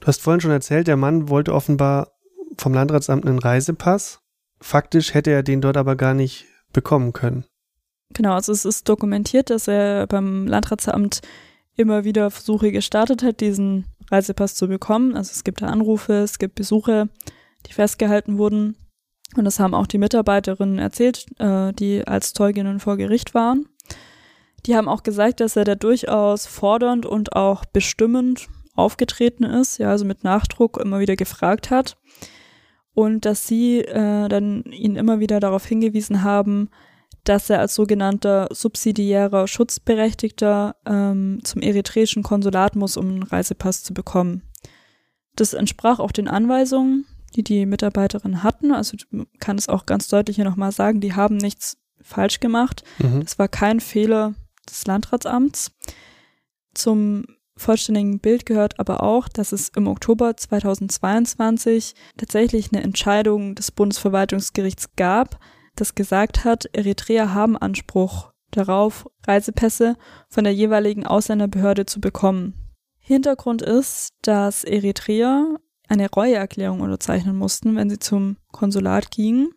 Du 0.00 0.06
hast 0.06 0.20
vorhin 0.20 0.40
schon 0.40 0.50
erzählt, 0.50 0.86
der 0.86 0.96
Mann 0.96 1.28
wollte 1.28 1.54
offenbar 1.54 2.12
vom 2.56 2.74
Landratsamt 2.74 3.26
einen 3.26 3.38
Reisepass. 3.38 4.20
Faktisch 4.60 5.14
hätte 5.14 5.30
er 5.30 5.42
den 5.42 5.60
dort 5.60 5.76
aber 5.76 5.96
gar 5.96 6.14
nicht 6.14 6.46
bekommen 6.72 7.12
können. 7.12 7.44
Genau, 8.14 8.34
also 8.34 8.52
es 8.52 8.64
ist 8.64 8.88
dokumentiert, 8.88 9.50
dass 9.50 9.68
er 9.68 10.06
beim 10.06 10.46
Landratsamt 10.46 11.20
immer 11.76 12.04
wieder 12.04 12.30
Versuche 12.30 12.72
gestartet 12.72 13.22
hat, 13.22 13.40
diesen 13.40 13.86
Reisepass 14.10 14.54
zu 14.54 14.68
bekommen. 14.68 15.16
Also 15.16 15.30
es 15.32 15.44
gibt 15.44 15.62
da 15.62 15.66
Anrufe, 15.66 16.14
es 16.14 16.38
gibt 16.38 16.56
Besuche, 16.56 17.08
die 17.66 17.72
festgehalten 17.72 18.38
wurden. 18.38 18.76
Und 19.36 19.44
das 19.44 19.60
haben 19.60 19.74
auch 19.74 19.86
die 19.86 19.98
Mitarbeiterinnen 19.98 20.78
erzählt, 20.78 21.26
äh, 21.38 21.72
die 21.72 22.06
als 22.06 22.32
Zeuginnen 22.32 22.80
vor 22.80 22.96
Gericht 22.96 23.34
waren. 23.34 23.68
Die 24.66 24.76
haben 24.76 24.88
auch 24.88 25.02
gesagt, 25.02 25.40
dass 25.40 25.56
er 25.56 25.64
da 25.64 25.74
durchaus 25.74 26.46
fordernd 26.46 27.06
und 27.06 27.34
auch 27.36 27.64
bestimmend 27.64 28.48
aufgetreten 28.74 29.44
ist, 29.44 29.78
ja, 29.78 29.90
also 29.90 30.04
mit 30.04 30.24
Nachdruck 30.24 30.78
immer 30.78 31.00
wieder 31.00 31.16
gefragt 31.16 31.70
hat. 31.70 31.96
Und 32.92 33.24
dass 33.24 33.46
sie 33.46 33.78
äh, 33.78 34.28
dann 34.28 34.64
ihn 34.64 34.96
immer 34.96 35.20
wieder 35.20 35.38
darauf 35.38 35.64
hingewiesen 35.64 36.22
haben, 36.22 36.70
dass 37.24 37.50
er 37.50 37.60
als 37.60 37.74
sogenannter 37.74 38.48
subsidiärer 38.50 39.46
Schutzberechtigter 39.46 40.76
ähm, 40.86 41.40
zum 41.44 41.62
eritreischen 41.62 42.22
Konsulat 42.22 42.76
muss, 42.76 42.96
um 42.96 43.08
einen 43.08 43.22
Reisepass 43.22 43.82
zu 43.82 43.94
bekommen. 43.94 44.42
Das 45.36 45.54
entsprach 45.54 45.98
auch 45.98 46.12
den 46.12 46.28
Anweisungen, 46.28 47.06
die 47.36 47.42
die 47.42 47.66
Mitarbeiterinnen 47.66 48.42
hatten. 48.42 48.72
Also 48.72 48.96
man 49.10 49.26
kann 49.38 49.58
es 49.58 49.68
auch 49.68 49.86
ganz 49.86 50.08
deutlich 50.08 50.36
hier 50.36 50.44
nochmal 50.44 50.72
sagen, 50.72 51.00
die 51.00 51.14
haben 51.14 51.36
nichts 51.36 51.78
falsch 52.00 52.40
gemacht. 52.40 52.82
Mhm. 52.98 53.22
Das 53.22 53.38
war 53.38 53.48
kein 53.48 53.80
Fehler 53.80 54.34
des 54.68 54.86
Landratsamts. 54.86 55.72
Zum 56.74 57.26
vollständigen 57.56 58.20
Bild 58.20 58.46
gehört 58.46 58.78
aber 58.80 59.02
auch, 59.02 59.28
dass 59.28 59.52
es 59.52 59.68
im 59.70 59.86
Oktober 59.86 60.36
2022 60.36 61.94
tatsächlich 62.16 62.72
eine 62.72 62.82
Entscheidung 62.82 63.54
des 63.54 63.70
Bundesverwaltungsgerichts 63.70 64.90
gab, 64.96 65.38
das 65.80 65.94
gesagt 65.94 66.44
hat, 66.44 66.66
Eritreer 66.72 67.34
haben 67.34 67.56
Anspruch 67.56 68.32
darauf, 68.50 69.08
Reisepässe 69.26 69.96
von 70.28 70.44
der 70.44 70.54
jeweiligen 70.54 71.06
Ausländerbehörde 71.06 71.86
zu 71.86 72.00
bekommen. 72.00 72.54
Hintergrund 72.98 73.62
ist, 73.62 74.14
dass 74.22 74.64
Eritreer 74.64 75.56
eine 75.88 76.10
Reueerklärung 76.10 76.80
unterzeichnen 76.80 77.36
mussten, 77.36 77.76
wenn 77.76 77.90
sie 77.90 77.98
zum 77.98 78.36
Konsulat 78.52 79.10
gingen, 79.10 79.52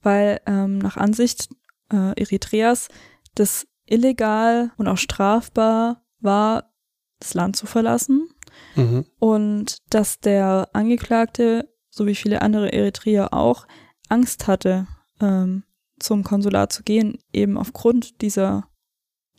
weil 0.00 0.40
ähm, 0.46 0.78
nach 0.78 0.96
Ansicht 0.96 1.48
äh, 1.92 2.20
Eritreas 2.20 2.88
das 3.34 3.66
illegal 3.86 4.72
und 4.76 4.88
auch 4.88 4.96
strafbar 4.96 6.04
war, 6.20 6.72
das 7.20 7.34
Land 7.34 7.56
zu 7.56 7.66
verlassen 7.66 8.28
mhm. 8.74 9.04
und 9.18 9.78
dass 9.90 10.18
der 10.18 10.68
Angeklagte, 10.72 11.68
so 11.90 12.06
wie 12.06 12.16
viele 12.16 12.42
andere 12.42 12.72
Eritreer 12.72 13.32
auch, 13.32 13.66
Angst 14.08 14.48
hatte, 14.48 14.86
ähm, 15.22 15.64
zum 15.98 16.24
Konsulat 16.24 16.72
zu 16.72 16.82
gehen, 16.82 17.18
eben 17.32 17.56
aufgrund 17.56 18.20
dieser, 18.20 18.68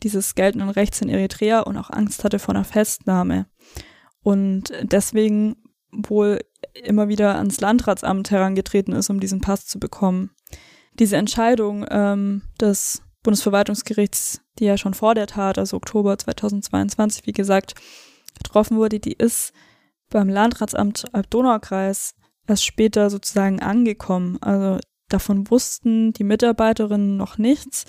dieses 0.02 0.34
geltenden 0.34 0.70
Rechts 0.70 1.00
in 1.00 1.08
Eritrea 1.08 1.60
und 1.60 1.76
auch 1.76 1.90
Angst 1.90 2.24
hatte 2.24 2.38
vor 2.38 2.54
einer 2.54 2.64
Festnahme. 2.64 3.46
Und 4.22 4.72
deswegen 4.82 5.56
wohl 5.92 6.40
immer 6.72 7.08
wieder 7.08 7.36
ans 7.36 7.60
Landratsamt 7.60 8.30
herangetreten 8.30 8.94
ist, 8.94 9.10
um 9.10 9.20
diesen 9.20 9.40
Pass 9.40 9.66
zu 9.66 9.78
bekommen. 9.78 10.30
Diese 10.98 11.16
Entscheidung 11.16 11.86
ähm, 11.90 12.42
des 12.60 13.02
Bundesverwaltungsgerichts, 13.22 14.40
die 14.58 14.64
ja 14.64 14.76
schon 14.76 14.94
vor 14.94 15.14
der 15.14 15.26
Tat, 15.26 15.58
also 15.58 15.76
Oktober 15.76 16.18
2022, 16.18 17.26
wie 17.26 17.32
gesagt, 17.32 17.74
getroffen 18.36 18.76
wurde, 18.76 19.00
die 19.00 19.12
ist 19.12 19.52
beim 20.10 20.28
Landratsamt 20.28 21.04
Alb-Donau-Kreis 21.12 22.14
erst 22.46 22.64
später 22.64 23.10
sozusagen 23.10 23.60
angekommen. 23.60 24.38
Also 24.42 24.78
davon 25.14 25.50
wussten 25.50 26.12
die 26.12 26.24
Mitarbeiterinnen 26.24 27.16
noch 27.16 27.38
nichts. 27.38 27.84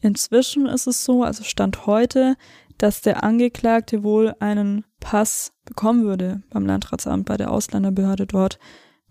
Inzwischen 0.00 0.66
ist 0.66 0.86
es 0.86 1.04
so, 1.04 1.22
also 1.22 1.44
Stand 1.44 1.86
heute, 1.86 2.36
dass 2.78 3.02
der 3.02 3.22
Angeklagte 3.22 4.02
wohl 4.02 4.34
einen 4.40 4.84
Pass 4.98 5.52
bekommen 5.64 6.04
würde 6.04 6.42
beim 6.50 6.66
Landratsamt, 6.66 7.26
bei 7.26 7.36
der 7.36 7.50
Ausländerbehörde 7.50 8.26
dort, 8.26 8.58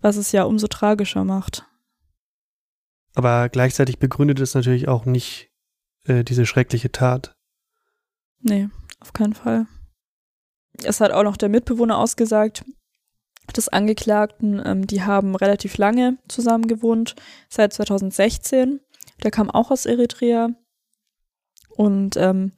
was 0.00 0.16
es 0.16 0.32
ja 0.32 0.42
umso 0.42 0.66
tragischer 0.66 1.24
macht. 1.24 1.64
Aber 3.14 3.48
gleichzeitig 3.48 3.98
begründet 3.98 4.40
es 4.40 4.54
natürlich 4.54 4.88
auch 4.88 5.04
nicht 5.04 5.50
äh, 6.04 6.24
diese 6.24 6.44
schreckliche 6.44 6.92
Tat. 6.92 7.36
Nee, 8.40 8.68
auf 9.00 9.12
keinen 9.12 9.34
Fall. 9.34 9.66
Es 10.82 11.00
hat 11.00 11.12
auch 11.12 11.22
noch 11.22 11.36
der 11.36 11.48
Mitbewohner 11.48 11.98
ausgesagt, 11.98 12.64
des 13.56 13.68
Angeklagten, 13.68 14.62
ähm, 14.64 14.86
die 14.86 15.02
haben 15.02 15.34
relativ 15.34 15.76
lange 15.76 16.18
zusammen 16.28 16.68
gewohnt, 16.68 17.16
seit 17.48 17.72
2016. 17.72 18.80
Der 19.22 19.30
kam 19.30 19.50
auch 19.50 19.70
aus 19.70 19.86
Eritrea. 19.86 20.50
Und 21.76 22.16
ähm, 22.16 22.52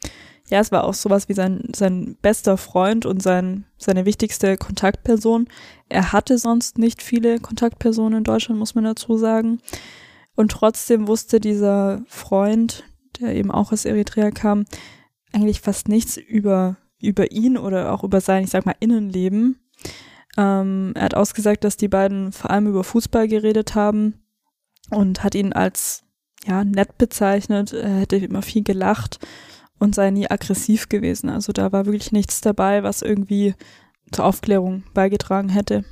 ja, 0.50 0.60
es 0.60 0.72
war 0.72 0.84
auch 0.84 0.94
sowas 0.94 1.28
wie 1.28 1.34
sein, 1.34 1.70
sein 1.74 2.16
bester 2.20 2.56
Freund 2.56 3.06
und 3.06 3.22
sein, 3.22 3.64
seine 3.78 4.04
wichtigste 4.04 4.56
Kontaktperson. 4.56 5.48
Er 5.88 6.12
hatte 6.12 6.36
sonst 6.38 6.78
nicht 6.78 7.02
viele 7.02 7.40
Kontaktpersonen 7.40 8.18
in 8.18 8.24
Deutschland, 8.24 8.58
muss 8.58 8.74
man 8.74 8.84
dazu 8.84 9.16
sagen. 9.16 9.60
Und 10.36 10.50
trotzdem 10.50 11.08
wusste 11.08 11.40
dieser 11.40 12.02
Freund, 12.08 12.84
der 13.20 13.34
eben 13.34 13.50
auch 13.50 13.72
aus 13.72 13.84
Eritrea 13.84 14.32
kam, 14.32 14.66
eigentlich 15.32 15.60
fast 15.60 15.88
nichts 15.88 16.16
über, 16.16 16.76
über 17.00 17.30
ihn 17.32 17.56
oder 17.56 17.92
auch 17.92 18.04
über 18.04 18.20
sein, 18.20 18.44
ich 18.44 18.50
sag 18.50 18.66
mal, 18.66 18.76
Innenleben. 18.80 19.63
Ähm, 20.36 20.92
er 20.94 21.04
hat 21.04 21.14
ausgesagt, 21.14 21.64
dass 21.64 21.76
die 21.76 21.88
beiden 21.88 22.32
vor 22.32 22.50
allem 22.50 22.66
über 22.66 22.84
Fußball 22.84 23.28
geredet 23.28 23.74
haben 23.74 24.24
und 24.90 25.22
hat 25.22 25.34
ihn 25.34 25.52
als 25.52 26.04
ja 26.44 26.64
nett 26.64 26.98
bezeichnet. 26.98 27.72
Er 27.72 28.00
hätte 28.00 28.16
immer 28.16 28.42
viel 28.42 28.62
gelacht 28.62 29.18
und 29.78 29.94
sei 29.94 30.10
nie 30.10 30.30
aggressiv 30.30 30.88
gewesen. 30.88 31.28
Also 31.28 31.52
da 31.52 31.72
war 31.72 31.86
wirklich 31.86 32.12
nichts 32.12 32.40
dabei, 32.40 32.82
was 32.82 33.02
irgendwie 33.02 33.54
zur 34.12 34.24
Aufklärung 34.24 34.84
beigetragen 34.94 35.48
hätte. 35.48 35.84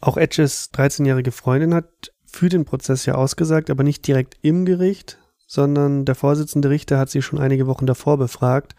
Auch 0.00 0.16
Edges 0.16 0.70
13-jährige 0.72 1.32
Freundin 1.32 1.74
hat 1.74 2.12
für 2.24 2.48
den 2.48 2.64
Prozess 2.64 3.06
ja 3.06 3.14
ausgesagt, 3.14 3.70
aber 3.70 3.82
nicht 3.82 4.06
direkt 4.06 4.36
im 4.42 4.66
Gericht, 4.66 5.18
sondern 5.46 6.04
der 6.04 6.14
Vorsitzende 6.14 6.68
Richter 6.68 6.98
hat 6.98 7.08
sie 7.08 7.22
schon 7.22 7.38
einige 7.38 7.66
Wochen 7.66 7.86
davor 7.86 8.18
befragt 8.18 8.74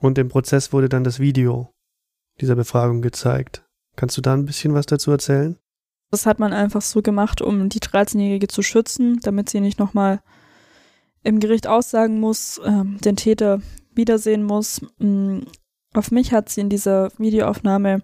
und 0.00 0.18
im 0.18 0.28
Prozess 0.28 0.72
wurde 0.72 0.88
dann 0.88 1.04
das 1.04 1.20
Video 1.20 1.72
dieser 2.40 2.56
Befragung 2.56 3.02
gezeigt. 3.02 3.64
Kannst 3.96 4.16
du 4.16 4.20
da 4.20 4.34
ein 4.34 4.46
bisschen 4.46 4.74
was 4.74 4.86
dazu 4.86 5.10
erzählen? 5.10 5.58
Das 6.10 6.26
hat 6.26 6.38
man 6.38 6.52
einfach 6.52 6.82
so 6.82 7.02
gemacht, 7.02 7.40
um 7.40 7.68
die 7.68 7.80
13-Jährige 7.80 8.48
zu 8.48 8.62
schützen, 8.62 9.20
damit 9.22 9.48
sie 9.48 9.60
nicht 9.60 9.78
nochmal 9.78 10.20
im 11.22 11.40
Gericht 11.40 11.66
aussagen 11.66 12.20
muss, 12.20 12.60
ähm, 12.64 12.98
den 12.98 13.16
Täter 13.16 13.60
wiedersehen 13.94 14.44
muss. 14.44 14.80
Mhm. 14.98 15.46
Auf 15.94 16.10
mich 16.10 16.32
hat 16.32 16.48
sie 16.48 16.62
in 16.62 16.70
dieser 16.70 17.10
Videoaufnahme 17.18 18.02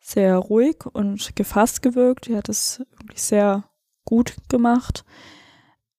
sehr 0.00 0.36
ruhig 0.36 0.86
und 0.86 1.36
gefasst 1.36 1.82
gewirkt. 1.82 2.26
Sie 2.26 2.36
hat 2.36 2.48
es 2.48 2.80
wirklich 2.96 3.22
sehr 3.22 3.64
gut 4.04 4.34
gemacht. 4.48 5.04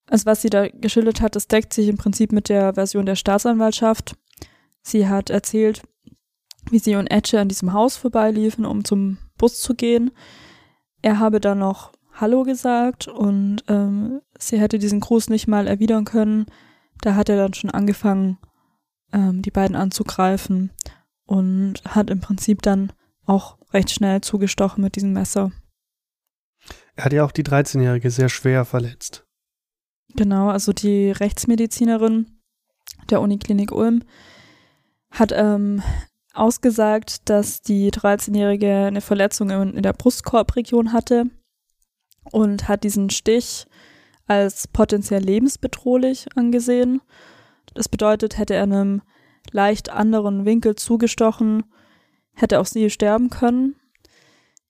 Also 0.08 0.26
was 0.26 0.42
sie 0.42 0.50
da 0.50 0.68
geschildert 0.68 1.22
hat, 1.22 1.36
das 1.36 1.48
deckt 1.48 1.74
sich 1.74 1.88
im 1.88 1.98
Prinzip 1.98 2.32
mit 2.32 2.50
der 2.50 2.74
Version 2.74 3.06
der 3.06 3.16
Staatsanwaltschaft. 3.16 4.16
Sie 4.82 5.08
hat 5.08 5.30
erzählt, 5.30 5.84
wie 6.70 6.80
sie 6.80 6.96
und 6.96 7.08
Etche 7.08 7.40
an 7.40 7.48
diesem 7.48 7.74
Haus 7.74 7.98
vorbeiliefen, 7.98 8.66
um 8.66 8.84
zum 8.84 9.18
Bus 9.38 9.60
zu 9.62 9.76
gehen. 9.76 10.12
Er 11.02 11.20
habe 11.20 11.40
dann 11.40 11.60
noch 11.60 11.92
Hallo 12.14 12.44
gesagt 12.44 13.08
und 13.08 13.64
ähm, 13.68 14.22
sie 14.38 14.60
hätte 14.60 14.78
diesen 14.78 15.00
Gruß 15.00 15.30
nicht 15.30 15.48
mal 15.48 15.68
erwidern 15.68 16.06
können. 16.06 16.46
Da 17.02 17.16
hat 17.16 17.30
er 17.30 17.38
dann 17.38 17.54
schon 17.54 17.70
angefangen, 17.70 18.38
ähm, 19.14 19.42
die 19.42 19.52
beiden 19.52 19.76
anzugreifen 19.76 20.72
und 21.26 21.76
hat 21.88 22.10
im 22.10 22.20
Prinzip 22.20 22.62
dann 22.62 22.92
auch 23.26 23.58
recht 23.74 23.92
schnell 23.92 24.22
zugestochen 24.22 24.84
mit 24.84 24.96
diesem 24.96 25.14
Messer. 25.14 25.52
Er 26.96 27.06
hat 27.06 27.14
ja 27.14 27.24
auch 27.24 27.32
die 27.32 27.44
13-Jährige 27.44 28.12
sehr 28.12 28.28
schwer 28.28 28.66
verletzt. 28.66 29.26
Genau, 30.16 30.50
also 30.50 30.74
die 30.74 31.12
Rechtsmedizinerin 31.12 32.42
der 33.10 33.22
Uniklinik 33.22 33.72
Ulm 33.72 34.04
hat 35.12 35.32
ähm, 35.34 35.82
ausgesagt, 36.40 37.30
dass 37.30 37.62
die 37.62 37.92
13-Jährige 37.92 38.86
eine 38.88 39.02
Verletzung 39.02 39.50
in, 39.50 39.82
der 39.82 39.94
Brustkorbregion 39.94 40.94
hatte 40.94 41.26
und 42.32 42.68
hat 42.68 42.84
diesen 42.84 43.10
Stich 43.10 43.68
als 44.26 44.68
potenziell 44.68 45.22
lebensbedrohlich 45.22 46.28
angesehen. 46.36 47.02
Das 47.74 47.90
bedeutet, 47.90 48.38
hätte 48.38 48.54
er 48.54 48.64
einem 48.64 49.02
leicht 49.52 49.90
anderen 49.90 50.46
Winkel 50.46 50.76
zugestochen, 50.76 51.64
hätte 52.34 52.60
auch 52.60 52.66
sie 52.66 52.90
sterben 52.90 53.30
können. 53.30 53.76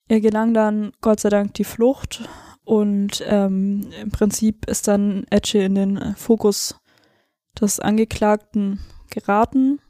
Er 0.08 0.20
gelang 0.20 0.54
dann 0.54 0.92
Gott 1.00 1.20
sei 1.20 1.28
Dank 1.28 1.54
die 1.54 1.64
Flucht 1.64 2.28
und 2.64 3.22
ähm, 3.26 3.90
im 4.00 4.10
Prinzip 4.10 4.66
ist 4.66 4.88
dann 4.88 5.24
Etche 5.30 5.58
in 5.58 5.74
den 5.74 6.14
Fokus 6.16 6.76
des 7.60 7.80
Angeklagten 7.80 8.80
geraten. 9.10 9.80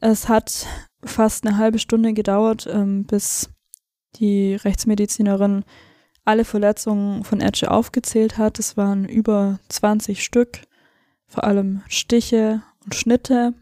Es 0.00 0.28
hat 0.28 0.66
fast 1.04 1.46
eine 1.46 1.56
halbe 1.56 1.78
Stunde 1.78 2.12
gedauert, 2.12 2.68
ähm, 2.70 3.04
bis 3.04 3.50
die 4.16 4.54
Rechtsmedizinerin 4.54 5.64
alle 6.24 6.44
Verletzungen 6.44 7.24
von 7.24 7.40
Etche 7.40 7.70
aufgezählt 7.70 8.36
hat. 8.36 8.58
Es 8.58 8.76
waren 8.76 9.08
über 9.08 9.58
20 9.68 10.22
Stück, 10.22 10.60
vor 11.26 11.44
allem 11.44 11.82
Stiche 11.88 12.62
und 12.84 12.94
Schnitte 12.94 13.54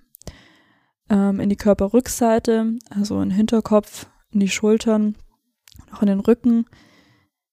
ähm, 1.10 1.40
in 1.40 1.50
die 1.50 1.56
Körperrückseite, 1.56 2.78
also 2.90 3.20
in 3.20 3.28
den 3.28 3.36
Hinterkopf, 3.36 4.06
in 4.32 4.40
die 4.40 4.48
Schultern, 4.48 5.16
auch 5.92 6.02
in 6.02 6.08
den 6.08 6.20
Rücken. 6.20 6.66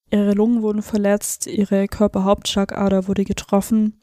Ihre 0.10 0.34
Lungen 0.34 0.62
wurden 0.62 0.82
verletzt, 0.82 1.48
ihre 1.48 1.88
Körperhauptschlagader 1.88 3.08
wurde 3.08 3.24
getroffen 3.24 4.00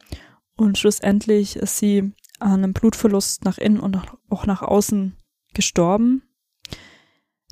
und 0.55 0.77
schlussendlich 0.77 1.55
ist 1.55 1.77
sie 1.77 2.13
an 2.39 2.63
einem 2.63 2.73
Blutverlust 2.73 3.45
nach 3.45 3.57
innen 3.57 3.79
und 3.79 3.99
auch 4.29 4.45
nach 4.45 4.61
außen 4.61 5.15
gestorben. 5.53 6.23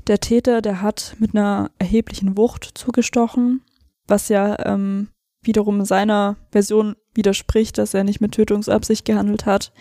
Der 0.08 0.19
Täter, 0.19 0.62
der 0.62 0.82
hat 0.82 1.15
mit 1.19 1.36
einer 1.36 1.71
erheblichen 1.80 2.38
Wucht 2.38 2.71
zugestochen, 2.76 3.62
was 4.08 4.30
ja 4.30 4.58
ähm, 4.65 5.10
wiederum 5.41 5.84
seiner 5.86 6.38
Version 6.52 6.95
widerspricht, 7.13 7.78
dass 7.78 7.93
er 7.93 8.04
nicht 8.04 8.21
mit 8.21 8.34
Tötungsabsicht 8.34 9.06
gehandelt 9.06 9.45
hat. 9.45 9.73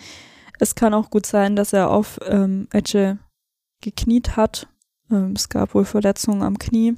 Es 0.58 0.74
kann 0.74 0.94
auch 0.94 1.10
gut 1.10 1.26
sein, 1.26 1.54
dass 1.54 1.72
er 1.72 1.90
auf 1.90 2.18
ähm, 2.26 2.66
Etche 2.72 3.18
gekniet 3.82 4.36
hat. 4.36 4.68
Ähm, 5.10 5.34
es 5.36 5.48
gab 5.48 5.74
wohl 5.74 5.84
Verletzungen 5.84 6.42
am 6.42 6.58
Knie. 6.58 6.96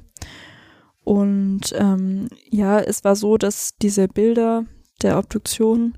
Und 1.03 1.73
ähm, 1.75 2.29
ja, 2.49 2.79
es 2.79 3.03
war 3.03 3.15
so, 3.15 3.37
dass 3.37 3.75
diese 3.77 4.07
Bilder 4.07 4.65
der 5.01 5.17
Obduktion 5.17 5.97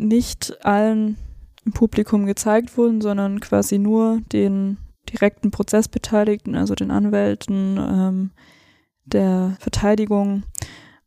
nicht 0.00 0.64
allen 0.64 1.16
im 1.64 1.72
Publikum 1.72 2.26
gezeigt 2.26 2.76
wurden, 2.76 3.00
sondern 3.00 3.40
quasi 3.40 3.78
nur 3.78 4.20
den 4.32 4.78
direkten 5.08 5.50
Prozessbeteiligten, 5.50 6.54
also 6.54 6.74
den 6.74 6.90
Anwälten 6.90 7.78
ähm, 7.78 8.30
der 9.04 9.56
Verteidigung. 9.60 10.44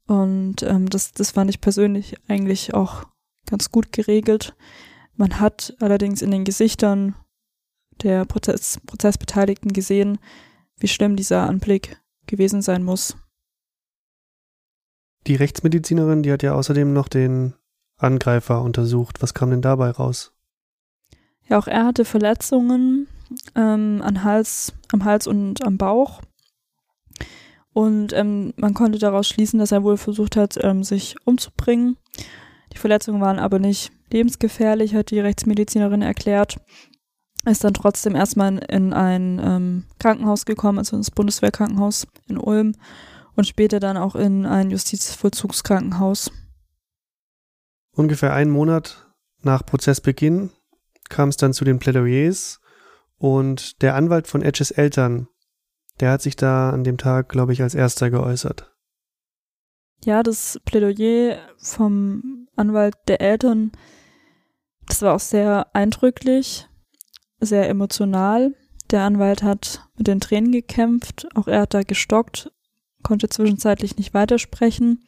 Und 0.07 0.63
ähm, 0.63 0.89
das, 0.89 1.11
das 1.13 1.31
fand 1.31 1.49
ich 1.49 1.61
persönlich 1.61 2.15
eigentlich 2.27 2.73
auch 2.73 3.05
ganz 3.45 3.71
gut 3.71 3.91
geregelt. 3.91 4.55
Man 5.15 5.39
hat 5.39 5.75
allerdings 5.79 6.21
in 6.21 6.31
den 6.31 6.43
Gesichtern 6.43 7.15
der 8.01 8.25
Prozess, 8.25 8.79
Prozessbeteiligten 8.85 9.73
gesehen, 9.73 10.17
wie 10.77 10.87
schlimm 10.87 11.15
dieser 11.15 11.47
Anblick 11.47 12.01
gewesen 12.25 12.61
sein 12.61 12.83
muss. 12.83 13.15
Die 15.27 15.35
Rechtsmedizinerin, 15.35 16.23
die 16.23 16.31
hat 16.31 16.43
ja 16.43 16.53
außerdem 16.53 16.91
noch 16.91 17.07
den 17.07 17.53
Angreifer 18.03 18.61
untersucht. 18.61 19.21
Was 19.21 19.33
kam 19.33 19.51
denn 19.51 19.61
dabei 19.61 19.89
raus? 19.89 20.31
Ja, 21.47 21.57
auch 21.57 21.67
er 21.67 21.85
hatte 21.85 22.05
Verletzungen 22.05 23.07
ähm, 23.55 24.01
an 24.03 24.23
Hals, 24.23 24.73
am 24.91 25.05
Hals 25.05 25.27
und 25.27 25.63
am 25.65 25.77
Bauch. 25.77 26.21
Und 27.73 28.13
ähm, 28.13 28.53
man 28.55 28.73
konnte 28.73 28.99
daraus 28.99 29.27
schließen, 29.27 29.59
dass 29.59 29.71
er 29.71 29.83
wohl 29.83 29.97
versucht 29.97 30.35
hat, 30.35 30.57
ähm, 30.63 30.83
sich 30.83 31.15
umzubringen. 31.25 31.97
Die 32.71 32.77
Verletzungen 32.77 33.21
waren 33.21 33.39
aber 33.39 33.59
nicht 33.59 33.91
lebensgefährlich, 34.11 34.95
hat 34.95 35.11
die 35.11 35.19
Rechtsmedizinerin 35.19 36.01
erklärt. 36.01 36.57
Ist 37.45 37.63
dann 37.63 37.73
trotzdem 37.73 38.15
erstmal 38.15 38.59
in 38.69 38.93
ein 38.93 39.41
ähm, 39.43 39.83
Krankenhaus 39.99 40.45
gekommen, 40.45 40.77
also 40.77 40.95
ins 40.95 41.11
Bundeswehrkrankenhaus 41.11 42.07
in 42.27 42.37
Ulm 42.37 42.75
und 43.35 43.47
später 43.47 43.79
dann 43.79 43.97
auch 43.97 44.15
in 44.15 44.45
ein 44.45 44.71
Justizvollzugskrankenhaus. 44.71 46.31
Ungefähr 47.95 48.33
einen 48.33 48.51
Monat 48.51 49.07
nach 49.41 49.65
Prozessbeginn 49.65 50.49
kam 51.09 51.29
es 51.29 51.37
dann 51.37 51.53
zu 51.53 51.63
den 51.63 51.79
Plädoyers 51.79 52.59
und 53.17 53.81
der 53.81 53.95
Anwalt 53.95 54.27
von 54.27 54.41
Etches 54.41 54.71
Eltern, 54.71 55.27
der 55.99 56.11
hat 56.11 56.21
sich 56.21 56.35
da 56.35 56.71
an 56.71 56.83
dem 56.83 56.97
Tag, 56.97 57.29
glaube 57.29 57.53
ich, 57.53 57.61
als 57.61 57.75
erster 57.75 58.09
geäußert. 58.09 58.73
Ja, 60.03 60.23
das 60.23 60.59
Plädoyer 60.65 61.37
vom 61.57 62.47
Anwalt 62.55 62.95
der 63.07 63.21
Eltern, 63.21 63.71
das 64.87 65.01
war 65.03 65.13
auch 65.13 65.19
sehr 65.19 65.73
eindrücklich, 65.75 66.67
sehr 67.39 67.69
emotional. 67.69 68.55
Der 68.91 69.03
Anwalt 69.03 69.43
hat 69.43 69.87
mit 69.95 70.07
den 70.07 70.19
Tränen 70.19 70.51
gekämpft, 70.51 71.27
auch 71.35 71.47
er 71.47 71.61
hat 71.61 71.73
da 71.73 71.83
gestockt, 71.83 72.51
konnte 73.03 73.29
zwischenzeitlich 73.29 73.97
nicht 73.97 74.13
weitersprechen 74.13 75.05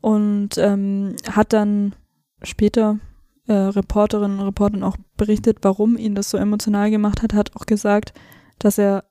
und 0.00 0.56
ähm, 0.58 1.16
hat 1.30 1.52
dann 1.52 1.94
später 2.42 2.98
äh, 3.46 3.52
Reporterinnen 3.52 4.38
und 4.38 4.46
Reportern 4.46 4.82
auch 4.82 4.96
berichtet, 5.16 5.58
warum 5.62 5.96
ihn 5.96 6.14
das 6.14 6.30
so 6.30 6.38
emotional 6.38 6.90
gemacht 6.90 7.22
hat, 7.22 7.34
hat 7.34 7.56
auch 7.56 7.66
gesagt, 7.66 8.12
dass 8.58 8.78
er 8.78 9.04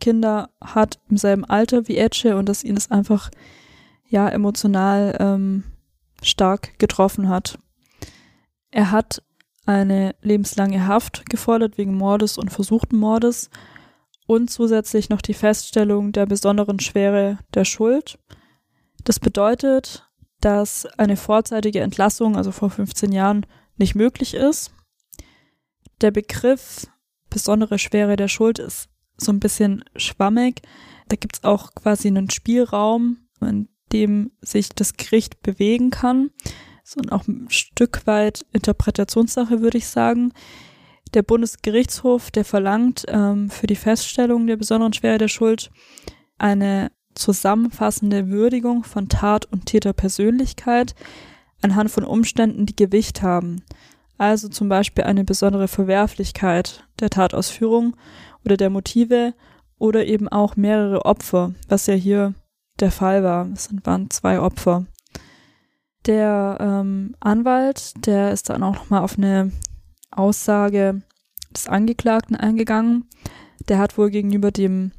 Kinder 0.00 0.50
hat 0.60 1.00
im 1.10 1.16
selben 1.16 1.44
Alter 1.44 1.86
wie 1.88 1.98
Etche 1.98 2.36
und 2.36 2.48
dass 2.48 2.64
ihn 2.64 2.74
das 2.74 2.90
einfach 2.90 3.30
ja 4.08 4.28
emotional 4.28 5.16
ähm, 5.20 5.64
stark 6.22 6.78
getroffen 6.78 7.28
hat. 7.28 7.58
Er 8.70 8.90
hat 8.90 9.22
eine 9.66 10.14
lebenslange 10.22 10.86
Haft 10.86 11.28
gefordert 11.28 11.78
wegen 11.78 11.94
Mordes 11.94 12.38
und 12.38 12.50
versuchten 12.50 12.96
Mordes 12.96 13.50
und 14.26 14.50
zusätzlich 14.50 15.08
noch 15.08 15.20
die 15.20 15.34
Feststellung 15.34 16.12
der 16.12 16.26
besonderen 16.26 16.80
Schwere 16.80 17.38
der 17.54 17.64
Schuld. 17.64 18.18
Das 19.04 19.20
bedeutet, 19.20 20.08
dass 20.42 20.86
eine 20.98 21.16
vorzeitige 21.16 21.80
Entlassung, 21.80 22.36
also 22.36 22.52
vor 22.52 22.68
15 22.68 23.12
Jahren, 23.12 23.46
nicht 23.76 23.94
möglich 23.94 24.34
ist. 24.34 24.72
Der 26.00 26.10
Begriff 26.10 26.86
besondere 27.30 27.78
Schwere 27.78 28.16
der 28.16 28.28
Schuld 28.28 28.58
ist 28.58 28.88
so 29.16 29.32
ein 29.32 29.40
bisschen 29.40 29.84
schwammig. 29.96 30.62
Da 31.08 31.16
gibt 31.16 31.36
es 31.36 31.44
auch 31.44 31.74
quasi 31.74 32.08
einen 32.08 32.28
Spielraum, 32.28 33.18
in 33.40 33.68
dem 33.92 34.32
sich 34.40 34.70
das 34.70 34.96
Gericht 34.96 35.42
bewegen 35.42 35.90
kann. 35.90 36.30
So 36.84 37.00
auch 37.10 37.26
ein 37.28 37.48
Stück 37.48 38.06
weit 38.06 38.44
Interpretationssache, 38.52 39.60
würde 39.60 39.78
ich 39.78 39.86
sagen. 39.86 40.32
Der 41.14 41.22
Bundesgerichtshof, 41.22 42.30
der 42.30 42.44
verlangt 42.44 43.04
ähm, 43.08 43.48
für 43.48 43.66
die 43.66 43.76
Feststellung 43.76 44.46
der 44.46 44.56
besonderen 44.56 44.92
Schwere 44.92 45.18
der 45.18 45.28
Schuld 45.28 45.70
eine 46.38 46.90
zusammenfassende 47.14 48.28
Würdigung 48.28 48.84
von 48.84 49.08
Tat 49.08 49.46
und 49.46 49.66
Täterpersönlichkeit 49.66 50.94
anhand 51.62 51.90
von 51.90 52.04
Umständen, 52.04 52.66
die 52.66 52.76
Gewicht 52.76 53.22
haben. 53.22 53.62
Also 54.18 54.48
zum 54.48 54.68
Beispiel 54.68 55.04
eine 55.04 55.24
besondere 55.24 55.68
Verwerflichkeit 55.68 56.86
der 57.00 57.10
Tatausführung 57.10 57.96
oder 58.44 58.56
der 58.56 58.70
Motive 58.70 59.34
oder 59.78 60.06
eben 60.06 60.28
auch 60.28 60.56
mehrere 60.56 61.04
Opfer, 61.04 61.54
was 61.68 61.86
ja 61.86 61.94
hier 61.94 62.34
der 62.78 62.92
Fall 62.92 63.22
war. 63.24 63.48
Es 63.52 63.68
waren 63.84 64.10
zwei 64.10 64.40
Opfer. 64.40 64.86
Der 66.06 66.58
ähm, 66.60 67.14
Anwalt, 67.20 67.94
der 68.06 68.32
ist 68.32 68.50
dann 68.50 68.62
auch 68.62 68.74
nochmal 68.74 69.02
auf 69.02 69.16
eine 69.18 69.52
Aussage 70.10 71.02
des 71.54 71.68
Angeklagten 71.68 72.36
eingegangen. 72.36 73.08
Der 73.68 73.78
hat 73.78 73.96
wohl 73.98 74.10
gegenüber 74.10 74.50
dem 74.50 74.92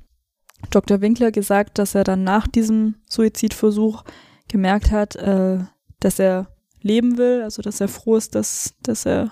Dr. 0.70 1.02
Winkler 1.02 1.32
gesagt, 1.32 1.78
dass 1.78 1.96
er 1.96 2.04
dann 2.04 2.24
nach 2.24 2.48
diesem 2.48 2.96
Suizidversuch 3.10 4.04
gemerkt 4.48 4.92
hat, 4.92 5.16
äh, 5.16 5.60
dass 6.00 6.20
er 6.20 6.48
leben 6.82 7.18
will, 7.18 7.42
also 7.44 7.62
dass 7.62 7.82
er 7.82 7.88
froh 7.88 8.16
ist, 8.16 8.36
dass, 8.36 8.74
dass 8.84 9.06
er 9.06 9.32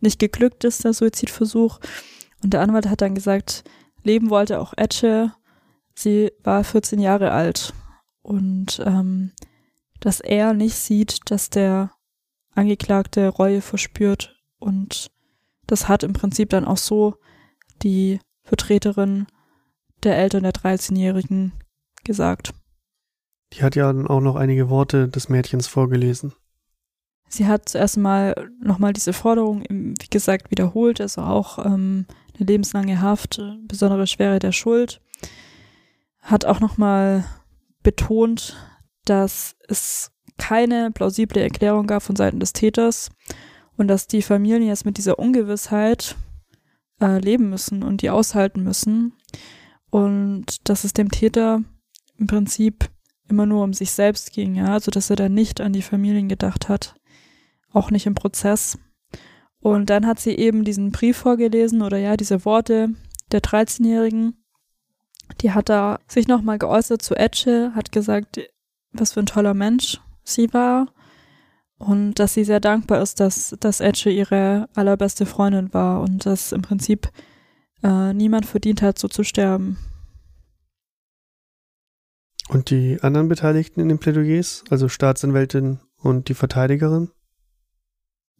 nicht 0.00 0.18
geglückt 0.18 0.64
ist, 0.64 0.84
der 0.84 0.92
Suizidversuch. 0.92 1.78
Und 2.42 2.52
der 2.52 2.60
Anwalt 2.60 2.88
hat 2.88 3.00
dann 3.00 3.14
gesagt, 3.14 3.64
leben 4.02 4.30
wollte 4.30 4.60
auch 4.60 4.74
Etche. 4.76 5.32
Sie 5.94 6.32
war 6.42 6.64
14 6.64 7.00
Jahre 7.00 7.32
alt. 7.32 7.72
Und 8.22 8.82
ähm, 8.84 9.32
dass 10.00 10.20
er 10.20 10.52
nicht 10.52 10.76
sieht, 10.76 11.30
dass 11.30 11.50
der 11.50 11.92
Angeklagte 12.54 13.28
Reue 13.28 13.60
verspürt. 13.60 14.42
Und 14.58 15.10
das 15.66 15.88
hat 15.88 16.02
im 16.02 16.12
Prinzip 16.12 16.50
dann 16.50 16.64
auch 16.64 16.78
so 16.78 17.16
die 17.82 18.20
Vertreterin 18.42 19.26
der 20.06 20.16
Eltern 20.16 20.44
der 20.44 20.52
13-Jährigen 20.52 21.52
gesagt. 22.04 22.54
Die 23.52 23.62
hat 23.62 23.76
ja 23.76 23.90
auch 23.90 24.20
noch 24.20 24.36
einige 24.36 24.70
Worte 24.70 25.08
des 25.08 25.28
Mädchens 25.28 25.66
vorgelesen. 25.66 26.32
Sie 27.28 27.46
hat 27.46 27.68
zuerst 27.68 27.96
mal 27.96 28.50
nochmal 28.62 28.92
diese 28.92 29.12
Forderung, 29.12 29.64
wie 29.68 30.10
gesagt, 30.10 30.50
wiederholt, 30.50 31.00
also 31.00 31.22
auch 31.22 31.64
ähm, 31.64 32.06
eine 32.36 32.46
lebenslange 32.46 33.00
Haft, 33.00 33.40
besondere 33.62 34.06
Schwere 34.06 34.38
der 34.38 34.52
Schuld. 34.52 35.00
Hat 36.20 36.44
auch 36.44 36.60
nochmal 36.60 37.24
betont, 37.82 38.56
dass 39.04 39.56
es 39.68 40.12
keine 40.38 40.90
plausible 40.92 41.40
Erklärung 41.40 41.86
gab 41.86 42.02
von 42.02 42.16
Seiten 42.16 42.40
des 42.40 42.52
Täters 42.52 43.10
und 43.76 43.88
dass 43.88 44.06
die 44.06 44.22
Familien 44.22 44.62
jetzt 44.62 44.84
mit 44.84 44.98
dieser 44.98 45.18
Ungewissheit 45.18 46.16
äh, 47.00 47.18
leben 47.18 47.50
müssen 47.50 47.82
und 47.82 48.02
die 48.02 48.10
aushalten 48.10 48.62
müssen 48.62 49.12
und 49.96 50.68
dass 50.68 50.84
es 50.84 50.92
dem 50.92 51.10
Täter 51.10 51.62
im 52.18 52.26
Prinzip 52.26 52.90
immer 53.30 53.46
nur 53.46 53.64
um 53.64 53.72
sich 53.72 53.92
selbst 53.92 54.30
ging, 54.34 54.54
ja, 54.54 54.74
also 54.74 54.90
dass 54.90 55.08
er 55.08 55.16
da 55.16 55.30
nicht 55.30 55.62
an 55.62 55.72
die 55.72 55.80
Familien 55.80 56.28
gedacht 56.28 56.68
hat, 56.68 56.96
auch 57.72 57.90
nicht 57.90 58.04
im 58.04 58.14
Prozess. 58.14 58.78
Und 59.58 59.88
dann 59.88 60.06
hat 60.06 60.20
sie 60.20 60.36
eben 60.36 60.64
diesen 60.64 60.92
Brief 60.92 61.16
vorgelesen 61.16 61.80
oder 61.80 61.96
ja, 61.96 62.18
diese 62.18 62.44
Worte 62.44 62.90
der 63.32 63.40
13-Jährigen. 63.40 64.44
Die 65.40 65.52
hat 65.52 65.70
da 65.70 65.98
sich 66.08 66.28
nochmal 66.28 66.58
geäußert 66.58 67.00
zu 67.00 67.14
Etche, 67.14 67.72
hat 67.74 67.90
gesagt, 67.90 68.38
was 68.92 69.14
für 69.14 69.20
ein 69.20 69.26
toller 69.26 69.54
Mensch 69.54 69.98
sie 70.24 70.52
war 70.52 70.92
und 71.78 72.18
dass 72.18 72.34
sie 72.34 72.44
sehr 72.44 72.60
dankbar 72.60 73.00
ist, 73.00 73.18
dass, 73.18 73.56
dass 73.60 73.80
Etche 73.80 74.10
ihre 74.10 74.68
allerbeste 74.74 75.24
Freundin 75.24 75.72
war 75.72 76.02
und 76.02 76.26
dass 76.26 76.52
im 76.52 76.60
Prinzip 76.60 77.10
äh, 77.86 78.12
niemand 78.12 78.46
verdient 78.46 78.82
hat, 78.82 78.98
so 78.98 79.08
zu 79.08 79.22
sterben. 79.22 79.78
Und 82.48 82.70
die 82.70 82.98
anderen 83.02 83.28
Beteiligten 83.28 83.80
in 83.80 83.88
den 83.88 83.98
Plädoyers, 83.98 84.64
also 84.70 84.88
Staatsanwältin 84.88 85.80
und 85.98 86.28
die 86.28 86.34
Verteidigerin? 86.34 87.10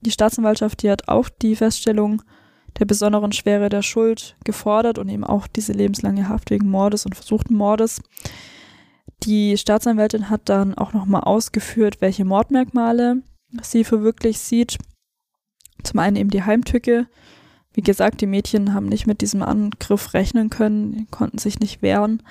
Die 0.01 0.11
Staatsanwaltschaft, 0.11 0.83
die 0.83 0.91
hat 0.91 1.09
auch 1.09 1.29
die 1.29 1.57
Feststellung 1.57 2.23
der 2.79 2.85
besonderen 2.85 3.33
Schwere 3.33 3.69
der 3.69 3.83
Schuld 3.83 4.37
gefordert 4.45 4.99
und 4.99 5.09
eben 5.09 5.25
auch 5.25 5.47
diese 5.47 5.73
lebenslange 5.73 6.29
Haft 6.29 6.51
wegen 6.51 6.69
Mordes 6.69 7.07
und 7.07 7.15
versuchten 7.15 7.55
Mordes. 7.55 8.03
Die 9.23 9.57
Staatsanwältin 9.57 10.29
hat 10.29 10.43
dann 10.49 10.75
auch 10.75 10.93
nochmal 10.93 11.23
ausgeführt, 11.23 12.01
welche 12.01 12.25
Mordmerkmale 12.25 13.23
sie 13.63 13.83
für 13.83 14.03
wirklich 14.03 14.39
sieht. 14.39 14.77
Zum 15.83 16.01
einen 16.01 16.17
eben 16.17 16.31
die 16.31 16.43
Heimtücke. 16.43 17.07
Wie 17.77 17.83
gesagt, 17.83 18.23
die 18.23 18.27
Mädchen 18.27 18.73
haben 18.73 18.87
nicht 18.87 19.07
mit 19.07 19.21
diesem 19.21 19.43
Angriff 19.43 20.15
rechnen 20.15 20.49
können, 20.49 21.09
konnten 21.11 21.37
sich 21.37 21.61
nicht 21.61 21.83
wehren. 21.83 22.23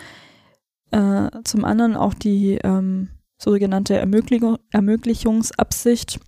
Äh, 0.90 1.30
zum 1.44 1.64
anderen 1.64 1.96
auch 1.96 2.16
die 2.16 2.56
ähm, 2.64 3.10
sogenannte 3.38 3.96
Ermöglichung, 3.96 4.58
Ermöglichungsabsicht 4.72 6.20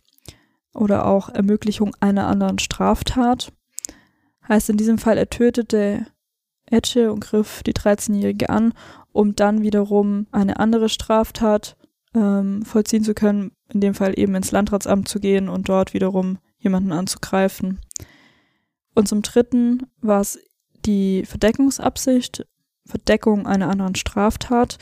oder 0.71 1.07
auch 1.07 1.29
Ermöglichung 1.29 1.95
einer 1.99 2.27
anderen 2.27 2.59
Straftat. 2.59 3.51
Heißt 4.47 4.69
in 4.69 4.77
diesem 4.77 4.99
Fall, 4.99 5.17
er 5.17 5.31
tötete 5.31 6.05
Etche 6.67 7.11
und 7.11 7.21
griff 7.21 7.63
die 7.63 7.73
13-Jährige 7.73 8.51
an, 8.51 8.75
um 9.13 9.35
dann 9.35 9.63
wiederum 9.63 10.27
eine 10.31 10.59
andere 10.59 10.89
Straftat 10.89 11.75
ähm, 12.13 12.61
vollziehen 12.63 13.03
zu 13.03 13.15
können, 13.15 13.51
in 13.73 13.81
dem 13.81 13.95
Fall 13.95 14.13
eben 14.19 14.35
ins 14.35 14.51
Landratsamt 14.51 15.07
zu 15.07 15.19
gehen 15.19 15.49
und 15.49 15.69
dort 15.69 15.95
wiederum 15.95 16.37
jemanden 16.59 16.91
anzugreifen. 16.91 17.79
Und 18.97 19.07
zum 19.07 19.21
Dritten 19.21 19.83
war 20.01 20.21
es 20.21 20.39
die 20.87 21.23
Verdeckungsabsicht, 21.23 22.47
Verdeckung 22.83 23.45
einer 23.45 23.69
anderen 23.69 23.93
Straftat. 23.93 24.79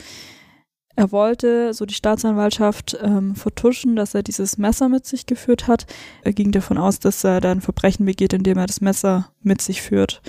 Er 0.94 1.12
wollte, 1.12 1.74
so 1.74 1.84
die 1.84 1.92
Staatsanwaltschaft, 1.92 2.96
ähm, 3.02 3.34
vertuschen, 3.34 3.94
dass 3.94 4.14
er 4.14 4.22
dieses 4.22 4.56
Messer 4.56 4.88
mit 4.88 5.04
sich 5.04 5.26
geführt 5.26 5.68
hat. 5.68 5.84
Er 6.22 6.32
ging 6.32 6.50
davon 6.50 6.78
aus, 6.78 6.98
dass 6.98 7.24
er 7.24 7.42
dann 7.42 7.60
Verbrechen 7.60 8.06
begeht, 8.06 8.32
indem 8.32 8.56
er 8.56 8.66
das 8.66 8.80
Messer 8.80 9.32
mit 9.42 9.60
sich 9.60 9.82
führt. 9.82 10.22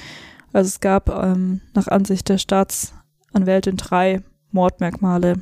Also 0.51 0.67
es 0.67 0.81
gab 0.81 1.07
ähm, 1.07 1.61
nach 1.73 1.87
Ansicht 1.87 2.27
der 2.27 2.39
Staatsanwältin 2.39 3.77
drei 3.77 4.21
Mordmerkmale. 4.51 5.35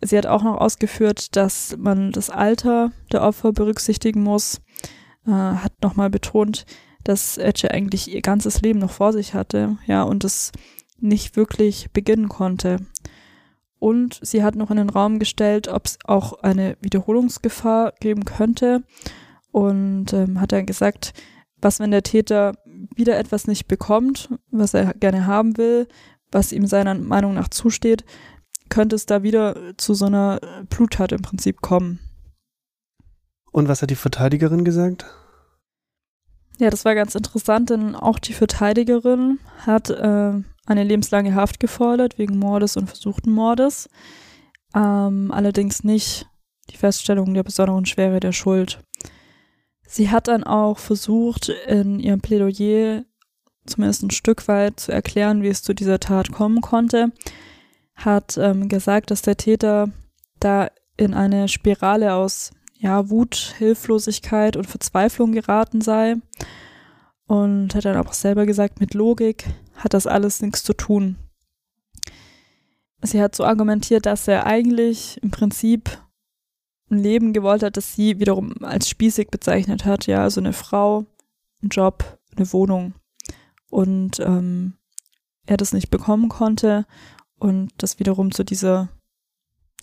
Sie 0.00 0.16
hat 0.16 0.24
auch 0.24 0.42
noch 0.42 0.56
ausgeführt, 0.56 1.36
dass 1.36 1.76
man 1.76 2.12
das 2.12 2.30
Alter 2.30 2.92
der 3.12 3.20
Opfer 3.20 3.52
berücksichtigen 3.52 4.22
muss. 4.22 4.62
Äh, 5.26 5.32
hat 5.32 5.74
nochmal 5.82 6.08
betont, 6.08 6.64
dass 7.04 7.38
Etche 7.38 7.70
eigentlich 7.70 8.12
ihr 8.12 8.22
ganzes 8.22 8.60
Leben 8.62 8.78
noch 8.78 8.90
vor 8.90 9.12
sich 9.12 9.34
hatte, 9.34 9.76
ja, 9.86 10.02
und 10.02 10.24
es 10.24 10.52
nicht 10.98 11.36
wirklich 11.36 11.90
beginnen 11.92 12.28
konnte. 12.28 12.78
Und 13.78 14.20
sie 14.22 14.44
hat 14.44 14.54
noch 14.54 14.70
in 14.70 14.76
den 14.76 14.90
Raum 14.90 15.18
gestellt, 15.18 15.66
ob 15.66 15.86
es 15.86 15.98
auch 16.04 16.34
eine 16.34 16.76
Wiederholungsgefahr 16.80 17.94
geben 17.98 18.24
könnte. 18.24 18.84
Und 19.50 20.12
ähm, 20.12 20.40
hat 20.40 20.52
dann 20.52 20.66
gesagt, 20.66 21.12
was, 21.60 21.80
wenn 21.80 21.90
der 21.90 22.04
Täter 22.04 22.54
wieder 22.94 23.18
etwas 23.18 23.48
nicht 23.48 23.66
bekommt, 23.66 24.28
was 24.50 24.74
er 24.74 24.94
gerne 24.94 25.26
haben 25.26 25.56
will, 25.56 25.88
was 26.30 26.52
ihm 26.52 26.66
seiner 26.66 26.94
Meinung 26.94 27.34
nach 27.34 27.48
zusteht, 27.48 28.04
könnte 28.68 28.96
es 28.96 29.04
da 29.04 29.22
wieder 29.22 29.76
zu 29.76 29.94
so 29.94 30.06
einer 30.06 30.40
Bluttat 30.70 31.12
im 31.12 31.22
Prinzip 31.22 31.60
kommen. 31.60 31.98
Und 33.50 33.68
was 33.68 33.82
hat 33.82 33.90
die 33.90 33.96
Verteidigerin 33.96 34.64
gesagt? 34.64 35.06
Ja, 36.58 36.70
das 36.70 36.84
war 36.84 36.94
ganz 36.94 37.14
interessant, 37.14 37.70
denn 37.70 37.94
auch 37.94 38.18
die 38.18 38.34
Verteidigerin 38.34 39.38
hat 39.66 39.90
äh, 39.90 40.32
eine 40.66 40.84
lebenslange 40.84 41.34
Haft 41.34 41.60
gefordert 41.60 42.18
wegen 42.18 42.38
Mordes 42.38 42.76
und 42.76 42.86
versuchten 42.86 43.32
Mordes. 43.32 43.88
Ähm, 44.74 45.30
allerdings 45.32 45.84
nicht 45.84 46.28
die 46.70 46.76
Feststellung 46.76 47.34
der 47.34 47.42
besonderen 47.42 47.86
Schwere 47.86 48.20
der 48.20 48.32
Schuld. 48.32 48.80
Sie 49.86 50.10
hat 50.10 50.28
dann 50.28 50.44
auch 50.44 50.78
versucht, 50.78 51.50
in 51.66 51.98
ihrem 52.00 52.20
Plädoyer 52.20 53.04
zumindest 53.66 54.02
ein 54.02 54.10
Stück 54.10 54.48
weit 54.48 54.80
zu 54.80 54.92
erklären, 54.92 55.42
wie 55.42 55.48
es 55.48 55.62
zu 55.62 55.74
dieser 55.74 56.00
Tat 56.00 56.32
kommen 56.32 56.60
konnte. 56.60 57.12
Hat 57.94 58.38
ähm, 58.38 58.68
gesagt, 58.68 59.10
dass 59.10 59.22
der 59.22 59.36
Täter 59.36 59.90
da 60.40 60.70
in 60.96 61.14
eine 61.14 61.48
Spirale 61.48 62.14
aus 62.14 62.52
ja, 62.82 63.08
Wut, 63.10 63.54
Hilflosigkeit 63.58 64.56
und 64.56 64.66
Verzweiflung 64.66 65.30
geraten 65.30 65.80
sei 65.80 66.16
und 67.28 67.76
hat 67.76 67.84
dann 67.84 67.96
auch 67.96 68.12
selber 68.12 68.44
gesagt, 68.44 68.80
mit 68.80 68.92
Logik 68.92 69.46
hat 69.76 69.94
das 69.94 70.08
alles 70.08 70.42
nichts 70.42 70.64
zu 70.64 70.74
tun. 70.74 71.16
Sie 73.00 73.22
hat 73.22 73.36
so 73.36 73.44
argumentiert, 73.44 74.04
dass 74.06 74.26
er 74.26 74.46
eigentlich 74.46 75.22
im 75.22 75.30
Prinzip 75.30 75.96
ein 76.90 76.98
Leben 76.98 77.32
gewollt 77.32 77.62
hat, 77.62 77.76
das 77.76 77.94
sie 77.94 78.18
wiederum 78.18 78.52
als 78.62 78.88
spießig 78.88 79.28
bezeichnet 79.30 79.84
hat, 79.84 80.08
ja, 80.08 80.22
also 80.22 80.40
eine 80.40 80.52
Frau, 80.52 81.06
ein 81.62 81.68
Job, 81.68 82.18
eine 82.36 82.52
Wohnung 82.52 82.94
und 83.70 84.18
ähm, 84.18 84.74
er 85.46 85.56
das 85.56 85.72
nicht 85.72 85.90
bekommen 85.90 86.28
konnte 86.28 86.84
und 87.38 87.70
das 87.78 88.00
wiederum 88.00 88.32
zu 88.32 88.44
dieser 88.44 88.88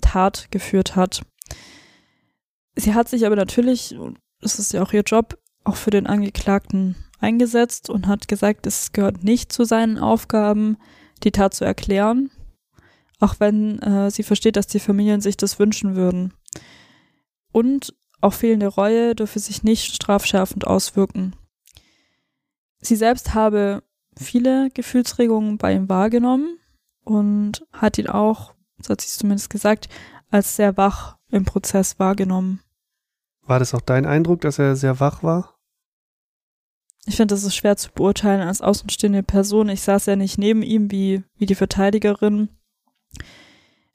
Tat 0.02 0.52
geführt 0.52 0.98
hat. 0.98 1.22
Sie 2.80 2.94
hat 2.94 3.10
sich 3.10 3.26
aber 3.26 3.36
natürlich, 3.36 3.96
das 4.42 4.58
ist 4.58 4.74
ja 4.74 4.82
auch 4.82 4.94
ihr 4.94 5.02
Job, 5.02 5.38
auch 5.66 5.76
für 5.76 5.90
den 5.90 6.08
Angeklagten 6.08 6.96
eingesetzt 7.20 7.90
und 7.90 8.08
hat 8.08 8.28
gesagt, 8.28 8.66
es 8.66 8.94
gehört 8.94 9.24
nicht 9.24 9.52
zu 9.52 9.66
seinen 9.66 9.98
Aufgaben, 9.98 10.78
die 11.24 11.32
Tat 11.32 11.54
zu 11.54 11.66
erklären, 11.66 12.32
auch 13.20 13.36
wenn 13.40 13.80
äh, 13.80 14.10
sie 14.10 14.24
versteht, 14.24 14.56
dass 14.56 14.68
die 14.68 14.80
Familien 14.80 15.20
sich 15.20 15.36
das 15.36 15.60
wünschen 15.60 15.96
würden. 15.98 16.34
Und 17.52 17.94
auch 18.22 18.34
fehlende 18.34 18.68
Reue 18.68 19.16
dürfe 19.16 19.40
sich 19.40 19.64
nicht 19.64 19.94
strafschärfend 19.94 20.66
auswirken. 20.66 21.36
Sie 22.80 22.96
selbst 22.96 23.34
habe 23.34 23.84
viele 24.18 24.70
Gefühlsregungen 24.74 25.58
bei 25.58 25.74
ihm 25.74 25.90
wahrgenommen 25.90 26.58
und 27.04 27.66
hat 27.74 27.98
ihn 27.98 28.08
auch, 28.08 28.54
so 28.82 28.92
hat 28.92 29.02
sie 29.02 29.08
es 29.08 29.18
zumindest 29.18 29.50
gesagt, 29.50 29.90
als 30.30 30.56
sehr 30.56 30.78
wach 30.78 31.18
im 31.30 31.44
Prozess 31.44 32.00
wahrgenommen. 32.00 32.62
War 33.50 33.58
das 33.58 33.74
auch 33.74 33.82
dein 33.82 34.06
Eindruck, 34.06 34.42
dass 34.42 34.60
er 34.60 34.76
sehr 34.76 35.00
wach 35.00 35.24
war? 35.24 35.56
Ich 37.08 37.16
finde, 37.16 37.34
das 37.34 37.44
ist 37.44 37.56
schwer 37.56 37.76
zu 37.78 37.90
beurteilen 37.92 38.42
als 38.42 38.62
außenstehende 38.62 39.24
Person. 39.24 39.70
Ich 39.70 39.82
saß 39.82 40.06
ja 40.06 40.16
nicht 40.16 40.38
neben 40.38 40.62
ihm 40.62 40.92
wie, 40.92 41.24
wie 41.36 41.48
die 41.48 41.56
Verteidigerin. 41.56 42.50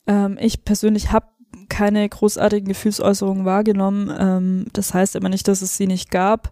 Ähm, 0.09 0.37
ich 0.41 0.65
persönlich 0.65 1.13
habe 1.13 1.29
keine 1.69 2.09
großartigen 2.09 2.67
Gefühlsäußerungen 2.67 3.45
wahrgenommen. 3.45 4.13
Ähm, 4.19 4.67
das 4.73 4.93
heißt 4.93 5.15
aber 5.15 5.29
nicht, 5.29 5.47
dass 5.47 5.63
es 5.63 5.77
sie 5.77 5.87
nicht 5.87 6.11
gab. 6.11 6.51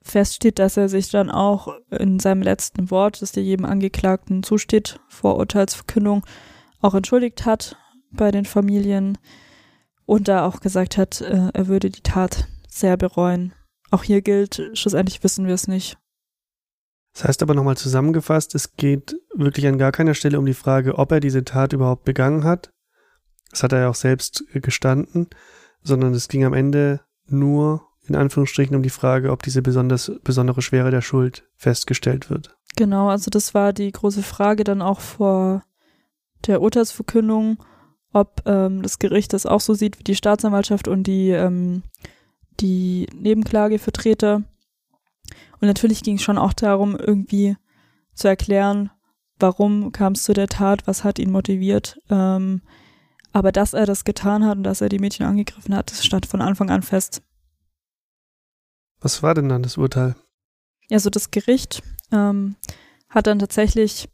Fest 0.00 0.36
steht, 0.36 0.58
dass 0.58 0.78
er 0.78 0.88
sich 0.88 1.10
dann 1.10 1.30
auch 1.30 1.74
in 1.90 2.20
seinem 2.20 2.40
letzten 2.40 2.90
Wort, 2.90 3.20
das 3.20 3.32
dir 3.32 3.42
jedem 3.42 3.66
Angeklagten 3.66 4.42
zusteht, 4.42 4.98
vor 5.08 5.36
Urteilsverkündung, 5.36 6.24
auch 6.80 6.94
entschuldigt 6.94 7.44
hat 7.44 7.76
bei 8.12 8.30
den 8.30 8.46
Familien 8.46 9.18
und 10.06 10.28
da 10.28 10.46
auch 10.46 10.60
gesagt 10.60 10.96
hat, 10.96 11.20
äh, 11.20 11.50
er 11.52 11.68
würde 11.68 11.90
die 11.90 12.02
Tat 12.02 12.48
sehr 12.68 12.96
bereuen. 12.96 13.52
Auch 13.90 14.02
hier 14.02 14.22
gilt, 14.22 14.70
schlussendlich 14.74 15.22
wissen 15.22 15.46
wir 15.46 15.54
es 15.54 15.68
nicht. 15.68 15.96
Das 17.14 17.24
heißt 17.24 17.42
aber 17.42 17.54
nochmal 17.54 17.76
zusammengefasst, 17.76 18.54
es 18.54 18.74
geht 18.76 19.16
wirklich 19.34 19.66
an 19.68 19.78
gar 19.78 19.92
keiner 19.92 20.14
Stelle 20.14 20.38
um 20.38 20.46
die 20.46 20.54
Frage, 20.54 20.98
ob 20.98 21.12
er 21.12 21.20
diese 21.20 21.44
Tat 21.44 21.72
überhaupt 21.72 22.04
begangen 22.04 22.42
hat. 22.42 22.72
Das 23.50 23.62
hat 23.62 23.72
er 23.72 23.80
ja 23.80 23.88
auch 23.88 23.94
selbst 23.94 24.44
gestanden, 24.52 25.28
sondern 25.82 26.12
es 26.12 26.26
ging 26.26 26.44
am 26.44 26.54
Ende 26.54 27.00
nur 27.26 27.86
in 28.06 28.16
Anführungsstrichen 28.16 28.74
um 28.76 28.82
die 28.82 28.90
Frage, 28.90 29.30
ob 29.30 29.42
diese 29.42 29.62
besonders, 29.62 30.10
besondere 30.24 30.60
Schwere 30.60 30.90
der 30.90 31.00
Schuld 31.00 31.48
festgestellt 31.56 32.30
wird. 32.30 32.56
Genau, 32.76 33.08
also 33.08 33.30
das 33.30 33.54
war 33.54 33.72
die 33.72 33.92
große 33.92 34.22
Frage 34.22 34.64
dann 34.64 34.82
auch 34.82 35.00
vor 35.00 35.62
der 36.46 36.60
Urteilsverkündung, 36.60 37.58
ob 38.14 38.42
ähm, 38.46 38.82
das 38.82 38.98
Gericht 38.98 39.32
das 39.32 39.44
auch 39.44 39.60
so 39.60 39.74
sieht 39.74 39.98
wie 39.98 40.04
die 40.04 40.14
Staatsanwaltschaft 40.14 40.88
und 40.88 41.04
die, 41.04 41.30
ähm, 41.30 41.82
die 42.60 43.06
Nebenklagevertreter. 43.14 44.36
Und 45.60 45.68
natürlich 45.68 46.02
ging 46.02 46.16
es 46.16 46.22
schon 46.22 46.38
auch 46.38 46.52
darum, 46.52 46.96
irgendwie 46.96 47.56
zu 48.14 48.28
erklären, 48.28 48.90
warum 49.38 49.92
kam 49.92 50.12
es 50.12 50.22
zu 50.22 50.32
der 50.32 50.48
Tat, 50.48 50.86
was 50.86 51.04
hat 51.04 51.18
ihn 51.18 51.32
motiviert. 51.32 51.98
Ähm, 52.08 52.62
aber 53.32 53.50
dass 53.50 53.72
er 53.74 53.84
das 53.84 54.04
getan 54.04 54.46
hat 54.46 54.58
und 54.58 54.62
dass 54.62 54.80
er 54.80 54.88
die 54.88 55.00
Mädchen 55.00 55.26
angegriffen 55.26 55.74
hat, 55.74 55.90
das 55.90 56.04
stand 56.04 56.26
von 56.26 56.40
Anfang 56.40 56.70
an 56.70 56.82
fest. 56.82 57.22
Was 59.00 59.22
war 59.22 59.34
denn 59.34 59.48
dann 59.48 59.64
das 59.64 59.76
Urteil? 59.76 60.14
Also 60.90 61.10
das 61.10 61.32
Gericht 61.32 61.82
ähm, 62.12 62.54
hat 63.08 63.26
dann 63.26 63.40
tatsächlich 63.40 64.08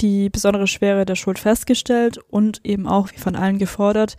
die 0.00 0.30
besondere 0.30 0.66
Schwere 0.66 1.04
der 1.04 1.16
Schuld 1.16 1.38
festgestellt 1.38 2.18
und 2.18 2.60
eben 2.64 2.86
auch, 2.86 3.10
wie 3.12 3.18
von 3.18 3.36
allen 3.36 3.58
gefordert, 3.58 4.16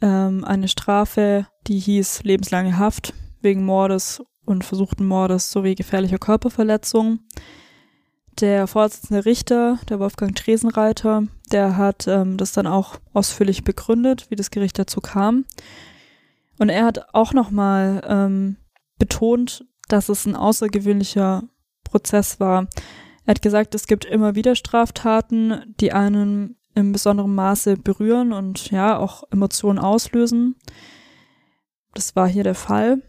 ähm, 0.00 0.44
eine 0.44 0.68
Strafe, 0.68 1.46
die 1.66 1.78
hieß 1.78 2.24
lebenslange 2.24 2.78
Haft 2.78 3.14
wegen 3.40 3.64
Mordes 3.64 4.22
und 4.44 4.64
versuchten 4.64 5.06
Mordes 5.06 5.50
sowie 5.50 5.74
gefährlicher 5.74 6.18
Körperverletzung. 6.18 7.20
Der 8.40 8.66
Vorsitzende 8.66 9.24
Richter, 9.24 9.78
der 9.88 10.00
Wolfgang 10.00 10.34
Tresenreiter, 10.34 11.22
der 11.52 11.76
hat 11.76 12.08
ähm, 12.08 12.36
das 12.36 12.52
dann 12.52 12.66
auch 12.66 12.96
ausführlich 13.12 13.62
begründet, 13.62 14.26
wie 14.28 14.36
das 14.36 14.50
Gericht 14.50 14.78
dazu 14.78 15.00
kam. 15.00 15.44
Und 16.58 16.68
er 16.68 16.84
hat 16.84 17.14
auch 17.14 17.32
nochmal 17.32 18.02
ähm, 18.06 18.56
betont, 18.98 19.64
dass 19.88 20.08
es 20.08 20.26
ein 20.26 20.34
außergewöhnlicher 20.36 21.44
Prozess 21.84 22.40
war. 22.40 22.66
Er 23.26 23.30
hat 23.32 23.42
gesagt, 23.42 23.74
es 23.74 23.86
gibt 23.86 24.04
immer 24.04 24.34
wieder 24.34 24.54
Straftaten, 24.54 25.74
die 25.80 25.92
einen 25.92 26.56
im 26.74 26.92
besonderen 26.92 27.34
Maße 27.34 27.76
berühren 27.76 28.32
und 28.32 28.70
ja 28.70 28.98
auch 28.98 29.24
Emotionen 29.30 29.78
auslösen. 29.78 30.56
Das 31.94 32.16
war 32.16 32.28
hier 32.28 32.44
der 32.44 32.56
Fall. 32.56 33.02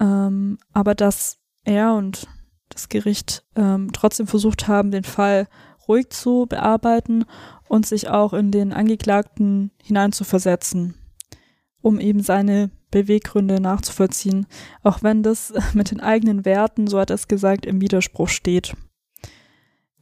Ähm, 0.00 0.58
aber 0.72 0.94
dass 0.94 1.38
er 1.64 1.94
und 1.94 2.26
das 2.68 2.88
Gericht 2.88 3.44
ähm, 3.54 3.90
trotzdem 3.92 4.26
versucht 4.26 4.68
haben, 4.68 4.90
den 4.90 5.04
Fall 5.04 5.48
ruhig 5.88 6.10
zu 6.10 6.46
bearbeiten 6.48 7.24
und 7.68 7.86
sich 7.86 8.08
auch 8.08 8.32
in 8.32 8.50
den 8.50 8.72
Angeklagten 8.72 9.70
hineinzuversetzen, 9.82 10.96
um 11.80 12.00
eben 12.00 12.20
seine 12.20 12.70
Beweggründe 12.90 13.60
nachzuvollziehen, 13.60 14.46
auch 14.82 15.02
wenn 15.02 15.22
das 15.22 15.52
mit 15.74 15.90
den 15.90 16.00
eigenen 16.00 16.44
Werten, 16.44 16.86
so 16.86 16.98
hat 16.98 17.10
er 17.10 17.14
es 17.14 17.28
gesagt, 17.28 17.66
im 17.66 17.80
Widerspruch 17.80 18.28
steht. 18.28 18.74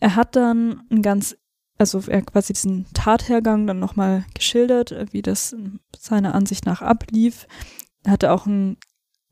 Er 0.04 0.16
hat 0.16 0.36
dann 0.36 0.82
ein 0.90 1.00
ganz, 1.00 1.34
also 1.78 1.98
er 2.08 2.20
quasi 2.20 2.52
diesen 2.52 2.84
Tathergang 2.92 3.66
dann 3.66 3.78
nochmal 3.78 4.26
geschildert, 4.34 4.94
wie 5.12 5.22
das 5.22 5.56
seiner 5.98 6.34
Ansicht 6.34 6.66
nach 6.66 6.82
ablief. 6.82 7.46
Er 8.02 8.12
hatte 8.12 8.30
auch 8.30 8.44
ein 8.44 8.76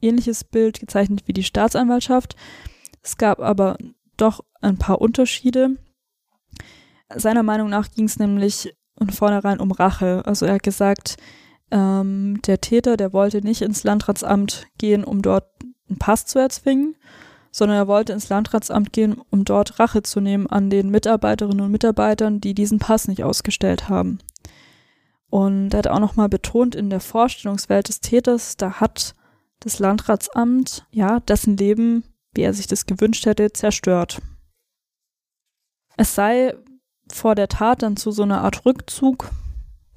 ähnliches 0.01 0.45
Bild 0.45 0.81
gezeichnet 0.81 1.25
wie 1.27 1.35
die 1.35 1.45
Staatsanwaltschaft. 1.45 2.37
Es 3.03 3.19
gab 3.19 3.41
aber 3.41 3.77
doch 4.17 4.47
ein 4.63 4.79
paar 4.79 5.03
Unterschiede. 5.03 5.77
Seiner 7.15 7.43
Meinung 7.43 7.69
nach 7.69 7.91
ging 7.91 8.07
es 8.07 8.19
nämlich 8.19 8.75
von 8.97 9.11
vornherein 9.11 9.61
um 9.61 9.73
Rache. 9.73 10.23
Also 10.25 10.47
er 10.47 10.55
hat 10.55 10.63
gesagt, 10.63 11.19
ähm, 11.71 12.41
der 12.47 12.63
Täter, 12.63 12.97
der 12.97 13.13
wollte 13.13 13.43
nicht 13.43 13.61
ins 13.61 13.85
Landratsamt 13.85 14.69
gehen, 14.79 15.05
um 15.05 15.21
dort 15.21 15.51
einen 15.91 15.99
Pass 15.99 16.25
zu 16.25 16.39
erzwingen, 16.39 16.97
sondern 17.53 17.77
er 17.77 17.87
wollte 17.87 18.15
ins 18.15 18.31
Landratsamt 18.31 18.93
gehen, 18.93 19.21
um 19.31 19.45
dort 19.45 19.79
Rache 19.79 20.03
zu 20.03 20.21
nehmen 20.21 20.49
an 20.49 20.71
den 20.71 20.91
Mitarbeiterinnen 20.91 21.61
und 21.61 21.71
Mitarbeitern, 21.71 22.41
die 22.41 22.55
diesen 22.55 22.79
Pass 22.79 23.07
nicht 23.07 23.23
ausgestellt 23.23 23.89
haben. 23.89 24.19
Und 25.29 25.73
er 25.73 25.79
hat 25.79 25.89
auch 25.89 26.01
nochmal 26.01 26.29
betont, 26.29 26.75
in 26.75 26.91
der 26.91 27.01
Vorstellungswelt 27.01 27.89
des 27.89 28.01
Täters, 28.01 28.57
da 28.57 28.81
hat 28.81 29.15
das 29.61 29.79
Landratsamt, 29.79 30.87
ja, 30.91 31.21
dessen 31.21 31.57
Leben, 31.57 32.05
wie 32.35 32.43
er 32.43 32.55
sich 32.55 32.67
das 32.67 32.87
gewünscht 32.87 33.27
hätte, 33.27 33.53
zerstört. 33.53 34.21
Es 35.97 36.15
sei 36.15 36.55
vor 37.11 37.35
der 37.35 37.49
Tat 37.49 37.83
dann 37.83 37.97
zu 37.97 38.11
so 38.11 38.23
einer 38.23 38.43
Art 38.43 38.65
Rückzug 38.65 39.31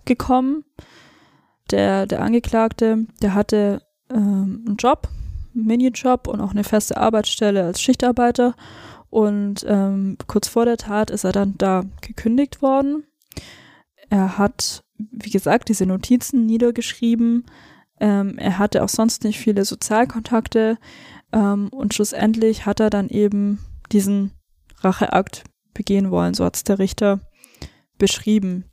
gekommen, 0.04 0.66
der, 1.72 2.06
der 2.06 2.22
Angeklagte, 2.22 3.08
der 3.22 3.34
hatte 3.34 3.82
ähm, 4.10 4.64
einen 4.68 4.76
Job, 4.76 5.08
Minijob 5.56 6.28
und 6.28 6.42
auch 6.42 6.52
eine 6.52 6.64
feste 6.64 6.98
Arbeitsstelle 6.98 7.64
als 7.64 7.82
Schichtarbeiter. 7.82 8.56
Und 9.10 9.66
ähm, 9.68 10.18
kurz 10.28 10.48
vor 10.48 10.66
der 10.66 10.78
Tat 10.78 11.10
ist 11.10 11.24
er 11.24 11.32
dann 11.32 11.56
da 11.58 11.84
gekündigt 12.02 12.62
worden. 12.62 13.06
Er 14.10 14.38
hat, 14.38 14.84
wie 14.98 15.30
gesagt, 15.30 15.70
diese 15.70 15.86
Notizen 15.86 16.46
niedergeschrieben. 16.46 17.46
Ähm, 18.00 18.38
er 18.38 18.60
hatte 18.60 18.84
auch 18.84 18.90
sonst 18.90 19.24
nicht 19.24 19.40
viele 19.40 19.64
Sozialkontakte. 19.64 20.78
Ähm, 21.32 21.70
und 21.70 21.94
schlussendlich 21.94 22.66
hat 22.66 22.80
er 22.80 22.90
dann 22.90 23.10
eben 23.10 23.60
diesen 23.92 24.32
Racheakt 24.82 25.44
begehen 25.74 26.12
wollen. 26.12 26.34
So 26.34 26.44
hat 26.46 26.58
es 26.58 26.64
der 26.64 26.80
Richter 26.80 27.22
beschrieben 27.98 28.66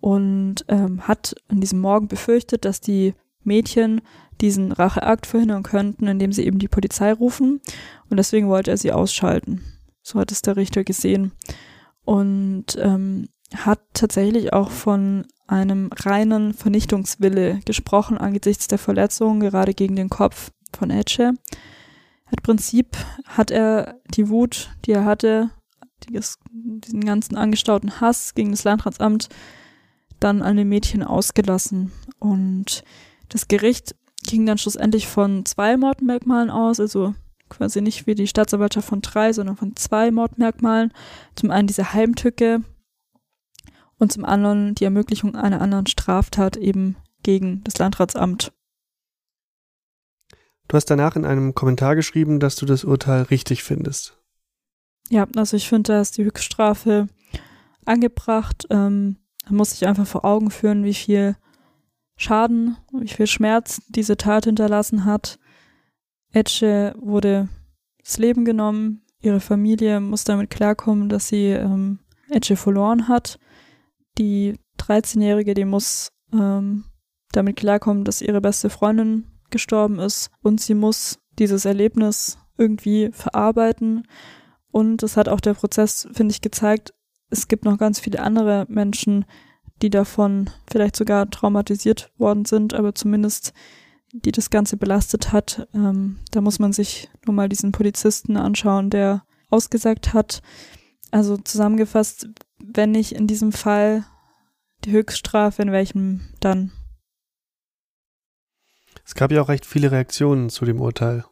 und 0.00 0.64
ähm, 0.68 1.06
hat 1.06 1.34
an 1.48 1.60
diesem 1.60 1.80
Morgen 1.80 2.08
befürchtet, 2.08 2.64
dass 2.64 2.80
die 2.80 3.14
Mädchen 3.44 4.00
diesen 4.42 4.72
Racheakt 4.72 5.26
verhindern 5.26 5.62
könnten, 5.62 6.06
indem 6.06 6.32
sie 6.32 6.44
eben 6.44 6.58
die 6.58 6.68
Polizei 6.68 7.12
rufen. 7.12 7.60
Und 8.10 8.16
deswegen 8.16 8.48
wollte 8.48 8.70
er 8.70 8.76
sie 8.76 8.92
ausschalten. 8.92 9.62
So 10.02 10.18
hat 10.18 10.32
es 10.32 10.42
der 10.42 10.56
Richter 10.56 10.84
gesehen. 10.84 11.32
Und 12.04 12.76
ähm, 12.78 13.28
hat 13.54 13.80
tatsächlich 13.94 14.52
auch 14.52 14.70
von 14.70 15.26
einem 15.46 15.90
reinen 15.94 16.54
Vernichtungswille 16.54 17.60
gesprochen 17.64 18.18
angesichts 18.18 18.66
der 18.66 18.78
Verletzungen, 18.78 19.40
gerade 19.40 19.74
gegen 19.74 19.96
den 19.96 20.10
Kopf 20.10 20.50
von 20.76 20.90
Etche. 20.90 21.34
Im 22.30 22.42
Prinzip 22.42 22.96
hat 23.26 23.50
er 23.50 24.00
die 24.14 24.28
Wut, 24.28 24.70
die 24.84 24.92
er 24.92 25.04
hatte, 25.04 25.50
diesen 26.08 27.04
ganzen 27.04 27.36
angestauten 27.36 28.00
Hass 28.00 28.34
gegen 28.34 28.50
das 28.50 28.64
Landratsamt 28.64 29.28
dann 30.18 30.42
an 30.42 30.56
den 30.56 30.68
Mädchen 30.68 31.02
ausgelassen. 31.02 31.92
Und 32.18 32.82
das 33.28 33.48
Gericht 33.48 33.94
ging 34.26 34.46
dann 34.46 34.58
schlussendlich 34.58 35.08
von 35.08 35.44
zwei 35.44 35.76
Mordmerkmalen 35.76 36.50
aus, 36.50 36.80
also 36.80 37.14
quasi 37.48 37.80
nicht 37.80 38.06
wie 38.06 38.14
die 38.14 38.26
Staatsanwaltschaft 38.26 38.88
von 38.88 39.02
drei, 39.02 39.32
sondern 39.32 39.56
von 39.56 39.76
zwei 39.76 40.10
Mordmerkmalen. 40.10 40.92
Zum 41.34 41.50
einen 41.50 41.66
diese 41.66 41.92
Heimtücke 41.92 42.62
und 43.98 44.12
zum 44.12 44.24
anderen 44.24 44.74
die 44.74 44.84
Ermöglichung 44.84 45.36
einer 45.36 45.60
anderen 45.60 45.86
Straftat 45.86 46.56
eben 46.56 46.96
gegen 47.22 47.62
das 47.64 47.78
Landratsamt. 47.78 48.52
Du 50.68 50.76
hast 50.76 50.86
danach 50.86 51.16
in 51.16 51.26
einem 51.26 51.54
Kommentar 51.54 51.94
geschrieben, 51.94 52.40
dass 52.40 52.56
du 52.56 52.64
das 52.64 52.84
Urteil 52.84 53.22
richtig 53.22 53.62
findest. 53.62 54.18
Ja, 55.10 55.26
also 55.36 55.56
ich 55.56 55.68
finde, 55.68 55.92
da 55.92 56.00
ist 56.00 56.16
die 56.16 56.24
Höchststrafe 56.24 57.08
angebracht. 57.84 58.66
Ähm, 58.70 59.18
man 59.44 59.56
muss 59.56 59.72
sich 59.72 59.86
einfach 59.86 60.06
vor 60.06 60.24
Augen 60.24 60.50
führen, 60.50 60.84
wie 60.84 60.94
viel 60.94 61.36
Schaden, 62.16 62.76
wie 62.92 63.08
viel 63.08 63.26
Schmerz 63.26 63.82
diese 63.88 64.16
Tat 64.16 64.44
hinterlassen 64.44 65.04
hat. 65.04 65.38
Etche 66.32 66.94
wurde 66.98 67.48
das 67.98 68.18
Leben 68.18 68.44
genommen. 68.44 69.02
Ihre 69.20 69.40
Familie 69.40 70.00
muss 70.00 70.24
damit 70.24 70.50
klarkommen, 70.50 71.08
dass 71.08 71.28
sie 71.28 71.46
ähm, 71.46 72.00
Etche 72.28 72.56
verloren 72.56 73.08
hat. 73.08 73.38
Die 74.18 74.58
13-Jährige, 74.78 75.54
die 75.54 75.64
muss 75.64 76.12
ähm, 76.32 76.84
damit 77.32 77.56
klarkommen, 77.56 78.04
dass 78.04 78.22
ihre 78.22 78.40
beste 78.40 78.70
Freundin 78.70 79.26
gestorben 79.50 79.98
ist. 79.98 80.30
Und 80.42 80.60
sie 80.60 80.74
muss 80.74 81.18
dieses 81.38 81.64
Erlebnis 81.64 82.38
irgendwie 82.58 83.10
verarbeiten. 83.12 84.06
Und 84.70 85.02
es 85.02 85.16
hat 85.16 85.28
auch 85.28 85.40
der 85.40 85.54
Prozess, 85.54 86.08
finde 86.12 86.32
ich, 86.32 86.40
gezeigt, 86.40 86.92
es 87.30 87.48
gibt 87.48 87.64
noch 87.64 87.78
ganz 87.78 87.98
viele 87.98 88.20
andere 88.20 88.66
Menschen, 88.68 89.24
die 89.82 89.90
davon 89.90 90.50
vielleicht 90.70 90.96
sogar 90.96 91.28
traumatisiert 91.28 92.10
worden 92.16 92.44
sind, 92.44 92.74
aber 92.74 92.94
zumindest 92.94 93.52
die 94.12 94.32
das 94.32 94.50
Ganze 94.50 94.76
belastet 94.76 95.32
hat. 95.32 95.66
Ähm, 95.74 96.18
da 96.30 96.40
muss 96.40 96.58
man 96.58 96.72
sich 96.72 97.08
nur 97.26 97.34
mal 97.34 97.48
diesen 97.48 97.72
Polizisten 97.72 98.36
anschauen, 98.36 98.90
der 98.90 99.24
ausgesagt 99.50 100.14
hat. 100.14 100.42
Also 101.10 101.36
zusammengefasst, 101.36 102.28
wenn 102.58 102.92
nicht 102.92 103.12
in 103.12 103.26
diesem 103.26 103.52
Fall 103.52 104.04
die 104.84 104.92
Höchststrafe, 104.92 105.62
in 105.62 105.72
welchem 105.72 106.20
dann? 106.40 106.72
Es 109.04 109.14
gab 109.14 109.32
ja 109.32 109.42
auch 109.42 109.48
recht 109.48 109.66
viele 109.66 109.90
Reaktionen 109.90 110.50
zu 110.50 110.64
dem 110.64 110.80
Urteil. 110.80 111.24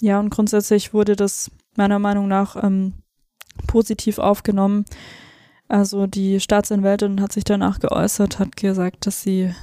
Ja, 0.00 0.18
und 0.18 0.30
grundsätzlich 0.30 0.92
wurde 0.92 1.14
das 1.14 1.50
meiner 1.76 1.98
Meinung 1.98 2.26
nach 2.26 2.62
ähm, 2.62 2.94
positiv 3.66 4.18
aufgenommen. 4.18 4.84
Also 5.72 6.06
die 6.06 6.38
Staatsanwältin 6.38 7.22
hat 7.22 7.32
sich 7.32 7.44
danach 7.44 7.80
geäußert, 7.80 8.38
hat 8.38 8.58
gesagt, 8.58 9.06
dass 9.06 9.22
sie 9.22 9.54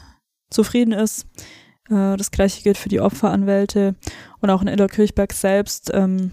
zufrieden 0.50 0.92
ist. 0.92 1.28
Äh, 1.88 2.18
das 2.18 2.32
gleiche 2.32 2.64
gilt 2.64 2.80
für 2.80 2.90
die 2.90 3.00
Opferanwälte 3.00 3.94
und 4.42 4.50
auch 4.50 4.64
in 4.64 4.68
Illerkirchberg 4.68 5.32
selbst 5.34 5.92
ähm, 5.94 6.32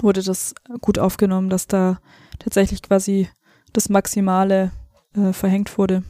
wurde 0.00 0.24
das 0.24 0.56
gut 0.80 0.98
aufgenommen, 0.98 1.50
dass 1.50 1.68
da 1.68 2.00
tatsächlich 2.40 2.82
quasi 2.82 3.28
das 3.72 3.90
Maximale 3.90 4.72
äh, 5.14 5.32
verhängt 5.32 5.78
wurde. 5.78 6.02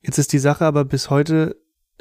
Jetzt 0.00 0.16
ist 0.16 0.32
die 0.32 0.38
Sache 0.38 0.64
aber 0.64 0.86
bis 0.86 1.10
heute 1.10 1.56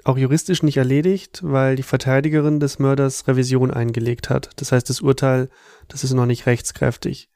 auch 0.06 0.18
juristisch 0.18 0.64
nicht 0.64 0.78
erledigt, 0.78 1.42
weil 1.44 1.76
die 1.76 1.84
Verteidigerin 1.84 2.62
des 2.62 2.80
Mörders 2.80 3.28
Revision 3.28 3.72
eingelegt 3.72 4.30
hat. 4.30 4.52
Das 4.56 4.72
heißt, 4.72 4.90
das 4.90 5.02
Urteil, 5.02 5.50
das 5.90 6.06
ist 6.06 6.14
noch 6.14 6.26
nicht 6.26 6.46
rechtskräftig. 6.46 7.30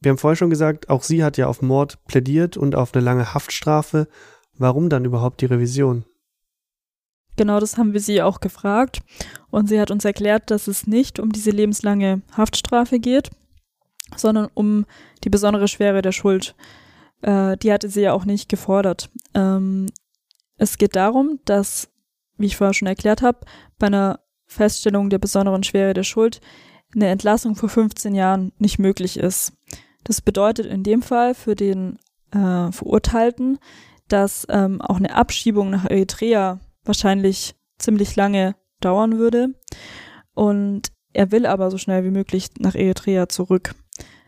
Wir 0.00 0.10
haben 0.10 0.18
vorhin 0.18 0.36
schon 0.36 0.50
gesagt, 0.50 0.88
auch 0.90 1.02
sie 1.02 1.24
hat 1.24 1.36
ja 1.36 1.46
auf 1.46 1.62
Mord 1.62 2.04
plädiert 2.06 2.56
und 2.56 2.74
auf 2.74 2.94
eine 2.94 3.04
lange 3.04 3.34
Haftstrafe. 3.34 4.08
Warum 4.56 4.88
dann 4.88 5.04
überhaupt 5.04 5.40
die 5.40 5.46
Revision? 5.46 6.04
Genau 7.36 7.60
das 7.60 7.78
haben 7.78 7.92
wir 7.92 8.00
sie 8.00 8.22
auch 8.22 8.40
gefragt. 8.40 9.00
Und 9.50 9.68
sie 9.68 9.80
hat 9.80 9.90
uns 9.90 10.04
erklärt, 10.04 10.50
dass 10.50 10.66
es 10.66 10.86
nicht 10.86 11.18
um 11.18 11.30
diese 11.30 11.50
lebenslange 11.50 12.22
Haftstrafe 12.36 12.98
geht, 12.98 13.30
sondern 14.16 14.48
um 14.54 14.86
die 15.24 15.30
besondere 15.30 15.68
Schwere 15.68 16.02
der 16.02 16.12
Schuld. 16.12 16.54
Äh, 17.22 17.56
die 17.56 17.72
hatte 17.72 17.88
sie 17.88 18.02
ja 18.02 18.12
auch 18.12 18.24
nicht 18.24 18.48
gefordert. 18.48 19.10
Ähm, 19.34 19.86
es 20.56 20.78
geht 20.78 20.96
darum, 20.96 21.40
dass, 21.44 21.88
wie 22.36 22.46
ich 22.46 22.56
vorher 22.56 22.74
schon 22.74 22.88
erklärt 22.88 23.22
habe, 23.22 23.40
bei 23.78 23.86
einer 23.86 24.20
Feststellung 24.46 25.10
der 25.10 25.18
besonderen 25.18 25.62
Schwere 25.62 25.94
der 25.94 26.02
Schuld 26.04 26.40
eine 26.94 27.08
Entlassung 27.08 27.54
vor 27.54 27.68
15 27.68 28.14
Jahren 28.14 28.52
nicht 28.58 28.78
möglich 28.78 29.18
ist. 29.18 29.52
Das 30.04 30.20
bedeutet 30.20 30.66
in 30.66 30.82
dem 30.82 31.02
Fall 31.02 31.34
für 31.34 31.54
den 31.54 31.98
äh, 32.30 32.72
Verurteilten, 32.72 33.58
dass 34.08 34.46
ähm, 34.48 34.80
auch 34.80 34.96
eine 34.96 35.14
Abschiebung 35.14 35.70
nach 35.70 35.84
Eritrea 35.84 36.60
wahrscheinlich 36.84 37.54
ziemlich 37.78 38.16
lange 38.16 38.56
dauern 38.80 39.18
würde. 39.18 39.54
Und 40.34 40.92
er 41.12 41.30
will 41.32 41.46
aber 41.46 41.70
so 41.70 41.78
schnell 41.78 42.04
wie 42.04 42.10
möglich 42.10 42.50
nach 42.58 42.74
Eritrea 42.74 43.28
zurück. 43.28 43.74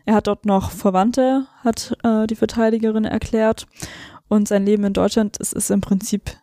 Er 0.05 0.15
hat 0.15 0.27
dort 0.27 0.45
noch 0.45 0.71
Verwandte, 0.71 1.47
hat 1.63 1.97
äh, 2.03 2.27
die 2.27 2.35
Verteidigerin 2.35 3.05
erklärt. 3.05 3.67
Und 4.27 4.47
sein 4.47 4.65
Leben 4.65 4.83
in 4.83 4.93
Deutschland 4.93 5.37
ist, 5.37 5.53
ist 5.53 5.71
im 5.71 5.81
Prinzip 5.81 6.37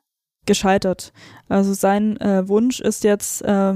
gescheitert. 0.46 1.12
Also 1.48 1.74
sein 1.74 2.18
äh, 2.20 2.48
Wunsch 2.48 2.80
ist 2.80 3.04
jetzt, 3.04 3.42
äh, 3.42 3.74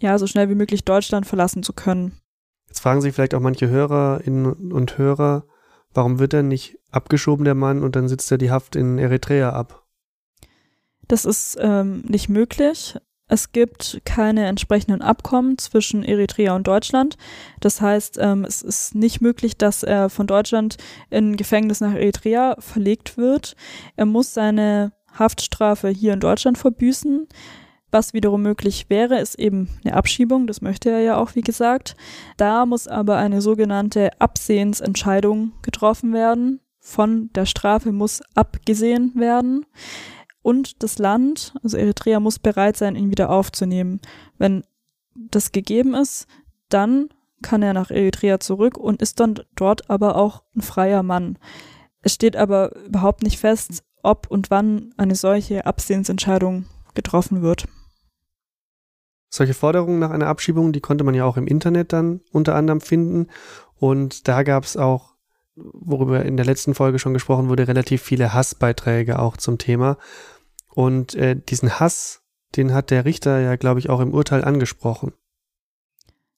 ja, 0.00 0.18
so 0.18 0.26
schnell 0.26 0.48
wie 0.50 0.54
möglich 0.54 0.84
Deutschland 0.84 1.26
verlassen 1.26 1.62
zu 1.62 1.72
können. 1.72 2.18
Jetzt 2.74 2.80
fragen 2.80 3.00
sich 3.00 3.14
vielleicht 3.14 3.36
auch 3.36 3.40
manche 3.40 3.68
Hörerinnen 3.68 4.72
und 4.72 4.98
Hörer, 4.98 5.44
warum 5.92 6.18
wird 6.18 6.34
er 6.34 6.42
nicht 6.42 6.76
abgeschoben, 6.90 7.44
der 7.44 7.54
Mann, 7.54 7.84
und 7.84 7.94
dann 7.94 8.08
sitzt 8.08 8.32
er 8.32 8.36
die 8.36 8.50
Haft 8.50 8.74
in 8.74 8.98
Eritrea 8.98 9.50
ab? 9.50 9.86
Das 11.06 11.24
ist 11.24 11.56
ähm, 11.60 12.02
nicht 12.08 12.28
möglich. 12.28 12.98
Es 13.28 13.52
gibt 13.52 14.00
keine 14.04 14.46
entsprechenden 14.46 15.02
Abkommen 15.02 15.56
zwischen 15.56 16.02
Eritrea 16.02 16.56
und 16.56 16.66
Deutschland. 16.66 17.16
Das 17.60 17.80
heißt, 17.80 18.18
ähm, 18.20 18.44
es 18.44 18.60
ist 18.60 18.96
nicht 18.96 19.20
möglich, 19.20 19.56
dass 19.56 19.84
er 19.84 20.10
von 20.10 20.26
Deutschland 20.26 20.76
in 21.10 21.36
Gefängnis 21.36 21.80
nach 21.80 21.94
Eritrea 21.94 22.56
verlegt 22.58 23.16
wird. 23.16 23.54
Er 23.94 24.06
muss 24.06 24.34
seine 24.34 24.94
Haftstrafe 25.16 25.90
hier 25.90 26.12
in 26.12 26.18
Deutschland 26.18 26.58
verbüßen. 26.58 27.28
Was 27.94 28.12
wiederum 28.12 28.42
möglich 28.42 28.86
wäre, 28.88 29.20
ist 29.20 29.38
eben 29.38 29.68
eine 29.84 29.94
Abschiebung, 29.94 30.48
das 30.48 30.60
möchte 30.60 30.90
er 30.90 30.98
ja 30.98 31.16
auch, 31.16 31.36
wie 31.36 31.42
gesagt. 31.42 31.94
Da 32.36 32.66
muss 32.66 32.88
aber 32.88 33.18
eine 33.18 33.40
sogenannte 33.40 34.20
Absehensentscheidung 34.20 35.52
getroffen 35.62 36.12
werden. 36.12 36.58
Von 36.80 37.30
der 37.36 37.46
Strafe 37.46 37.92
muss 37.92 38.20
abgesehen 38.34 39.12
werden. 39.14 39.64
Und 40.42 40.82
das 40.82 40.98
Land, 40.98 41.54
also 41.62 41.76
Eritrea, 41.76 42.18
muss 42.18 42.40
bereit 42.40 42.76
sein, 42.76 42.96
ihn 42.96 43.12
wieder 43.12 43.30
aufzunehmen. 43.30 44.00
Wenn 44.38 44.64
das 45.14 45.52
gegeben 45.52 45.94
ist, 45.94 46.26
dann 46.70 47.10
kann 47.42 47.62
er 47.62 47.74
nach 47.74 47.92
Eritrea 47.92 48.40
zurück 48.40 48.76
und 48.76 49.02
ist 49.02 49.20
dann 49.20 49.38
dort 49.54 49.88
aber 49.88 50.16
auch 50.16 50.42
ein 50.56 50.62
freier 50.62 51.04
Mann. 51.04 51.38
Es 52.02 52.14
steht 52.14 52.34
aber 52.34 52.74
überhaupt 52.86 53.22
nicht 53.22 53.38
fest, 53.38 53.84
ob 54.02 54.26
und 54.28 54.50
wann 54.50 54.92
eine 54.96 55.14
solche 55.14 55.64
Absehensentscheidung 55.64 56.64
getroffen 56.94 57.40
wird. 57.40 57.68
Solche 59.34 59.54
Forderungen 59.54 59.98
nach 59.98 60.12
einer 60.12 60.28
Abschiebung, 60.28 60.72
die 60.72 60.80
konnte 60.80 61.02
man 61.02 61.12
ja 61.12 61.24
auch 61.24 61.36
im 61.36 61.48
Internet 61.48 61.92
dann 61.92 62.20
unter 62.30 62.54
anderem 62.54 62.80
finden. 62.80 63.26
Und 63.80 64.28
da 64.28 64.44
gab 64.44 64.62
es 64.62 64.76
auch, 64.76 65.16
worüber 65.56 66.24
in 66.24 66.36
der 66.36 66.46
letzten 66.46 66.72
Folge 66.72 67.00
schon 67.00 67.14
gesprochen 67.14 67.48
wurde, 67.48 67.66
relativ 67.66 68.00
viele 68.00 68.32
Hassbeiträge 68.32 69.18
auch 69.18 69.36
zum 69.36 69.58
Thema. 69.58 69.98
Und 70.72 71.16
äh, 71.16 71.34
diesen 71.34 71.80
Hass, 71.80 72.22
den 72.54 72.72
hat 72.72 72.92
der 72.92 73.04
Richter 73.04 73.40
ja, 73.40 73.56
glaube 73.56 73.80
ich, 73.80 73.90
auch 73.90 73.98
im 73.98 74.14
Urteil 74.14 74.44
angesprochen. 74.44 75.12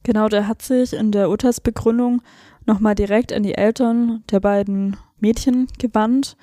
Genau, 0.02 0.30
der 0.30 0.48
hat 0.48 0.62
sich 0.62 0.94
in 0.94 1.12
der 1.12 1.28
Urteilsbegründung 1.28 2.22
nochmal 2.64 2.94
direkt 2.94 3.30
an 3.30 3.42
die 3.42 3.56
Eltern 3.56 4.24
der 4.30 4.40
beiden 4.40 4.96
Mädchen 5.20 5.68
gewandt 5.78 6.38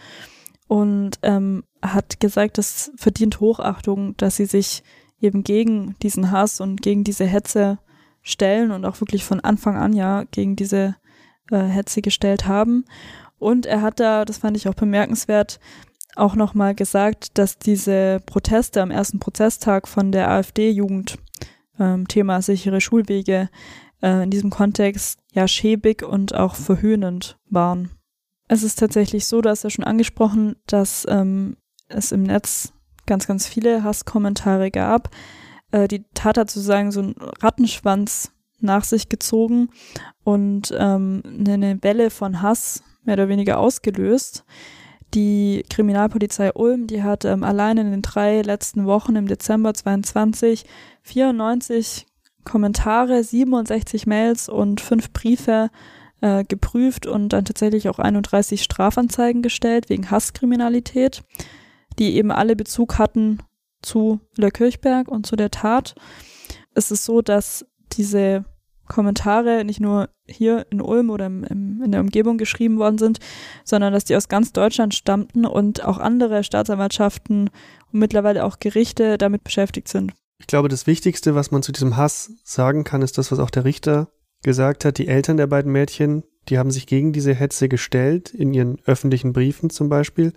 und 0.68 1.18
ähm, 1.24 1.64
hat 1.82 2.20
gesagt, 2.20 2.60
es 2.60 2.92
verdient 2.96 3.40
Hochachtung, 3.40 4.16
dass 4.18 4.36
sie 4.36 4.46
sich 4.46 4.84
eben 5.24 5.44
gegen 5.44 5.96
diesen 6.02 6.32
Hass 6.32 6.62
und 6.62 6.82
gegen 6.82 7.04
diese 7.04 7.26
Hetze 7.26 7.80
stellen 8.22 8.72
und 8.72 8.86
auch 8.86 9.00
wirklich 9.02 9.24
von 9.24 9.40
Anfang 9.40 9.76
an 9.76 9.94
ja 9.94 10.24
gegen 10.32 10.56
diese 10.56 10.96
äh, 11.52 11.64
Hetze 11.64 12.02
gestellt 12.02 12.48
haben. 12.48 12.86
Und 13.38 13.66
er 13.66 13.82
hat 13.82 14.00
da, 14.00 14.26
das 14.26 14.38
fand 14.38 14.56
ich 14.56 14.68
auch 14.68 14.74
bemerkenswert, 14.74 15.60
auch 16.16 16.36
nochmal 16.36 16.76
gesagt, 16.76 17.38
dass 17.38 17.58
diese 17.58 18.22
Proteste 18.26 18.82
am 18.82 18.92
ersten 18.92 19.20
Prozesstag 19.20 19.88
von 19.88 20.12
der 20.12 20.30
AfD-Jugend, 20.30 21.18
ähm, 21.80 22.08
Thema 22.08 22.42
sichere 22.42 22.82
Schulwege, 22.82 23.50
äh, 24.02 24.24
in 24.24 24.30
diesem 24.30 24.50
Kontext 24.50 25.20
ja 25.32 25.48
schäbig 25.48 26.04
und 26.04 26.36
auch 26.36 26.56
verhöhnend 26.56 27.38
waren. 27.50 27.90
Es 28.48 28.64
ist 28.64 28.78
tatsächlich 28.78 29.26
so, 29.26 29.42
dass 29.42 29.64
er 29.64 29.72
schon 29.72 29.86
angesprochen, 29.86 30.56
dass 30.68 31.08
ähm, 31.10 31.58
es 31.88 32.12
im 32.12 32.24
Netz 32.24 32.73
ganz, 33.06 33.28
ganz 33.28 33.48
viele 33.48 33.84
Hasskommentare 33.84 34.72
gab. 34.72 35.10
Äh, 35.72 35.88
die 35.88 36.06
Tat 36.14 36.38
hat 36.38 36.50
sozusagen 36.50 36.92
so 36.92 37.02
einen 37.02 37.16
Rattenschwanz 37.42 38.32
nach 38.60 38.84
sich 38.84 39.10
gezogen 39.10 39.70
und 40.24 40.74
ähm, 40.78 41.22
eine 41.26 41.82
Welle 41.84 42.10
von 42.10 42.42
Hass 42.42 42.84
mehr 43.04 43.16
oder 43.16 43.30
weniger 43.30 43.60
ausgelöst. 43.60 44.46
Die 45.14 45.64
Kriminalpolizei 45.70 46.54
Ulm, 46.54 46.88
die 46.88 47.04
hat 47.04 47.26
ähm, 47.26 47.44
allein 47.44 47.78
in 47.78 47.92
den 47.92 48.02
drei 48.02 48.42
letzten 48.42 48.86
Wochen 48.86 49.16
im 49.16 49.28
Dezember 49.28 49.74
22 49.74 50.66
94 51.04 52.08
Kommentare, 52.46 53.24
67 53.24 54.08
Mails 54.08 54.50
und 54.50 54.82
fünf 54.82 55.12
Briefe 55.12 55.70
äh, 56.22 56.44
geprüft 56.44 57.06
und 57.06 57.30
dann 57.30 57.46
tatsächlich 57.46 57.90
auch 57.90 58.00
31 58.00 58.64
Strafanzeigen 58.64 59.42
gestellt 59.42 59.90
wegen 59.90 60.10
Hasskriminalität 60.10 61.24
die 62.00 62.16
eben 62.16 62.32
alle 62.32 62.56
Bezug 62.56 62.98
hatten 62.98 63.40
zu 63.82 64.20
Le 64.36 64.52
Kirchberg 64.52 65.08
und 65.08 65.26
zu 65.26 65.36
der 65.36 65.52
Tat. 65.52 65.96
Es 66.74 66.92
ist 66.92 67.06
so, 67.06 67.22
dass 67.22 67.66
diese 67.92 68.46
Kommentare 68.88 69.64
nicht 69.64 69.80
nur 69.80 70.10
hier 70.28 70.66
in 70.70 70.82
Ulm 70.82 71.10
oder 71.10 71.26
im, 71.26 71.44
im, 71.44 71.82
in 71.84 71.92
der 71.92 72.02
Umgebung 72.02 72.38
geschrieben 72.38 72.78
worden 72.78 72.98
sind, 72.98 73.20
sondern 73.64 73.94
dass 73.94 74.06
die 74.06 74.16
aus 74.16 74.28
ganz 74.28 74.54
Deutschland 74.54 74.94
stammten 74.94 75.46
und 75.46 75.84
auch 75.84 75.98
andere 75.98 76.44
Staatsanwaltschaften 76.44 77.50
und 77.92 78.00
mittlerweile 78.00 78.44
auch 78.46 78.60
Gerichte 78.60 79.18
damit 79.18 79.44
beschäftigt 79.44 79.88
sind. 79.88 80.14
Ich 80.40 80.48
glaube, 80.48 80.68
das 80.68 80.88
Wichtigste, 80.88 81.36
was 81.36 81.52
man 81.52 81.64
zu 81.64 81.72
diesem 81.72 81.96
Hass 81.96 82.34
sagen 82.44 82.84
kann, 82.84 83.02
ist 83.02 83.18
das, 83.18 83.32
was 83.32 83.40
auch 83.40 83.50
der 83.50 83.66
Richter 83.66 84.10
gesagt 84.44 84.84
hat. 84.84 84.98
Die 84.98 85.08
Eltern 85.08 85.38
der 85.38 85.48
beiden 85.48 85.72
Mädchen, 85.72 86.24
die 86.50 86.58
haben 86.58 86.72
sich 86.72 86.86
gegen 86.86 87.14
diese 87.14 87.34
Hetze 87.34 87.70
gestellt, 87.70 88.34
in 88.34 88.54
ihren 88.54 88.78
öffentlichen 88.86 89.32
Briefen 89.32 89.70
zum 89.70 89.88
Beispiel. 89.88 90.34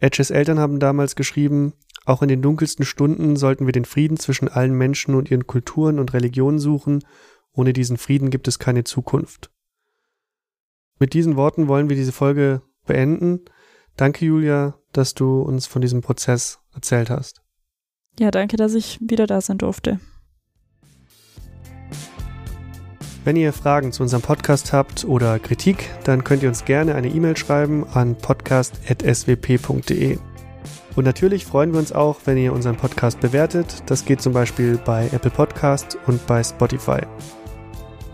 Edges 0.00 0.30
Eltern 0.30 0.58
haben 0.58 0.78
damals 0.78 1.16
geschrieben, 1.16 1.74
auch 2.08 2.22
in 2.22 2.28
den 2.28 2.40
dunkelsten 2.40 2.86
Stunden 2.86 3.36
sollten 3.36 3.66
wir 3.66 3.72
den 3.72 3.84
Frieden 3.84 4.16
zwischen 4.16 4.48
allen 4.48 4.72
Menschen 4.72 5.14
und 5.14 5.30
ihren 5.30 5.46
Kulturen 5.46 5.98
und 5.98 6.14
Religionen 6.14 6.58
suchen. 6.58 7.04
Ohne 7.52 7.74
diesen 7.74 7.98
Frieden 7.98 8.30
gibt 8.30 8.48
es 8.48 8.58
keine 8.58 8.84
Zukunft. 8.84 9.50
Mit 10.98 11.12
diesen 11.12 11.36
Worten 11.36 11.68
wollen 11.68 11.90
wir 11.90 11.96
diese 11.96 12.12
Folge 12.12 12.62
beenden. 12.86 13.40
Danke, 13.96 14.24
Julia, 14.24 14.78
dass 14.92 15.12
du 15.12 15.42
uns 15.42 15.66
von 15.66 15.82
diesem 15.82 16.00
Prozess 16.00 16.60
erzählt 16.72 17.10
hast. 17.10 17.42
Ja, 18.18 18.30
danke, 18.30 18.56
dass 18.56 18.74
ich 18.74 18.98
wieder 19.02 19.26
da 19.26 19.40
sein 19.40 19.58
durfte. 19.58 20.00
Wenn 23.28 23.36
ihr 23.36 23.52
Fragen 23.52 23.92
zu 23.92 24.02
unserem 24.02 24.22
Podcast 24.22 24.72
habt 24.72 25.04
oder 25.04 25.38
Kritik, 25.38 25.90
dann 26.04 26.24
könnt 26.24 26.42
ihr 26.42 26.48
uns 26.48 26.64
gerne 26.64 26.94
eine 26.94 27.08
E-Mail 27.08 27.36
schreiben 27.36 27.86
an 27.92 28.16
podcast.swp.de. 28.16 30.16
Und 30.96 31.04
natürlich 31.04 31.44
freuen 31.44 31.72
wir 31.72 31.78
uns 31.78 31.92
auch, 31.92 32.20
wenn 32.24 32.38
ihr 32.38 32.54
unseren 32.54 32.78
Podcast 32.78 33.20
bewertet. 33.20 33.82
Das 33.84 34.06
geht 34.06 34.22
zum 34.22 34.32
Beispiel 34.32 34.80
bei 34.82 35.10
Apple 35.12 35.30
Podcast 35.30 35.98
und 36.06 36.26
bei 36.26 36.42
Spotify. 36.42 37.00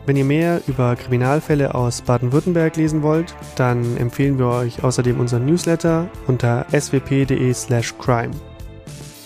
Wenn 0.04 0.16
ihr 0.16 0.24
mehr 0.24 0.60
über 0.66 0.96
Kriminalfälle 0.96 1.76
aus 1.76 2.02
Baden-Württemberg 2.02 2.74
lesen 2.74 3.02
wollt, 3.02 3.36
dann 3.54 3.96
empfehlen 3.98 4.36
wir 4.36 4.48
euch 4.48 4.82
außerdem 4.82 5.20
unseren 5.20 5.46
Newsletter 5.46 6.08
unter 6.26 6.66
swp.de/crime. 6.72 8.32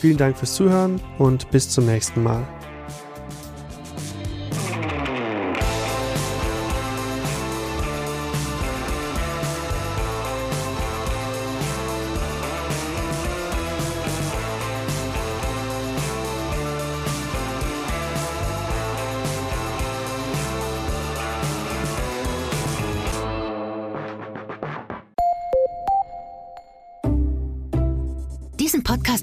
Vielen 0.00 0.18
Dank 0.18 0.36
fürs 0.36 0.52
Zuhören 0.52 1.00
und 1.16 1.50
bis 1.50 1.70
zum 1.70 1.86
nächsten 1.86 2.22
Mal. 2.22 2.46